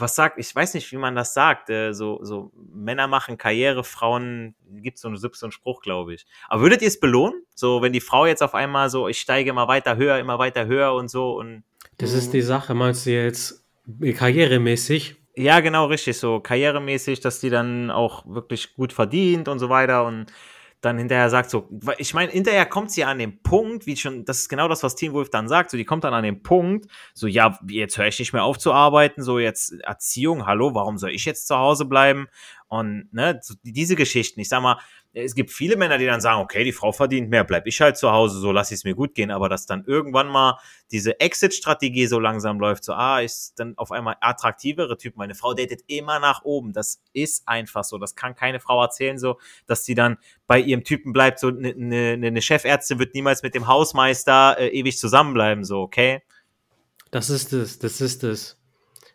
was 0.00 0.14
sagt, 0.14 0.38
ich 0.38 0.54
weiß 0.54 0.74
nicht, 0.74 0.90
wie 0.92 0.96
man 0.96 1.14
das 1.14 1.34
sagt, 1.34 1.70
äh, 1.70 1.92
so, 1.92 2.20
so 2.22 2.52
Männer 2.72 3.06
machen 3.06 3.38
Karriere, 3.38 3.84
Frauen, 3.84 4.54
gibt 4.66 4.98
so, 4.98 5.14
so 5.14 5.28
einen 5.42 5.52
Spruch, 5.52 5.80
glaube 5.82 6.14
ich. 6.14 6.26
Aber 6.48 6.62
würdet 6.62 6.82
ihr 6.82 6.88
es 6.88 7.00
belohnen? 7.00 7.42
So, 7.54 7.82
wenn 7.82 7.92
die 7.92 8.00
Frau 8.00 8.26
jetzt 8.26 8.42
auf 8.42 8.54
einmal 8.54 8.90
so, 8.90 9.08
ich 9.08 9.18
steige 9.18 9.50
immer 9.50 9.68
weiter 9.68 9.96
höher, 9.96 10.18
immer 10.18 10.38
weiter 10.38 10.66
höher 10.66 10.94
und 10.94 11.10
so 11.10 11.38
und. 11.38 11.64
Das 11.98 12.12
ist 12.12 12.32
die 12.32 12.42
Sache, 12.42 12.74
meinst 12.74 13.06
du 13.06 13.10
jetzt 13.10 13.66
karrieremäßig? 14.14 15.16
Ja, 15.34 15.60
genau, 15.60 15.86
richtig, 15.86 16.18
so 16.18 16.40
karrieremäßig, 16.40 17.20
dass 17.20 17.40
die 17.40 17.50
dann 17.50 17.90
auch 17.90 18.26
wirklich 18.26 18.74
gut 18.74 18.92
verdient 18.92 19.48
und 19.48 19.58
so 19.58 19.68
weiter 19.68 20.04
und 20.04 20.26
dann 20.80 20.98
hinterher 20.98 21.28
sagt 21.28 21.50
so, 21.50 21.68
ich 21.98 22.14
meine, 22.14 22.30
hinterher 22.30 22.64
kommt 22.64 22.92
sie 22.92 23.04
an 23.04 23.18
den 23.18 23.42
Punkt, 23.42 23.86
wie 23.86 23.96
schon, 23.96 24.24
das 24.24 24.40
ist 24.40 24.48
genau 24.48 24.68
das, 24.68 24.82
was 24.82 24.94
Team 24.94 25.12
Wolf 25.12 25.30
dann 25.30 25.48
sagt, 25.48 25.70
so, 25.70 25.76
die 25.76 25.84
kommt 25.84 26.04
dann 26.04 26.14
an 26.14 26.22
den 26.22 26.42
Punkt, 26.42 26.86
so, 27.14 27.26
ja, 27.26 27.58
jetzt 27.68 27.98
höre 27.98 28.06
ich 28.06 28.18
nicht 28.18 28.32
mehr 28.32 28.44
auf 28.44 28.58
zu 28.58 28.72
arbeiten, 28.72 29.22
so, 29.22 29.38
jetzt 29.38 29.80
Erziehung, 29.80 30.46
hallo, 30.46 30.74
warum 30.74 30.96
soll 30.96 31.10
ich 31.10 31.24
jetzt 31.24 31.48
zu 31.48 31.56
Hause 31.56 31.84
bleiben? 31.84 32.28
Und, 32.68 33.08
ne, 33.12 33.40
so, 33.42 33.54
diese 33.62 33.96
Geschichten, 33.96 34.40
ich 34.40 34.48
sag 34.48 34.62
mal, 34.62 34.78
es 35.14 35.34
gibt 35.34 35.50
viele 35.50 35.76
Männer, 35.76 35.96
die 35.96 36.04
dann 36.04 36.20
sagen, 36.20 36.40
okay, 36.40 36.64
die 36.64 36.72
Frau 36.72 36.92
verdient 36.92 37.30
mehr, 37.30 37.42
bleib 37.42 37.66
ich 37.66 37.80
halt 37.80 37.96
zu 37.96 38.12
Hause, 38.12 38.38
so 38.38 38.52
lass 38.52 38.70
ich 38.70 38.76
es 38.76 38.84
mir 38.84 38.94
gut 38.94 39.14
gehen, 39.14 39.30
aber 39.30 39.48
dass 39.48 39.64
dann 39.64 39.84
irgendwann 39.86 40.28
mal 40.28 40.58
diese 40.90 41.18
Exit-Strategie 41.18 42.06
so 42.06 42.20
langsam 42.20 42.60
läuft, 42.60 42.84
so, 42.84 42.92
ah, 42.92 43.20
ist 43.20 43.58
dann 43.58 43.76
auf 43.78 43.90
einmal 43.90 44.16
attraktivere 44.20 44.98
Typ, 44.98 45.16
meine 45.16 45.34
Frau 45.34 45.54
datet 45.54 45.82
immer 45.86 46.18
nach 46.18 46.44
oben, 46.44 46.74
das 46.74 47.00
ist 47.14 47.48
einfach 47.48 47.84
so, 47.84 47.96
das 47.96 48.14
kann 48.14 48.34
keine 48.34 48.60
Frau 48.60 48.82
erzählen, 48.82 49.18
so, 49.18 49.38
dass 49.66 49.84
sie 49.86 49.94
dann 49.94 50.18
bei 50.46 50.60
ihrem 50.60 50.84
Typen 50.84 51.14
bleibt, 51.14 51.38
so, 51.38 51.48
eine 51.48 51.74
ne, 51.74 52.18
ne, 52.18 52.30
ne 52.30 52.42
Chefärztin 52.42 52.98
wird 52.98 53.14
niemals 53.14 53.42
mit 53.42 53.54
dem 53.54 53.66
Hausmeister 53.66 54.58
äh, 54.58 54.68
ewig 54.68 54.98
zusammenbleiben, 54.98 55.64
so, 55.64 55.80
okay? 55.80 56.22
Das 57.10 57.30
ist 57.30 57.54
es, 57.54 57.78
das 57.78 58.02
ist 58.02 58.24
es. 58.24 58.58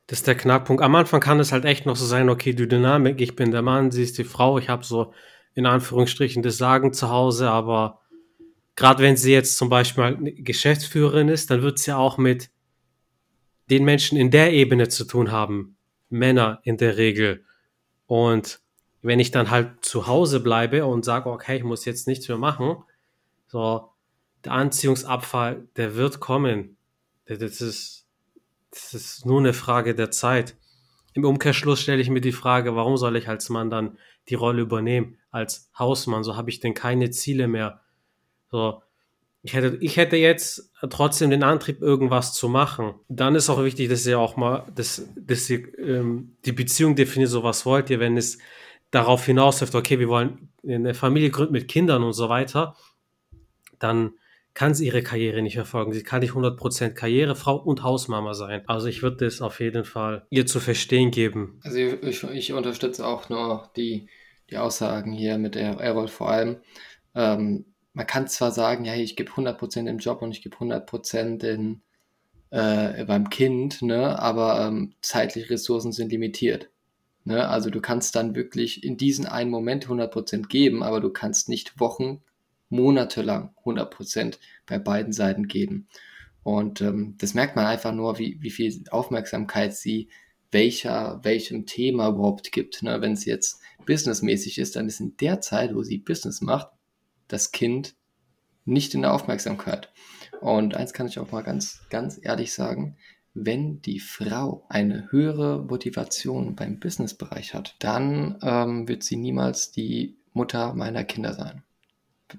Das 0.07 0.19
ist 0.19 0.27
der 0.27 0.35
Knackpunkt. 0.35 0.83
Am 0.83 0.95
Anfang 0.95 1.21
kann 1.21 1.39
es 1.39 1.51
halt 1.51 1.65
echt 1.65 1.85
noch 1.85 1.95
so 1.95 2.05
sein, 2.05 2.29
okay, 2.29 2.53
die 2.53 2.67
Dynamik, 2.67 3.21
ich 3.21 3.35
bin 3.35 3.51
der 3.51 3.61
Mann, 3.61 3.91
sie 3.91 4.03
ist 4.03 4.17
die 4.17 4.23
Frau, 4.23 4.57
ich 4.57 4.69
habe 4.69 4.83
so 4.83 5.13
in 5.55 5.65
Anführungsstrichen 5.65 6.43
das 6.43 6.57
Sagen 6.57 6.93
zu 6.93 7.09
Hause, 7.09 7.49
aber 7.49 8.01
gerade 8.75 9.03
wenn 9.03 9.17
sie 9.17 9.31
jetzt 9.31 9.57
zum 9.57 9.69
Beispiel 9.69 10.35
Geschäftsführerin 10.39 11.29
ist, 11.29 11.49
dann 11.49 11.61
wird 11.61 11.79
sie 11.79 11.95
auch 11.95 12.17
mit 12.17 12.49
den 13.69 13.85
Menschen 13.85 14.17
in 14.17 14.31
der 14.31 14.51
Ebene 14.51 14.89
zu 14.89 15.05
tun 15.05 15.31
haben. 15.31 15.77
Männer 16.09 16.59
in 16.63 16.77
der 16.77 16.97
Regel. 16.97 17.43
Und 18.07 18.61
wenn 19.01 19.19
ich 19.19 19.31
dann 19.31 19.49
halt 19.49 19.83
zu 19.83 20.07
Hause 20.07 20.39
bleibe 20.39 20.85
und 20.85 21.05
sage, 21.05 21.29
okay, 21.29 21.57
ich 21.57 21.63
muss 21.63 21.85
jetzt 21.85 22.07
nichts 22.07 22.27
mehr 22.27 22.37
machen, 22.37 22.77
so, 23.47 23.89
der 24.43 24.53
Anziehungsabfall, 24.53 25.67
der 25.75 25.95
wird 25.95 26.19
kommen. 26.19 26.77
Das 27.25 27.61
ist, 27.61 28.02
das 28.73 28.93
ist 28.93 29.25
nur 29.25 29.39
eine 29.39 29.53
Frage 29.53 29.95
der 29.95 30.11
Zeit. 30.11 30.55
Im 31.13 31.25
Umkehrschluss 31.25 31.81
stelle 31.81 32.01
ich 32.01 32.09
mir 32.09 32.21
die 32.21 32.31
Frage, 32.31 32.75
warum 32.75 32.97
soll 32.97 33.15
ich 33.15 33.29
als 33.29 33.49
Mann 33.49 33.69
dann 33.69 33.97
die 34.29 34.35
Rolle 34.35 34.61
übernehmen? 34.61 35.17
als 35.33 35.71
Hausmann, 35.77 36.23
so 36.23 36.37
habe 36.37 36.51
ich 36.51 36.59
denn 36.59 36.75
keine 36.75 37.09
Ziele 37.09 37.47
mehr. 37.47 37.81
So, 38.51 38.83
ich 39.41 39.53
hätte, 39.53 39.77
ich 39.81 39.97
hätte 39.97 40.15
jetzt 40.15 40.71
trotzdem 40.91 41.31
den 41.31 41.43
Antrieb, 41.43 41.81
irgendwas 41.81 42.33
zu 42.35 42.47
machen. 42.47 42.93
Dann 43.09 43.33
ist 43.33 43.49
auch 43.49 43.63
wichtig, 43.63 43.89
dass 43.89 44.05
ihr 44.05 44.19
auch 44.19 44.37
mal, 44.37 44.63
dass, 44.75 45.09
dass 45.15 45.49
ihr 45.49 45.77
ähm, 45.79 46.37
die 46.45 46.51
Beziehung 46.51 46.95
definiert, 46.95 47.31
so 47.31 47.43
was 47.43 47.65
wollt 47.65 47.89
ihr, 47.89 47.99
wenn 47.99 48.15
es 48.15 48.37
darauf 48.91 49.25
hinausläuft, 49.25 49.73
okay, 49.73 49.97
wir 49.97 50.07
wollen 50.07 50.49
eine 50.65 50.93
Familie 50.93 51.31
gründen 51.31 51.53
mit 51.53 51.67
Kindern 51.67 52.03
und 52.03 52.13
so 52.13 52.29
weiter, 52.29 52.75
dann 53.79 54.13
kann 54.53 54.73
sie 54.73 54.85
ihre 54.85 55.01
Karriere 55.01 55.41
nicht 55.41 55.55
verfolgen. 55.55 55.93
Sie 55.93 56.03
kann 56.03 56.21
nicht 56.21 56.33
100% 56.33 56.89
Karrierefrau 56.91 57.57
und 57.57 57.83
Hausmama 57.83 58.33
sein. 58.33 58.61
Also 58.67 58.87
ich 58.87 59.01
würde 59.01 59.25
das 59.25 59.41
auf 59.41 59.59
jeden 59.59 59.83
Fall 59.83 60.27
ihr 60.29 60.45
zu 60.45 60.59
verstehen 60.59 61.11
geben. 61.11 61.59
Also 61.63 61.77
ich, 61.77 62.23
ich 62.23 62.53
unterstütze 62.53 63.05
auch 63.05 63.29
nur 63.29 63.69
die 63.75 64.07
die 64.49 64.57
Aussagen 64.57 65.11
hier 65.11 65.37
mit 65.37 65.55
Errol 65.55 66.07
vor 66.07 66.29
allem. 66.29 66.57
Ähm, 67.15 67.65
man 67.93 68.07
kann 68.07 68.27
zwar 68.27 68.51
sagen, 68.51 68.85
ja, 68.85 68.95
ich 68.95 69.15
gebe 69.15 69.31
100% 69.31 69.87
im 69.87 69.97
Job 69.99 70.21
und 70.21 70.31
ich 70.31 70.41
gebe 70.41 70.55
100% 70.55 71.43
in, 71.43 71.81
äh, 72.49 73.05
beim 73.05 73.29
Kind, 73.29 73.81
ne, 73.81 74.19
aber 74.19 74.65
ähm, 74.67 74.93
zeitliche 75.01 75.51
Ressourcen 75.51 75.91
sind 75.91 76.11
limitiert. 76.11 76.69
Ne? 77.23 77.47
Also 77.47 77.69
du 77.69 77.81
kannst 77.81 78.15
dann 78.15 78.35
wirklich 78.35 78.83
in 78.83 78.97
diesen 78.97 79.25
einen 79.25 79.51
Moment 79.51 79.87
100% 79.87 80.47
geben, 80.47 80.83
aber 80.83 81.01
du 81.01 81.09
kannst 81.09 81.49
nicht 81.49 81.79
Wochen, 81.79 82.23
Monate 82.73 83.21
lang 83.21 83.53
100% 83.63 84.37
bei 84.65 84.79
beiden 84.79 85.13
Seiten 85.13 85.47
geben. 85.47 85.87
Und 86.43 86.81
ähm, 86.81 87.15
das 87.19 87.33
merkt 87.33 87.55
man 87.55 87.65
einfach 87.65 87.93
nur, 87.93 88.19
wie, 88.19 88.37
wie 88.41 88.51
viel 88.51 88.83
Aufmerksamkeit 88.89 89.75
sie 89.75 90.09
welcher, 90.51 91.19
welchem 91.23 91.65
Thema 91.65 92.09
überhaupt 92.09 92.51
gibt. 92.51 92.83
Ne? 92.83 93.01
Wenn 93.01 93.13
es 93.13 93.25
jetzt 93.25 93.59
businessmäßig 93.85 94.59
ist, 94.59 94.75
dann 94.75 94.87
ist 94.87 94.99
in 94.99 95.17
der 95.17 95.41
Zeit, 95.41 95.73
wo 95.73 95.83
sie 95.83 95.97
Business 95.97 96.41
macht, 96.41 96.67
das 97.27 97.51
Kind 97.51 97.95
nicht 98.65 98.93
in 98.93 99.01
der 99.01 99.13
Aufmerksamkeit. 99.13 99.91
Und 100.41 100.75
eins 100.75 100.93
kann 100.93 101.07
ich 101.07 101.19
auch 101.19 101.31
mal 101.31 101.43
ganz, 101.43 101.81
ganz 101.89 102.19
ehrlich 102.21 102.53
sagen, 102.53 102.97
wenn 103.33 103.81
die 103.81 103.99
Frau 103.99 104.65
eine 104.69 105.11
höhere 105.11 105.63
Motivation 105.63 106.55
beim 106.55 106.79
Businessbereich 106.79 107.53
hat, 107.53 107.75
dann 107.79 108.37
ähm, 108.43 108.87
wird 108.87 109.03
sie 109.03 109.15
niemals 109.15 109.71
die 109.71 110.17
Mutter 110.33 110.73
meiner 110.73 111.03
Kinder 111.03 111.33
sein. 111.33 111.63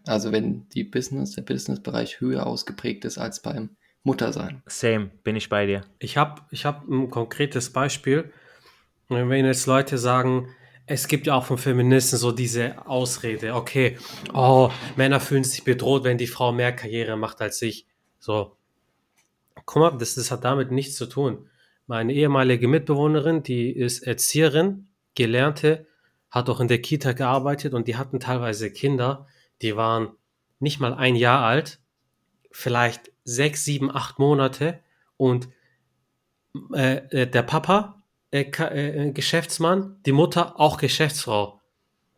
Also 0.07 0.33
wenn 0.33 0.69
die 0.71 0.85
Business, 0.85 1.33
der 1.33 1.43
Businessbereich 1.43 2.21
höher 2.21 2.47
ausgeprägt 2.47 3.05
ist 3.05 3.19
als 3.19 3.41
beim 3.41 3.71
Mutter 4.03 4.33
sein. 4.33 4.63
Same, 4.67 5.11
bin 5.23 5.35
ich 5.37 5.49
bei 5.49 5.67
dir. 5.67 5.83
Ich 5.99 6.17
habe 6.17 6.43
ich 6.51 6.65
hab 6.65 6.87
ein 6.89 7.11
konkretes 7.11 7.73
Beispiel. 7.73 8.33
Wenn 9.09 9.45
jetzt 9.45 9.67
Leute 9.67 9.99
sagen, 9.99 10.49
es 10.87 11.09
gibt 11.09 11.27
ja 11.27 11.35
auch 11.35 11.45
von 11.45 11.59
Feministen 11.59 12.19
so 12.19 12.31
diese 12.31 12.87
Ausrede, 12.87 13.55
okay, 13.55 13.99
oh, 14.35 14.71
Männer 14.97 15.21
fühlen 15.21 15.45
sich 15.45 15.65
bedroht, 15.65 16.05
wenn 16.05 16.19
die 16.19 16.27
Frau 16.27 16.53
mehr 16.53 16.73
Karriere 16.73 17.17
macht 17.17 17.41
als 17.41 17.63
ich. 17.63 17.87
So, 18.19 18.57
guck 19.65 19.77
mal, 19.77 19.99
das, 19.99 20.15
das 20.15 20.31
hat 20.31 20.45
damit 20.45 20.71
nichts 20.71 20.97
zu 20.97 21.07
tun. 21.07 21.49
Meine 21.87 22.13
ehemalige 22.13 22.69
Mitbewohnerin, 22.69 23.43
die 23.43 23.71
ist 23.71 24.07
Erzieherin, 24.07 24.89
gelernte, 25.15 25.87
hat 26.31 26.51
auch 26.51 26.61
in 26.61 26.69
der 26.69 26.81
Kita 26.81 27.13
gearbeitet 27.13 27.75
und 27.75 27.89
die 27.89 27.97
hatten 27.97 28.21
teilweise 28.21 28.71
Kinder, 28.71 29.27
die 29.65 29.77
waren 29.77 30.13
nicht 30.61 30.79
mal 30.79 30.95
ein 30.95 31.17
Jahr 31.17 31.45
alt, 31.45 31.81
vielleicht 32.53 33.11
sechs, 33.25 33.65
sieben, 33.65 33.91
acht 33.91 34.19
Monate 34.19 34.81
und 35.17 35.49
äh, 36.73 36.97
äh 37.11 37.27
der 37.27 37.43
Papa 37.43 38.03
äh, 38.31 38.43
äh, 38.43 39.13
Geschäftsmann, 39.13 39.97
die 40.07 40.13
Mutter 40.13 40.61
auch 40.61 40.77
Geschäftsfrau. 40.77 41.61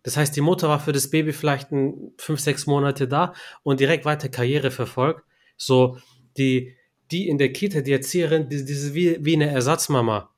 Das 0.03 0.17
heißt, 0.17 0.35
die 0.37 0.41
Mutter 0.41 0.69
war 0.69 0.81
für 0.81 0.93
das 0.93 1.11
Baby 1.11 1.33
vielleicht 1.33 1.73
ein, 1.73 2.13
fünf, 2.17 2.41
sechs 2.41 2.67
Monate 2.67 3.09
da 3.09 3.35
und 3.63 3.81
direkt 3.81 4.05
weiter 4.05 4.29
Karriere 4.29 4.71
verfolgt. 4.71 5.25
So, 5.57 5.99
die, 6.37 6.75
die 7.11 7.29
in 7.29 7.39
der 7.39 7.53
Kita, 7.53 7.81
die 7.81 7.93
Erzieherin, 7.93 8.49
die, 8.49 8.65
die 8.65 8.95
wie, 8.95 9.25
wie 9.25 9.35
eine 9.35 9.51
Ersatzmama. 9.51 10.31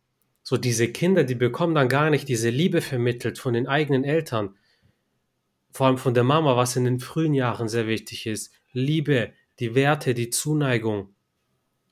So, 0.42 0.56
diese 0.56 0.88
Kinder, 0.88 1.24
die 1.24 1.34
bekommen 1.34 1.74
dann 1.74 1.88
gar 1.88 2.10
nicht 2.10 2.28
diese 2.28 2.50
Liebe 2.50 2.80
vermittelt 2.80 3.38
von 3.38 3.54
den 3.54 3.68
eigenen 3.68 4.04
Eltern. 4.04 4.56
Vor 5.78 5.86
allem 5.86 5.98
von 5.98 6.12
der 6.12 6.24
Mama, 6.24 6.56
was 6.56 6.74
in 6.74 6.86
den 6.86 6.98
frühen 6.98 7.34
Jahren 7.34 7.68
sehr 7.68 7.86
wichtig 7.86 8.26
ist. 8.26 8.52
Liebe, 8.72 9.32
die 9.60 9.76
Werte, 9.76 10.12
die 10.12 10.28
Zuneigung 10.28 11.14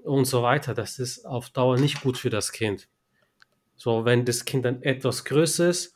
und 0.03 0.25
so 0.25 0.43
weiter. 0.43 0.75
Das 0.75 0.99
ist 0.99 1.25
auf 1.25 1.51
Dauer 1.51 1.79
nicht 1.79 2.01
gut 2.01 2.19
für 2.19 2.29
das 2.29 2.51
Kind. 2.51 2.89
So, 3.77 4.05
wenn 4.05 4.25
das 4.25 4.45
Kind 4.45 4.65
dann 4.65 4.83
etwas 4.83 5.25
größer 5.25 5.69
ist, 5.69 5.95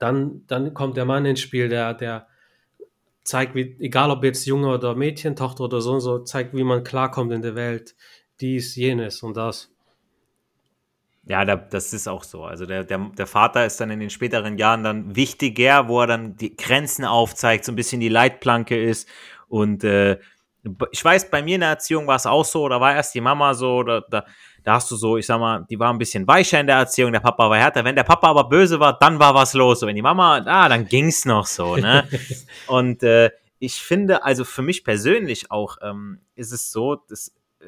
dann, 0.00 0.44
dann 0.48 0.74
kommt 0.74 0.96
der 0.96 1.04
Mann 1.04 1.26
ins 1.26 1.38
Spiel, 1.38 1.68
der, 1.68 1.94
der 1.94 2.26
zeigt, 3.22 3.54
wie, 3.54 3.76
egal 3.78 4.10
ob 4.10 4.24
jetzt 4.24 4.44
Junge 4.46 4.74
oder 4.74 4.96
Mädchen, 4.96 5.36
Tochter 5.36 5.62
oder 5.62 5.80
so, 5.80 6.00
so 6.00 6.18
zeigt, 6.18 6.56
wie 6.56 6.64
man 6.64 6.82
klarkommt 6.82 7.30
in 7.30 7.42
der 7.42 7.54
Welt. 7.54 7.94
Dies, 8.40 8.74
jenes 8.74 9.22
und 9.22 9.36
das. 9.36 9.72
Ja, 11.24 11.44
da, 11.44 11.56
das 11.56 11.92
ist 11.92 12.08
auch 12.08 12.24
so. 12.24 12.44
Also 12.44 12.66
der, 12.66 12.84
der, 12.84 12.98
der 13.16 13.26
Vater 13.26 13.66
ist 13.66 13.80
dann 13.80 13.90
in 13.90 14.00
den 14.00 14.10
späteren 14.10 14.56
Jahren 14.58 14.82
dann 14.82 15.16
wichtiger, 15.16 15.86
wo 15.86 16.00
er 16.00 16.06
dann 16.06 16.36
die 16.36 16.56
Grenzen 16.56 17.04
aufzeigt, 17.04 17.64
so 17.64 17.72
ein 17.72 17.76
bisschen 17.76 18.00
die 18.00 18.08
Leitplanke 18.08 18.82
ist. 18.82 19.08
Und 19.48 19.84
äh, 19.84 20.18
ich 20.90 21.04
weiß, 21.04 21.30
bei 21.30 21.42
mir 21.42 21.56
in 21.56 21.60
der 21.60 21.70
Erziehung 21.70 22.06
war 22.06 22.16
es 22.16 22.26
auch 22.26 22.44
so, 22.44 22.68
da 22.68 22.80
war 22.80 22.94
erst 22.94 23.14
die 23.14 23.20
Mama 23.20 23.54
so, 23.54 23.82
da, 23.82 24.02
da, 24.10 24.24
da 24.62 24.74
hast 24.74 24.90
du 24.90 24.96
so, 24.96 25.16
ich 25.16 25.26
sag 25.26 25.40
mal, 25.40 25.66
die 25.70 25.78
war 25.78 25.92
ein 25.92 25.98
bisschen 25.98 26.26
weicher 26.26 26.60
in 26.60 26.66
der 26.66 26.76
Erziehung, 26.76 27.12
der 27.12 27.20
Papa 27.20 27.48
war 27.48 27.56
härter. 27.56 27.84
Wenn 27.84 27.96
der 27.96 28.04
Papa 28.04 28.28
aber 28.28 28.48
böse 28.48 28.80
war, 28.80 28.98
dann 28.98 29.18
war 29.18 29.34
was 29.34 29.54
los. 29.54 29.82
Und 29.82 29.88
wenn 29.88 29.96
die 29.96 30.02
Mama, 30.02 30.42
ah, 30.44 30.68
dann 30.68 30.86
ging's 30.86 31.24
noch 31.24 31.46
so, 31.46 31.76
ne? 31.76 32.06
Und 32.66 33.02
äh, 33.02 33.30
ich 33.58 33.80
finde, 33.80 34.24
also 34.24 34.44
für 34.44 34.62
mich 34.62 34.84
persönlich 34.84 35.50
auch, 35.50 35.76
ähm, 35.82 36.20
ist 36.34 36.52
es 36.52 36.70
so, 36.70 36.96
dass 36.96 37.28
äh, 37.60 37.66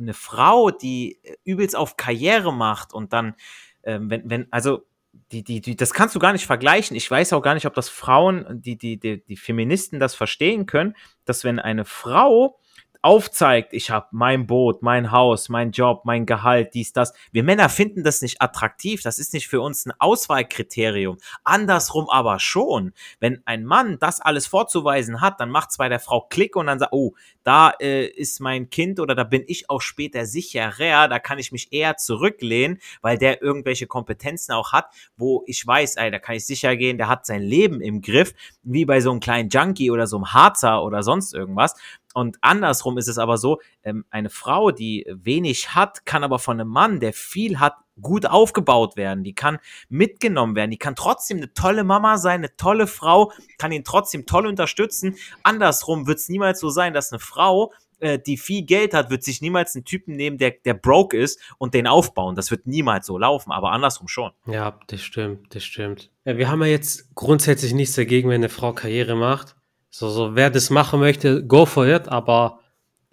eine 0.00 0.14
Frau, 0.14 0.70
die 0.70 1.20
übelst 1.44 1.76
auf 1.76 1.96
Karriere 1.96 2.52
macht 2.52 2.92
und 2.92 3.12
dann, 3.12 3.34
äh, 3.82 3.98
wenn, 4.00 4.28
wenn, 4.28 4.46
also 4.50 4.86
die, 5.32 5.42
die, 5.42 5.60
die, 5.60 5.76
das 5.76 5.92
kannst 5.92 6.14
du 6.14 6.18
gar 6.18 6.32
nicht 6.32 6.46
vergleichen. 6.46 6.96
Ich 6.96 7.10
weiß 7.10 7.32
auch 7.32 7.42
gar 7.42 7.54
nicht, 7.54 7.66
ob 7.66 7.74
das 7.74 7.88
Frauen, 7.88 8.46
die, 8.60 8.76
die, 8.76 8.98
die, 8.98 9.24
die 9.24 9.36
Feministen 9.36 10.00
das 10.00 10.14
verstehen 10.14 10.66
können, 10.66 10.94
dass 11.24 11.44
wenn 11.44 11.58
eine 11.58 11.84
Frau 11.84 12.59
aufzeigt, 13.02 13.72
ich 13.72 13.90
habe 13.90 14.08
mein 14.10 14.46
Boot, 14.46 14.82
mein 14.82 15.10
Haus, 15.10 15.48
mein 15.48 15.70
Job, 15.70 16.02
mein 16.04 16.26
Gehalt, 16.26 16.74
dies, 16.74 16.92
das. 16.92 17.14
Wir 17.32 17.42
Männer 17.42 17.68
finden 17.68 18.04
das 18.04 18.20
nicht 18.20 18.42
attraktiv. 18.42 19.02
Das 19.02 19.18
ist 19.18 19.32
nicht 19.32 19.48
für 19.48 19.62
uns 19.62 19.86
ein 19.86 19.92
Auswahlkriterium. 19.98 21.16
Andersrum 21.42 22.10
aber 22.10 22.38
schon. 22.40 22.92
Wenn 23.18 23.40
ein 23.46 23.64
Mann 23.64 23.98
das 23.98 24.20
alles 24.20 24.46
vorzuweisen 24.46 25.20
hat, 25.20 25.40
dann 25.40 25.50
macht 25.50 25.70
es 25.70 25.78
bei 25.78 25.88
der 25.88 26.00
Frau 26.00 26.26
Klick 26.28 26.56
und 26.56 26.66
dann 26.66 26.78
sagt, 26.78 26.92
oh, 26.92 27.14
da 27.42 27.70
äh, 27.80 28.06
ist 28.06 28.40
mein 28.40 28.68
Kind 28.68 29.00
oder 29.00 29.14
da 29.14 29.24
bin 29.24 29.44
ich 29.46 29.70
auch 29.70 29.80
später 29.80 30.26
sicherer, 30.26 31.08
da 31.08 31.18
kann 31.18 31.38
ich 31.38 31.52
mich 31.52 31.72
eher 31.72 31.96
zurücklehnen, 31.96 32.78
weil 33.00 33.16
der 33.16 33.40
irgendwelche 33.42 33.86
Kompetenzen 33.86 34.52
auch 34.52 34.72
hat, 34.72 34.90
wo 35.16 35.42
ich 35.46 35.66
weiß, 35.66 35.96
ey, 35.96 36.10
da 36.10 36.18
kann 36.18 36.36
ich 36.36 36.44
sicher 36.44 36.76
gehen, 36.76 36.98
der 36.98 37.08
hat 37.08 37.24
sein 37.24 37.42
Leben 37.42 37.80
im 37.80 38.02
Griff, 38.02 38.34
wie 38.62 38.84
bei 38.84 39.00
so 39.00 39.10
einem 39.10 39.20
kleinen 39.20 39.48
Junkie 39.48 39.90
oder 39.90 40.06
so 40.06 40.16
einem 40.16 40.34
Harzer 40.34 40.84
oder 40.84 41.02
sonst 41.02 41.32
irgendwas. 41.32 41.74
Und 42.14 42.38
andersrum 42.40 42.98
ist 42.98 43.08
es 43.08 43.18
aber 43.18 43.38
so, 43.38 43.60
ähm, 43.82 44.04
eine 44.10 44.30
Frau, 44.30 44.70
die 44.70 45.06
wenig 45.08 45.74
hat, 45.74 46.04
kann 46.06 46.24
aber 46.24 46.38
von 46.38 46.60
einem 46.60 46.70
Mann, 46.70 47.00
der 47.00 47.12
viel 47.12 47.60
hat, 47.60 47.74
gut 48.00 48.26
aufgebaut 48.26 48.96
werden. 48.96 49.24
Die 49.24 49.34
kann 49.34 49.58
mitgenommen 49.88 50.56
werden. 50.56 50.70
Die 50.70 50.78
kann 50.78 50.96
trotzdem 50.96 51.38
eine 51.38 51.52
tolle 51.52 51.84
Mama 51.84 52.18
sein, 52.18 52.40
eine 52.40 52.56
tolle 52.56 52.86
Frau, 52.86 53.32
kann 53.58 53.72
ihn 53.72 53.84
trotzdem 53.84 54.26
toll 54.26 54.46
unterstützen. 54.46 55.16
Andersrum 55.42 56.06
wird 56.06 56.18
es 56.18 56.28
niemals 56.28 56.60
so 56.60 56.70
sein, 56.70 56.94
dass 56.94 57.12
eine 57.12 57.20
Frau, 57.20 57.72
äh, 58.00 58.18
die 58.18 58.36
viel 58.36 58.64
Geld 58.64 58.94
hat, 58.94 59.10
wird 59.10 59.22
sich 59.22 59.40
niemals 59.42 59.74
einen 59.74 59.84
Typen 59.84 60.16
nehmen, 60.16 60.38
der, 60.38 60.52
der 60.64 60.74
broke 60.74 61.16
ist 61.16 61.40
und 61.58 61.74
den 61.74 61.86
aufbauen. 61.86 62.34
Das 62.34 62.50
wird 62.50 62.66
niemals 62.66 63.06
so 63.06 63.18
laufen, 63.18 63.52
aber 63.52 63.72
andersrum 63.72 64.08
schon. 64.08 64.32
Ja, 64.46 64.78
das 64.86 65.02
stimmt, 65.02 65.54
das 65.54 65.64
stimmt. 65.64 66.10
Ja, 66.24 66.36
wir 66.36 66.48
haben 66.48 66.62
ja 66.62 66.68
jetzt 66.68 67.14
grundsätzlich 67.14 67.74
nichts 67.74 67.94
dagegen, 67.94 68.28
wenn 68.28 68.36
eine 68.36 68.48
Frau 68.48 68.72
Karriere 68.72 69.16
macht. 69.16 69.56
So, 69.90 70.08
so, 70.08 70.36
wer 70.36 70.50
das 70.50 70.70
machen 70.70 71.00
möchte, 71.00 71.44
go 71.44 71.66
for 71.66 71.86
it, 71.86 72.08
aber 72.08 72.60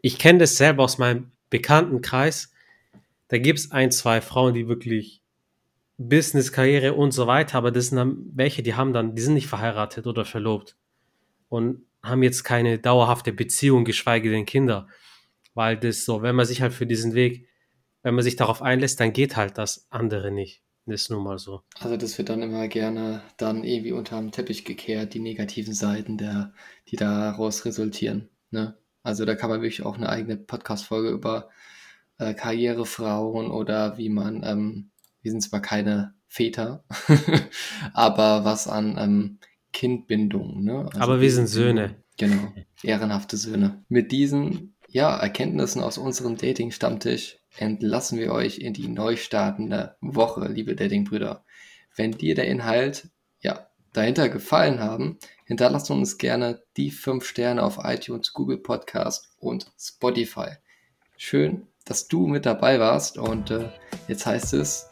ich 0.01 0.19
kenne 0.19 0.39
das 0.39 0.57
selber 0.57 0.83
aus 0.83 0.99
meinem 0.99 1.31
Bekanntenkreis. 1.49 2.53
Da 3.29 3.39
gibt 3.39 3.59
es 3.59 3.71
ein, 3.71 3.91
zwei 3.91 4.21
Frauen, 4.21 4.53
die 4.53 4.67
wirklich 4.67 5.23
Business, 5.97 6.51
Karriere 6.51 6.93
und 6.93 7.11
so 7.11 7.25
weiter, 7.25 7.57
aber 7.57 7.71
das 7.71 7.87
sind 7.87 7.97
dann 7.97 8.17
welche, 8.33 8.61
die 8.61 8.75
haben 8.75 8.93
dann, 8.93 9.15
die 9.15 9.21
sind 9.21 9.33
nicht 9.33 9.47
verheiratet 9.47 10.05
oder 10.05 10.23
verlobt 10.23 10.77
und 11.49 11.83
haben 12.03 12.21
jetzt 12.21 12.43
keine 12.43 12.77
dauerhafte 12.77 13.33
Beziehung, 13.33 13.83
geschweige 13.83 14.29
denn 14.29 14.45
Kinder. 14.45 14.87
Weil 15.55 15.77
das 15.77 16.05
so, 16.05 16.21
wenn 16.21 16.35
man 16.35 16.45
sich 16.45 16.61
halt 16.61 16.73
für 16.73 16.85
diesen 16.85 17.15
Weg, 17.15 17.47
wenn 18.03 18.13
man 18.13 18.23
sich 18.23 18.35
darauf 18.35 18.61
einlässt, 18.61 18.99
dann 18.99 19.11
geht 19.11 19.35
halt 19.35 19.57
das 19.57 19.87
andere 19.89 20.29
nicht. 20.29 20.61
Ist 20.87 21.09
nun 21.09 21.23
mal 21.23 21.37
so. 21.37 21.61
Also 21.79 21.97
das 21.97 22.17
wird 22.17 22.29
dann 22.29 22.41
immer 22.41 22.67
gerne 22.69 23.21
dann 23.35 23.65
irgendwie 23.65 23.91
unter 23.91 24.17
dem 24.17 24.31
Teppich 24.31 24.63
gekehrt, 24.63 25.13
die 25.13 25.19
negativen 25.19 25.73
Seiten, 25.73 26.17
der, 26.17 26.53
die 26.87 26.95
daraus 26.95 27.65
resultieren. 27.65 28.29
Ne? 28.51 28.77
Also 29.03 29.25
da 29.25 29.35
kann 29.35 29.49
man 29.49 29.61
wirklich 29.61 29.85
auch 29.85 29.97
eine 29.97 30.07
eigene 30.07 30.37
Podcast-Folge 30.37 31.09
über 31.09 31.49
äh, 32.19 32.33
Karrierefrauen 32.33 33.51
oder 33.51 33.97
wie 33.97 34.09
man, 34.09 34.43
ähm, 34.43 34.91
wir 35.21 35.31
sind 35.31 35.41
zwar 35.41 35.61
keine 35.61 36.13
Väter, 36.27 36.85
aber 37.93 38.45
was 38.45 38.67
an 38.67 38.97
ähm, 38.97 39.39
Kindbindung. 39.73 40.63
Ne? 40.63 40.85
Also 40.85 40.99
aber 40.99 41.21
wir 41.21 41.31
sind 41.31 41.47
Söhne. 41.47 41.95
Genau, 42.17 42.51
ehrenhafte 42.81 43.37
Söhne. 43.37 43.83
Mit 43.89 44.11
diesen 44.11 44.75
ja, 44.87 45.15
Erkenntnissen 45.17 45.81
aus 45.81 45.97
unserem 45.97 46.37
Dating-Stammtisch 46.37 47.36
entlassen 47.57 48.19
wir 48.19 48.31
euch 48.31 48.59
in 48.59 48.73
die 48.73 48.87
neu 48.87 49.15
startende 49.15 49.95
Woche, 50.01 50.47
liebe 50.47 50.75
Dating-Brüder. 50.75 51.43
Wenn 51.95 52.11
dir 52.11 52.35
der 52.35 52.47
Inhalt, 52.47 53.09
ja, 53.41 53.67
dahinter 53.93 54.29
gefallen 54.29 54.79
haben, 54.79 55.17
hinterlasst 55.45 55.89
uns 55.89 56.17
gerne 56.17 56.61
die 56.77 56.91
5 56.91 57.25
Sterne 57.25 57.63
auf 57.63 57.79
iTunes, 57.83 58.33
Google 58.33 58.59
Podcast 58.59 59.29
und 59.39 59.71
Spotify. 59.79 60.51
Schön, 61.17 61.67
dass 61.85 62.07
du 62.07 62.27
mit 62.27 62.45
dabei 62.45 62.79
warst 62.79 63.17
und 63.17 63.49
äh, 63.49 63.69
jetzt 64.07 64.25
heißt 64.25 64.53
es, 64.53 64.87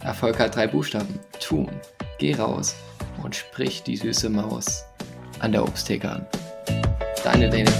Erfolg 0.00 0.38
hat 0.38 0.54
drei 0.54 0.68
Buchstaben. 0.68 1.18
Tun. 1.40 1.68
Geh 2.18 2.34
raus 2.34 2.76
und 3.22 3.34
sprich 3.34 3.82
die 3.82 3.96
süße 3.96 4.30
Maus 4.30 4.84
an 5.40 5.52
der 5.52 5.64
Obsttheke 5.64 6.10
an. 6.10 6.26
Deine 7.24 7.50
Däne. 7.50 7.72